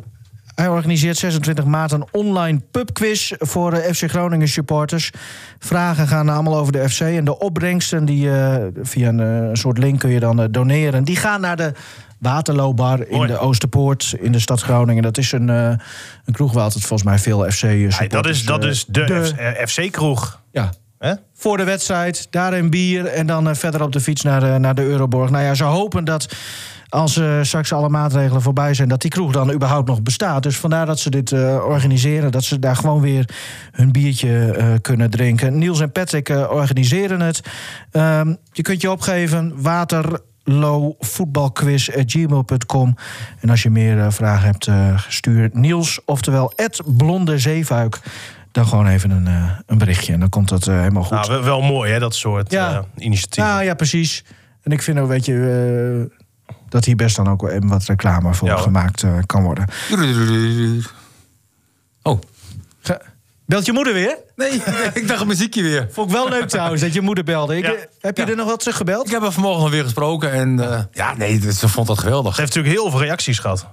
hij 0.59 0.69
organiseert 0.69 1.17
26 1.17 1.65
maart 1.65 1.93
een 1.93 2.07
online 2.11 2.61
pubquiz 2.71 3.33
voor 3.39 3.71
de 3.71 3.95
FC 3.95 4.11
Groningen 4.11 4.49
supporters. 4.49 5.11
Vragen 5.59 6.09
gaan 6.09 6.29
allemaal 6.29 6.57
over 6.57 6.73
de 6.73 6.89
FC. 6.89 7.01
En 7.01 7.25
de 7.25 7.39
opbrengsten, 7.39 8.05
die 8.05 8.31
eh, 8.31 8.65
via 8.83 9.09
een, 9.09 9.21
eh, 9.21 9.49
soort 9.53 9.79
link 9.79 9.99
kun 9.99 10.11
je 10.11 10.21
dan 10.21 10.41
eh, 10.41 10.47
doneren. 10.51 11.05
Die 11.05 11.17
gaan 11.17 11.41
naar 11.41 11.57
de 11.57 11.73
Waterloobar 12.19 13.07
in 13.07 13.17
Mooi. 13.17 13.29
de 13.29 13.39
Oosterpoort 13.39 14.15
in 14.21 14.33
de 14.33 14.39
stad 14.39 14.63
Groningen. 14.63 15.03
Dat 15.03 15.19
is 15.19 15.33
een, 15.33 15.49
een 15.49 16.33
kroeg 16.33 16.53
waar 16.53 16.63
altijd 16.63 16.85
volgens 16.85 17.09
mij 17.09 17.19
veel 17.19 17.45
FC 17.45 17.53
supporters... 17.53 18.09
Dat 18.09 18.27
is, 18.27 18.45
dat 18.45 18.65
is 18.65 18.85
de, 18.87 19.65
FC-kroeg. 19.67 20.41
ja, 20.53 20.71
voor 21.35 21.57
de 21.57 21.65
wedstrijd. 21.65 22.27
Daar 22.31 22.53
een 22.53 22.71
bier 22.71 23.07
en 23.07 23.27
dan 23.27 23.57
verder 23.57 23.83
op 23.83 23.93
de 23.93 24.01
fiets 24.01 24.23
naar 24.23 24.41
de, 24.41 24.59
naar 24.59 24.75
de 24.75 24.83
Euroborg. 24.83 25.31
Nou 25.31 25.45
ja, 25.45 25.55
ze 25.55 25.65
hopen 25.65 26.05
dat 26.05 26.35
als 26.89 27.17
eh, 27.17 27.39
straks 27.43 27.73
alle 27.73 27.89
maatregelen 27.89 28.43
voorbij 28.43 28.75
zijn... 28.75 28.89
dat 28.89 29.01
die 29.01 29.11
kroeg 29.11 29.33
dan 29.33 29.53
überhaupt 29.53 29.89
nog 29.89 30.03
bestaat. 30.03 30.43
Dus 30.43 30.57
vandaar 30.59 30.87
dat 30.87 30.99
ze 30.99 31.11
dit 31.11 31.33
eh, 31.33 31.65
organiseren. 31.69 32.31
Dat 32.33 32.45
ze 32.45 32.59
daar 32.59 32.77
gewoon 32.77 33.01
weer 33.01 33.29
hun 33.73 33.93
biertje 33.93 34.53
eh, 34.53 34.67
kunnen 34.81 35.11
drinken. 35.11 35.59
Niels 35.59 35.81
en 35.81 35.93
Patrick 35.93 36.29
organiseren 36.29 37.21
het. 37.21 37.41
Ehm, 37.91 38.35
je 38.53 38.63
kunt 38.63 38.81
je 38.81 38.91
opgeven 38.91 39.53
lowvoetbalquiz.gmail.com. 40.45 42.95
En 43.41 43.51
als 43.51 43.63
je 43.63 43.71
meer 43.71 44.13
vragen 44.13 44.45
hebt, 44.47 44.69
stuur 45.09 45.51
Niels, 45.53 46.01
oftewel 46.05 46.53
blonde 46.97 47.39
zeefuik. 47.39 48.01
Dan 48.53 48.67
gewoon 48.67 48.87
even 48.87 49.11
een, 49.11 49.29
een 49.67 49.79
berichtje 49.79 50.13
en 50.13 50.21
dan 50.21 50.29
komt 50.29 50.49
dat 50.49 50.65
helemaal 50.65 51.05
goed. 51.05 51.29
Nou, 51.29 51.45
wel- 51.45 51.61
mooi 51.61 51.93
hè, 51.93 51.99
dat 51.99 52.15
soort 52.15 52.51
Ja. 52.51 52.85
initiatieven. 52.97 53.53
Nou 53.53 53.65
ja, 53.65 53.75
precies. 53.75 54.25
En 54.63 54.73
ik 54.73 54.83
vind 54.83 54.99
ook, 54.99 55.09
weet 55.09 55.25
je, 55.25 56.11
dat 56.69 56.85
hier 56.85 56.97
best 56.97 57.17
dan 57.17 57.29
ook 57.29 57.41
wel 57.41 57.51
even 57.51 57.69
wat 57.69 57.85
reclame 57.85 58.35
voor 58.35 58.49
Ja, 58.49 58.57
gemaakt 58.57 59.03
eh, 59.03 59.19
kan 59.27 59.43
worden. 59.43 59.65
Oh, 62.03 62.21
Ge- 62.81 63.01
Belt 63.47 63.67
je 63.67 63.73
moeder 63.73 63.93
weer? 63.93 64.17
nee, 64.37 64.51
ik 64.95 65.09
dacht 65.09 65.21
een 65.21 65.27
muziekje 65.27 65.63
weer. 65.63 65.89
Vond 65.91 66.09
ik 66.11 66.17
wel 66.17 66.29
leuk 66.29 66.49
trouwens 66.49 66.81
dat 66.83 66.93
je 66.95 67.01
moeder 67.01 67.25
belde. 67.25 67.57
Ik, 67.57 67.65
Ja. 67.65 67.73
eh, 67.73 67.79
Heb 68.01 68.17
je 68.17 68.23
Ja. 68.23 68.29
er 68.31 68.37
nog 68.37 68.47
wel 68.47 68.57
teruggebeld? 68.57 69.07
Ik 69.07 69.13
heb 69.13 69.23
haar 69.23 69.33
vanmorgen 69.33 69.71
weer 69.71 69.83
gesproken 69.83 70.33
en 70.33 70.61
eh, 70.73 70.83
ja, 70.93 71.15
nee, 71.17 71.53
ze 71.53 71.69
vond 71.69 71.87
dat 71.87 71.99
geweldig. 71.99 72.35
Ze 72.35 72.41
heeft 72.41 72.55
natuurlijk 72.55 72.83
heel 72.83 72.91
veel 72.91 73.01
reacties 73.07 73.39
gehad. 73.39 73.67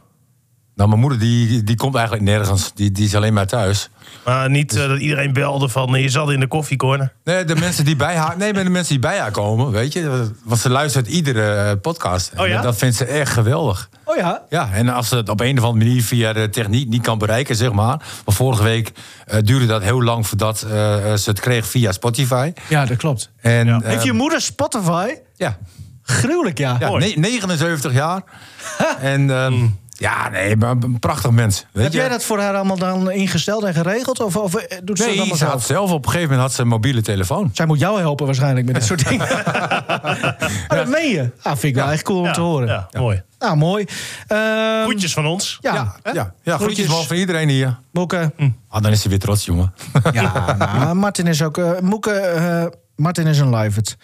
Nou, 0.75 0.89
mijn 0.89 1.01
moeder 1.01 1.19
die, 1.19 1.63
die 1.63 1.75
komt 1.75 1.95
eigenlijk 1.95 2.25
nergens. 2.25 2.71
Die, 2.73 2.91
die 2.91 3.05
is 3.05 3.15
alleen 3.15 3.33
maar 3.33 3.47
thuis. 3.47 3.89
Maar 4.25 4.49
niet 4.49 4.75
eh, 4.75 4.87
dat 4.87 4.99
iedereen 4.99 5.33
belde 5.33 5.69
van 5.69 5.95
eh, 5.95 6.01
je 6.01 6.09
zat 6.09 6.31
in 6.31 6.39
de 6.39 6.47
koffiecorner. 6.47 7.13
Nee, 7.23 7.43
de 7.43 7.55
mensen 7.55 7.85
die 7.85 7.95
bij 7.95 8.15
haar, 8.15 8.37
nee, 8.37 8.53
maar 8.53 8.63
de 8.63 8.69
mensen 8.69 8.93
die 8.93 9.01
bij 9.01 9.17
haar 9.19 9.31
komen, 9.31 9.71
weet 9.71 9.93
je, 9.93 10.31
want 10.43 10.59
ze 10.59 10.69
luistert 10.69 11.07
iedere 11.07 11.53
eh, 11.55 11.71
podcast. 11.81 12.31
Oh 12.37 12.47
ja? 12.47 12.55
En 12.57 12.61
dat 12.61 12.77
vindt 12.77 12.95
ze 12.95 13.05
echt 13.05 13.31
geweldig. 13.31 13.89
Oh 14.03 14.15
ja? 14.15 14.41
Ja, 14.49 14.69
en 14.73 14.89
als 14.89 15.07
ze 15.09 15.15
het 15.15 15.29
op 15.29 15.39
een 15.39 15.57
of 15.59 15.63
andere 15.63 15.85
manier 15.85 16.03
via 16.03 16.33
de 16.33 16.49
techniek 16.49 16.89
niet 16.89 17.01
kan 17.01 17.17
bereiken, 17.17 17.55
zeg 17.55 17.71
maar. 17.71 17.97
Maar 18.25 18.35
vorige 18.35 18.63
week 18.63 18.91
eh, 19.25 19.39
duurde 19.41 19.65
dat 19.65 19.81
heel 19.83 20.03
lang 20.03 20.27
voordat 20.27 20.61
eh, 20.61 20.69
ze 21.13 21.29
het 21.29 21.39
kreeg 21.39 21.65
via 21.67 21.91
Spotify. 21.91 22.53
Ja, 22.69 22.85
dat 22.85 22.97
klopt. 22.97 23.31
En, 23.41 23.65
Ja. 23.67 23.79
Heeft 23.83 24.03
je 24.03 24.13
moeder 24.13 24.41
Spotify? 24.41 25.07
ja, 25.35 25.57
Gruwelijk, 26.01 26.57
ja. 26.57 26.75
ja 26.79 26.87
Mooi. 26.87 27.13
ne- 27.15 27.19
79 27.27 27.93
jaar. 27.93 28.23
en 28.99 29.29
ehm, 29.29 29.65
ja, 29.97 30.29
nee, 30.29 30.55
maar 30.55 30.69
een 30.69 30.99
prachtig 30.99 31.31
mens. 31.31 31.65
Weet 31.71 31.83
Heb 31.83 31.93
je? 31.93 31.99
jij 31.99 32.09
dat 32.09 32.23
voor 32.23 32.39
haar 32.39 32.55
allemaal 32.55 32.77
dan 32.77 33.11
ingesteld 33.11 33.63
en 33.63 33.73
geregeld? 33.73 34.19
Of, 34.19 34.35
of 34.37 34.55
eh, 34.55 34.77
doet 34.83 34.97
ze 34.97 35.05
dat 35.05 35.17
allemaal 35.17 35.35
ze 35.37 35.45
had 35.45 35.63
zelf? 35.63 35.91
op 35.91 36.05
een 36.05 36.11
gegeven 36.11 36.29
moment 36.29 36.47
had 36.47 36.55
ze 36.55 36.61
een 36.61 36.67
mobiele 36.67 37.01
telefoon. 37.01 37.49
Zij 37.53 37.65
moet 37.65 37.79
jou 37.79 37.99
helpen 37.99 38.25
waarschijnlijk 38.25 38.65
met 38.65 38.75
dit 38.75 38.83
soort 38.83 39.07
dingen. 39.07 39.29
oh, 40.67 40.67
dat 40.67 40.87
meen 40.87 41.09
je? 41.09 41.31
Ah, 41.41 41.51
vind 41.51 41.63
ik 41.63 41.75
wel 41.75 41.91
echt 41.91 42.03
cool 42.03 42.21
om 42.21 42.33
te 42.33 42.41
horen. 42.41 42.67
Ja, 42.67 42.87
mooi. 42.99 43.21
Nou, 43.39 43.57
mooi. 43.57 43.85
Ehm, 44.27 44.83
Groetjes 44.83 45.13
van 45.13 45.25
ons. 45.25 45.57
Ja, 45.61 45.73
Ja, 45.73 45.95
hè? 46.03 46.11
ja, 46.11 46.33
ja 46.43 46.57
groetjes 46.57 46.87
wel 46.87 47.03
van 47.03 47.15
iedereen 47.15 47.49
hier. 47.49 47.79
Moeke. 47.91 48.33
Ah, 48.69 48.81
dan 48.81 48.91
is 48.91 48.99
hij 49.01 49.09
weer 49.09 49.19
trots, 49.19 49.45
jongen. 49.45 49.73
Ja, 50.11 50.55
nou, 50.57 50.95
Martin 50.95 51.27
is 51.27 51.41
ook... 51.43 51.81
Moeke, 51.81 52.11
eh, 52.11 52.65
Martin 52.95 53.27
is 53.27 53.39
een 53.39 53.55
live 53.55 53.79
het. 53.79 53.97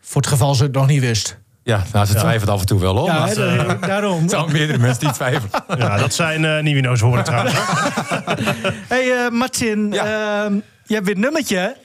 Voor 0.00 0.20
het 0.20 0.30
geval 0.30 0.54
ze 0.54 0.62
het 0.62 0.72
nog 0.72 0.86
niet 0.86 1.00
wist. 1.00 1.38
Ja, 1.64 1.82
nou, 1.92 2.06
ze 2.06 2.14
twijfelt 2.14 2.50
af 2.50 2.60
en 2.60 2.66
toe 2.66 2.80
wel 2.80 2.96
hoor. 2.96 3.06
Ja, 3.06 3.18
maar 3.66 3.80
daarom. 3.80 4.22
er 4.22 4.30
zijn 4.30 4.52
meerdere 4.52 4.78
mensen 4.78 5.00
die 5.00 5.12
twijfelen. 5.12 5.50
Ja, 5.78 5.96
dat 5.96 6.14
zijn 6.14 6.44
eh 6.44 6.62
Nivino's 6.62 7.00
woorden 7.00 7.24
trouwens. 7.24 7.54
hey, 8.94 9.24
eh, 9.24 9.30
Martin. 9.30 9.92
Ja. 9.92 10.04
ehm, 10.44 10.54
je 10.84 10.94
hebt 10.94 11.06
weer 11.06 11.14
een 11.14 11.20
nummertje? 11.20 11.76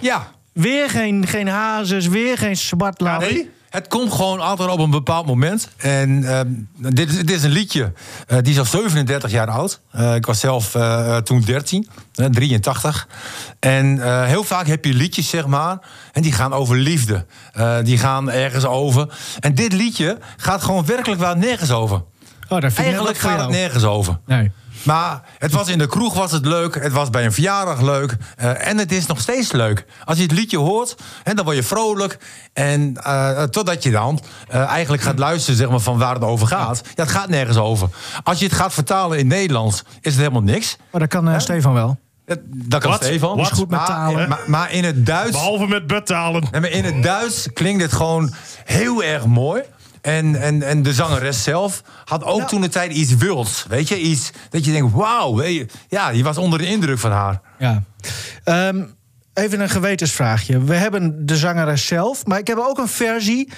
Ja, 0.00 0.28
Weer 0.58 0.90
geen, 0.90 1.26
geen 1.26 1.48
hazes, 1.48 2.06
weer 2.06 2.38
geen 2.38 2.56
zwartlaap. 2.56 3.20
Nee, 3.20 3.50
het 3.70 3.88
komt 3.88 4.12
gewoon 4.12 4.40
altijd 4.40 4.70
op 4.70 4.78
een 4.78 4.90
bepaald 4.90 5.26
moment. 5.26 5.68
En 5.76 6.24
ehm, 6.24 6.48
dit, 6.94 7.10
is, 7.10 7.16
dit 7.16 7.30
is 7.30 7.42
een 7.42 7.50
liedje, 7.50 7.92
eh, 8.26 8.38
die 8.42 8.52
is 8.52 8.58
al 8.58 8.64
37 8.64 9.30
jaar 9.30 9.48
oud. 9.48 9.80
Eh, 9.90 10.14
ik 10.14 10.26
was 10.26 10.40
zelf 10.40 10.74
eh, 10.74 11.16
toen 11.16 11.40
13, 11.40 11.88
eh, 12.14 12.26
83. 12.26 13.08
En 13.60 14.24
heel 14.24 14.44
vaak 14.44 14.66
heb 14.66 14.84
je 14.84 14.94
liedjes, 14.94 15.28
zeg 15.28 15.46
maar, 15.46 15.78
en 16.12 16.22
die 16.22 16.32
gaan 16.32 16.52
over 16.52 16.76
liefde. 16.76 17.26
Die 17.82 17.98
gaan 17.98 18.30
ergens 18.30 18.64
over. 18.64 19.08
En 19.40 19.54
dit 19.54 19.72
liedje 19.72 20.18
gaat 20.36 20.62
gewoon 20.62 20.86
werkelijk 20.86 21.20
wel 21.20 21.34
nergens 21.34 21.70
over. 21.70 22.02
Oh, 22.48 22.62
Eigenlijk 22.76 23.18
gaat 23.18 23.40
het 23.40 23.48
nergens 23.48 23.84
over. 23.84 24.18
Nee. 24.26 24.50
Maar 24.82 25.20
het 25.38 25.52
was 25.52 25.68
in 25.68 25.78
de 25.78 25.86
kroeg 25.86 26.14
was 26.14 26.32
het 26.32 26.46
leuk. 26.46 26.82
Het 26.82 26.92
was 26.92 27.10
bij 27.10 27.24
een 27.24 27.32
verjaardag 27.32 27.80
leuk. 27.80 28.16
eh, 28.36 28.68
en 28.68 28.78
het 28.78 28.92
is 28.92 29.06
nog 29.06 29.20
steeds 29.20 29.52
leuk. 29.52 29.84
Als 30.04 30.16
je 30.16 30.22
het 30.22 30.32
liedje 30.32 30.58
hoort, 30.58 30.94
hè, 31.22 31.34
dan 31.34 31.44
word 31.44 31.56
je 31.56 31.62
vrolijk. 31.62 32.18
En 32.52 32.96
eh, 33.02 33.42
totdat 33.42 33.82
je 33.82 33.90
dan 33.90 34.20
eh, 34.48 34.60
eigenlijk 34.64 35.02
gaat 35.02 35.18
luisteren 35.18 35.58
zeg 35.58 35.68
maar, 35.70 35.80
van 35.80 35.98
waar 35.98 36.14
het 36.14 36.22
over 36.22 36.46
gaat. 36.46 36.80
Ja, 36.94 37.02
het 37.02 37.12
gaat 37.12 37.28
nergens 37.28 37.56
over. 37.58 37.88
Als 38.22 38.38
je 38.38 38.44
het 38.44 38.54
gaat 38.54 38.72
vertalen 38.74 39.18
in 39.18 39.26
Nederlands, 39.26 39.82
is 40.00 40.12
het 40.12 40.20
helemaal 40.20 40.42
niks. 40.42 40.76
Maar 40.90 41.00
dat 41.00 41.10
kan 41.10 41.28
eh, 41.28 41.38
Stefan 41.38 41.72
wel. 41.72 41.98
Dat, 42.26 42.38
dat 42.44 42.80
kan 42.80 42.90
Wat? 42.90 43.04
Stefan. 43.04 43.36
Wat? 43.36 43.50
Is 43.50 43.58
goed 43.58 43.70
met 43.70 43.86
talen. 43.86 44.28
Maar, 44.28 44.40
maar 44.46 44.72
in 44.72 44.84
het 44.84 45.06
Duits 45.06 45.30
Behalve 45.30 45.66
met 45.66 45.86
bettalen. 45.86 46.44
Nee, 46.50 46.60
maar 46.60 46.70
in 46.70 46.84
het 46.84 47.02
Duits 47.02 47.48
klinkt 47.52 47.82
het 47.82 47.92
gewoon 47.92 48.32
heel 48.64 49.02
erg 49.02 49.26
mooi. 49.26 49.62
En, 50.08 50.36
en, 50.42 50.62
en 50.62 50.82
de 50.82 50.92
zangeres 50.92 51.42
zelf 51.42 51.82
had 52.04 52.24
ook 52.24 52.36
Nou. 52.38 52.48
toen 52.48 52.60
de 52.60 52.68
tijd 52.68 52.92
iets 52.92 53.14
wilds. 53.16 53.64
Weet 53.68 53.88
je, 53.88 54.00
iets 54.00 54.30
dat 54.50 54.64
je 54.64 54.72
denkt, 54.72 54.92
wauw. 54.94 55.42
Ja, 55.88 56.08
je 56.10 56.22
was 56.22 56.36
onder 56.38 56.58
de 56.58 56.66
indruk 56.66 56.98
van 56.98 57.10
haar. 57.10 57.40
Ja. 57.58 57.82
Ehm, 58.44 58.82
even 59.34 59.60
een 59.60 59.68
gewetensvraagje. 59.68 60.64
We 60.64 60.74
hebben 60.74 61.26
de 61.26 61.36
zangeres 61.36 61.86
zelf, 61.86 62.26
maar 62.26 62.38
ik 62.38 62.46
heb 62.46 62.58
ook 62.58 62.78
een 62.78 62.88
versie 62.88 63.48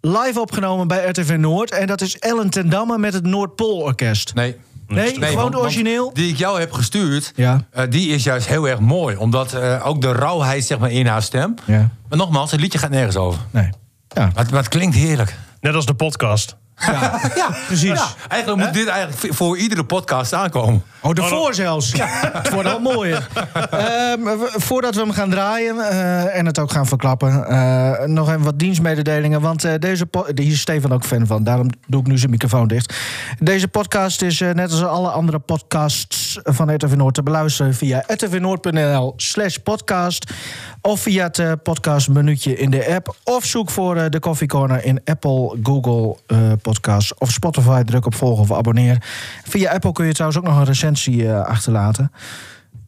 live 0.00 0.40
opgenomen 0.40 0.88
bij 0.88 1.08
RTV 1.08 1.36
Noord. 1.38 1.70
En 1.70 1.86
dat 1.86 2.00
is 2.00 2.18
Ellen 2.18 2.50
ten 2.50 2.68
Damme 2.68 2.98
met 2.98 3.12
het 3.12 3.26
Noordpoolorkest. 3.26 4.34
Nee. 4.34 4.56
Nee, 4.88 5.14
gewoon 5.14 5.34
want- 5.34 5.52
het 5.54 5.62
origineel? 5.62 6.04
want 6.04 6.16
Die 6.16 6.28
ik 6.30 6.36
jou 6.38 6.58
heb 6.60 6.72
gestuurd, 6.72 7.32
Ja. 7.36 7.66
eh, 7.70 7.84
die 7.90 8.08
is 8.08 8.24
juist 8.24 8.46
heel 8.46 8.68
erg 8.68 8.78
mooi. 8.80 9.16
Omdat 9.16 9.52
eh, 9.52 9.86
ook 9.86 10.00
de 10.00 10.12
rauwheid 10.12 10.64
zeg 10.64 10.78
maar, 10.78 10.90
in 10.90 11.06
haar 11.06 11.22
stem. 11.22 11.54
Ja. 11.66 11.88
Maar 12.08 12.18
nogmaals, 12.18 12.50
het 12.50 12.60
liedje 12.60 12.78
gaat 12.78 12.90
nergens 12.90 13.16
over. 13.16 13.40
Nee. 13.50 13.68
Ja, 14.08 14.30
maar 14.34 14.46
het 14.52 14.68
klinkt 14.68 14.96
heerlijk. 14.96 15.34
Net 15.60 15.74
als 15.74 15.86
de 15.86 15.94
podcast. 15.94 16.56
ja. 16.86 17.20
precies. 17.66 17.88
Ja, 17.88 18.06
eigenlijk 18.28 18.64
moet 18.64 18.74
dit 18.74 18.86
eigenlijk 18.88 19.34
voor 19.34 19.58
iedere 19.58 19.84
podcast 19.84 20.32
aankomen. 20.32 20.82
Oh, 21.00 21.14
daarvoor 21.14 21.54
zelfs. 21.54 21.92
Het 22.32 22.50
wordt 22.52 22.68
al 22.68 22.80
mooier. 22.80 23.28
Ehm, 23.70 24.20
voordat 24.38 24.94
we 24.94 25.00
hem 25.00 25.10
gaan 25.12 25.30
draaien 25.30 25.78
eh, 25.78 26.36
en 26.38 26.46
het 26.46 26.58
ook 26.58 26.72
gaan 26.72 26.86
verklappen... 26.86 27.46
eh, 27.46 28.06
nog 28.06 28.28
even 28.28 28.42
wat 28.42 28.58
dienstmededelingen. 28.58 29.40
Want 29.40 29.64
eh, 29.64 29.72
deze 29.78 30.08
hier 30.34 30.52
is 30.52 30.60
Stefan 30.60 30.92
ook 30.92 31.04
fan 31.04 31.26
van, 31.26 31.44
daarom 31.44 31.68
doe 31.86 32.00
ik 32.00 32.06
nu 32.06 32.18
zijn 32.18 32.30
microfoon 32.30 32.68
dicht. 32.68 32.94
Deze 33.38 33.68
podcast 33.68 34.22
is 34.22 34.40
eh, 34.40 34.50
net 34.50 34.70
als 34.70 34.84
alle 34.84 35.10
andere 35.10 35.38
podcasts 35.38 36.29
van 36.42 36.74
RTV 36.74 36.94
Noord... 36.94 37.14
te 37.14 37.22
beluisteren 37.22 37.74
via 37.74 38.04
rtvnoord.nl 38.06 39.12
slash 39.16 39.56
podcast... 39.56 40.32
of 40.80 41.00
via 41.00 41.24
het 41.24 41.38
eh, 41.38 41.52
podcastmenuutje 41.62 42.56
in 42.56 42.70
de 42.70 42.94
app... 42.94 43.16
of 43.24 43.44
zoek 43.44 43.70
voor 43.70 43.96
eh, 43.96 44.10
de 44.10 44.20
Coffee 44.20 44.48
Corner 44.48 44.84
in 44.84 45.00
Apple, 45.04 45.58
Google 45.62 46.16
eh 46.26 46.52
Podcasts... 46.62 47.14
of 47.14 47.30
Spotify, 47.30 47.82
druk 47.82 48.06
op 48.06 48.14
volgen 48.14 48.42
of 48.42 48.52
abonneer. 48.52 49.02
Via 49.44 49.72
Apple 49.72 49.92
kun 49.92 50.06
je 50.06 50.12
trouwens 50.12 50.40
ook 50.40 50.46
nog 50.48 50.58
een 50.58 50.64
recensie 50.64 51.32
achterlaten. 51.32 52.12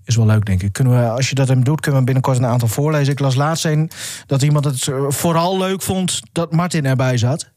Is 0.04 0.16
wel 0.16 0.26
leuk, 0.26 0.44
denk 0.44 0.62
ik. 0.62 0.72
Kunnen 0.72 1.00
we, 1.00 1.08
als 1.08 1.28
je 1.28 1.34
dat 1.34 1.48
hem 1.48 1.64
doet, 1.64 1.80
kunnen 1.80 2.00
we 2.00 2.06
binnenkort 2.06 2.38
een 2.38 2.46
aantal 2.46 2.68
voorlezen. 2.68 3.12
Ik 3.12 3.18
las 3.18 3.34
laatst 3.34 3.64
een 3.64 3.90
dat 4.26 4.42
iemand 4.42 4.64
het 4.64 4.88
vooral 5.08 5.58
leuk 5.58 5.82
vond 5.82 6.20
dat 6.32 6.52
Martin 6.52 6.86
erbij 6.86 7.16
zat. 7.16 7.50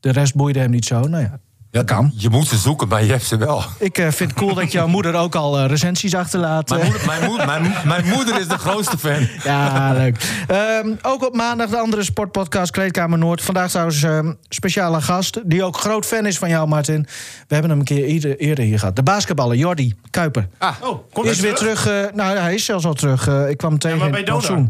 De 0.00 0.12
rest 0.12 0.34
boeide 0.34 0.58
hem 0.58 0.70
niet 0.70 0.84
zo. 0.84 1.00
Nou 1.00 1.22
Ja, 1.22 1.40
dat 1.76 1.84
kan. 1.84 2.12
Je 2.16 2.28
moet 2.28 2.46
ze 2.46 2.56
zoeken, 2.56 2.88
maar 2.88 3.04
je 3.04 3.10
hebt 3.10 3.24
ze 3.24 3.36
wel. 3.36 3.62
Ik 3.78 3.98
eh, 3.98 4.04
vind 4.10 4.30
het 4.30 4.38
cool 4.38 4.54
dat 4.54 4.72
jouw 4.72 4.86
moeder 4.86 5.14
ook 5.14 5.34
al 5.34 5.58
eh, 5.58 5.66
recensies 5.66 6.14
achterlaat. 6.14 6.68
Mijn 6.68 6.80
eh. 6.80 6.88
moeder, 6.88 7.06
mijn, 7.06 7.24
moeder, 7.24 7.46
mijn, 7.46 7.74
mijn 7.84 8.06
moeder 8.06 8.40
is 8.40 8.48
de 8.48 8.58
grootste 8.58 8.98
fan. 8.98 9.28
Ja, 9.44 9.92
leuk. 9.92 10.44
Ehm, 10.46 10.88
ook 11.02 11.26
op 11.26 11.34
maandag 11.34 11.68
de 11.70 11.78
andere 11.78 12.04
sportpodcast 12.04 12.70
Kleedkamer 12.70 13.18
Noord. 13.18 13.42
Vandaag 13.42 13.70
trouwens 13.70 14.02
ehm 14.02 14.32
speciale 14.48 15.00
gast, 15.00 15.40
die 15.44 15.64
ook 15.64 15.76
groot 15.76 16.06
fan 16.06 16.26
is 16.26 16.38
van 16.38 16.48
jou, 16.48 16.68
Martin. 16.68 17.06
We 17.48 17.54
hebben 17.54 17.70
hem 17.70 17.78
een 17.78 17.84
keer 17.84 18.04
eerder, 18.04 18.36
eerder 18.38 18.64
hier 18.64 18.78
gehad. 18.78 18.96
De 18.96 19.02
basketballer, 19.02 19.56
Jordi 19.56 19.94
Kuiper. 20.10 20.48
Ah, 20.58 20.74
Oh, 20.80 21.12
komt 21.12 21.26
is 21.26 21.40
weer 21.40 21.54
terug. 21.54 21.84
nou, 22.14 22.36
hij 22.38 22.54
is 22.54 22.64
zelfs 22.64 22.84
al 22.84 22.94
terug. 22.94 23.28
Eh, 23.28 23.48
ik 23.48 23.56
kwam 23.56 23.70
hem 23.70 23.78
tegen 23.78 23.98
maar 23.98 24.18
in 24.18 24.24
bij. 24.24 24.68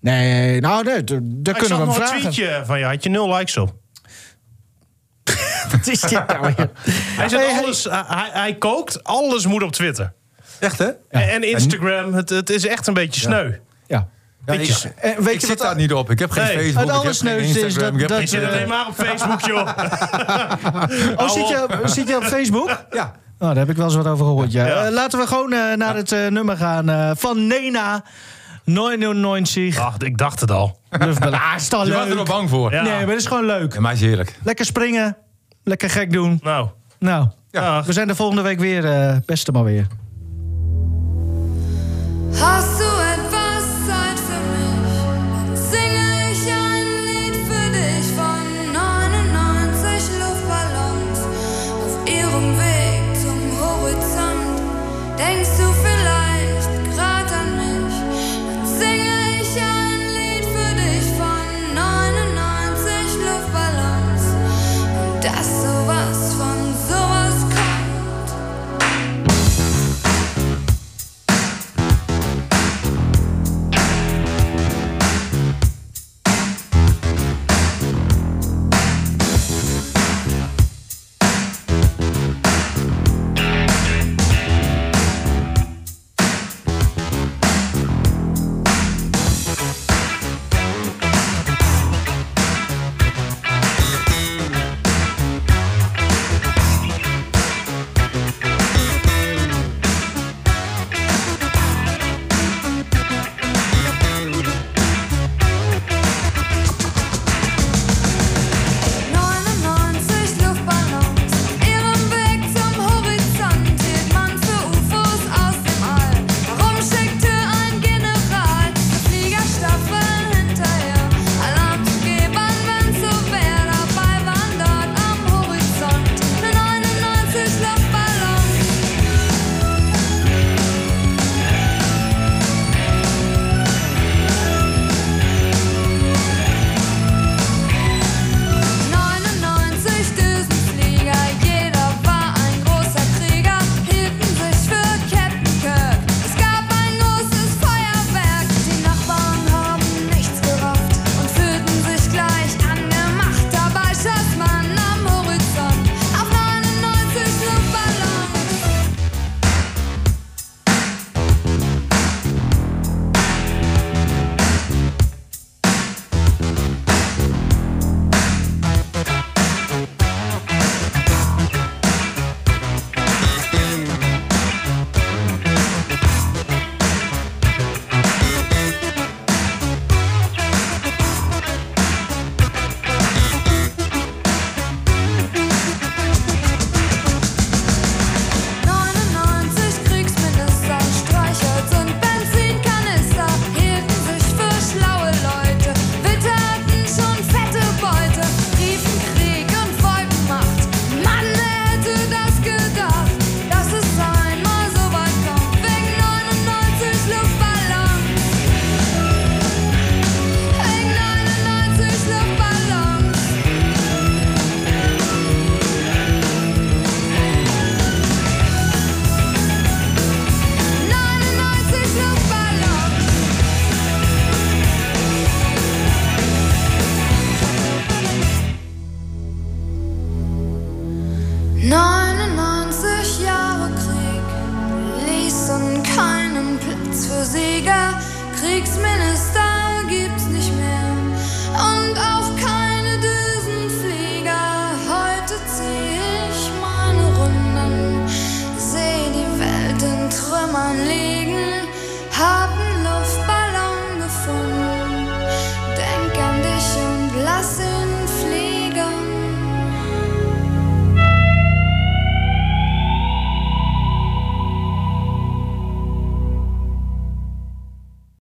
Nee, 0.00 0.60
nou, 0.60 0.84
nee, 0.84 1.04
daar 1.04 1.18
Ik 1.18 1.42
kunnen 1.42 1.60
we 1.60 1.66
zag 1.66 1.78
hem 1.78 1.86
nog 1.86 1.96
een 1.96 2.02
vragen. 2.02 2.20
tweetje 2.20 2.62
van 2.64 2.78
je. 2.78 2.84
Had 2.84 3.02
je 3.02 3.10
nul 3.10 3.34
likes 3.34 3.56
op. 3.56 3.74
Wat 5.72 5.86
is 5.86 6.00
dit 6.00 6.26
nou 6.26 6.40
weer? 6.40 6.70
Hij, 7.16 7.28
Hey, 7.28 7.58
alles, 7.62 7.84
hij, 7.84 8.02
hij- 8.06 8.30
hij 8.32 8.54
kookt, 8.54 9.04
alles 9.04 9.46
moet 9.46 9.62
op 9.62 9.72
Twitter. 9.72 10.12
echt 10.58 10.78
hè? 10.78 10.86
En, 11.10 11.28
en 11.28 11.42
Instagram, 11.42 12.14
het, 12.14 12.28
het 12.30 12.50
is 12.50 12.66
echt 12.66 12.86
een 12.86 12.94
beetje 12.94 13.20
sneu. 13.20 13.50
Ja. 13.86 14.08
Ja, 14.46 14.52
ik, 14.52 14.58
weet 15.18 15.34
ik 15.34 15.40
je 15.40 15.46
zit 15.46 15.48
wat- 15.48 15.58
daar 15.58 15.76
niet 15.76 15.92
op. 15.92 16.10
Ik 16.10 16.18
heb 16.18 16.30
geen 16.30 16.44
Nee. 16.44 16.52
Facebook, 16.54 16.72
Het 16.74 16.82
ik 16.82 16.88
heb 16.88 16.94
geen 16.94 17.00
allersneuste 17.00 17.60
is 17.66 17.74
dat- 17.74 17.92
ik 17.94 17.98
heb 18.00 18.08
dat 18.08 18.20
Ik 18.20 18.28
geen 18.28 18.40
zit 18.40 18.48
alleen 18.50 18.68
maar 18.68 18.86
op 18.86 18.94
Facebook, 18.94 19.40
joh. 19.40 19.68
Oh, 21.16 21.28
zit 21.30 21.48
je, 21.48 21.66
zit 21.84 22.08
je 22.08 22.16
op 22.16 22.24
Facebook? 22.24 22.84
Ja. 22.90 23.12
Oh, 23.38 23.46
daar 23.48 23.56
heb 23.56 23.70
ik 23.70 23.76
wel 23.76 23.84
eens 23.86 23.94
wat 23.94 24.06
over 24.06 24.24
gehoord, 24.24 24.52
ja. 24.52 24.66
Ja. 24.66 24.84
Eh, 24.84 24.92
laten 24.92 25.18
we 25.18 25.26
gewoon 25.26 25.52
eh, 25.52 25.72
naar 25.74 25.96
het 25.96 26.12
eh, 26.12 26.26
nummer 26.26 26.56
gaan 26.56 26.88
eh, 26.88 27.10
van 27.14 27.46
Nena. 27.46 28.04
99. 28.66 29.78
Ach, 29.78 29.96
ik 29.98 30.18
dacht 30.18 30.40
het 30.40 30.50
al. 30.50 30.78
Luftballon. 30.90 31.34
Ah, 31.40 31.58
Je 31.58 31.92
was 31.92 32.08
er 32.08 32.14
wel 32.14 32.24
bang 32.24 32.48
voor. 32.50 32.70
Nee, 32.70 32.82
maar 32.82 33.00
het 33.08 33.20
is 33.20 33.26
gewoon 33.26 33.44
leuk. 33.46 33.78
Maar 33.78 33.92
is 33.92 34.00
heerlijk. 34.00 34.38
Lekker 34.44 34.64
springen. 34.64 35.16
Lekker 35.64 35.90
gek 35.90 36.12
doen. 36.12 36.40
Nou, 36.42 36.68
Nou, 36.98 37.28
we 37.86 37.92
zijn 37.92 38.06
de 38.08 38.14
volgende 38.14 38.42
week 38.42 38.58
weer. 38.58 38.84
eh 38.92 39.16
beste 39.26 39.52
maar 39.52 39.64
weer. 39.64 39.86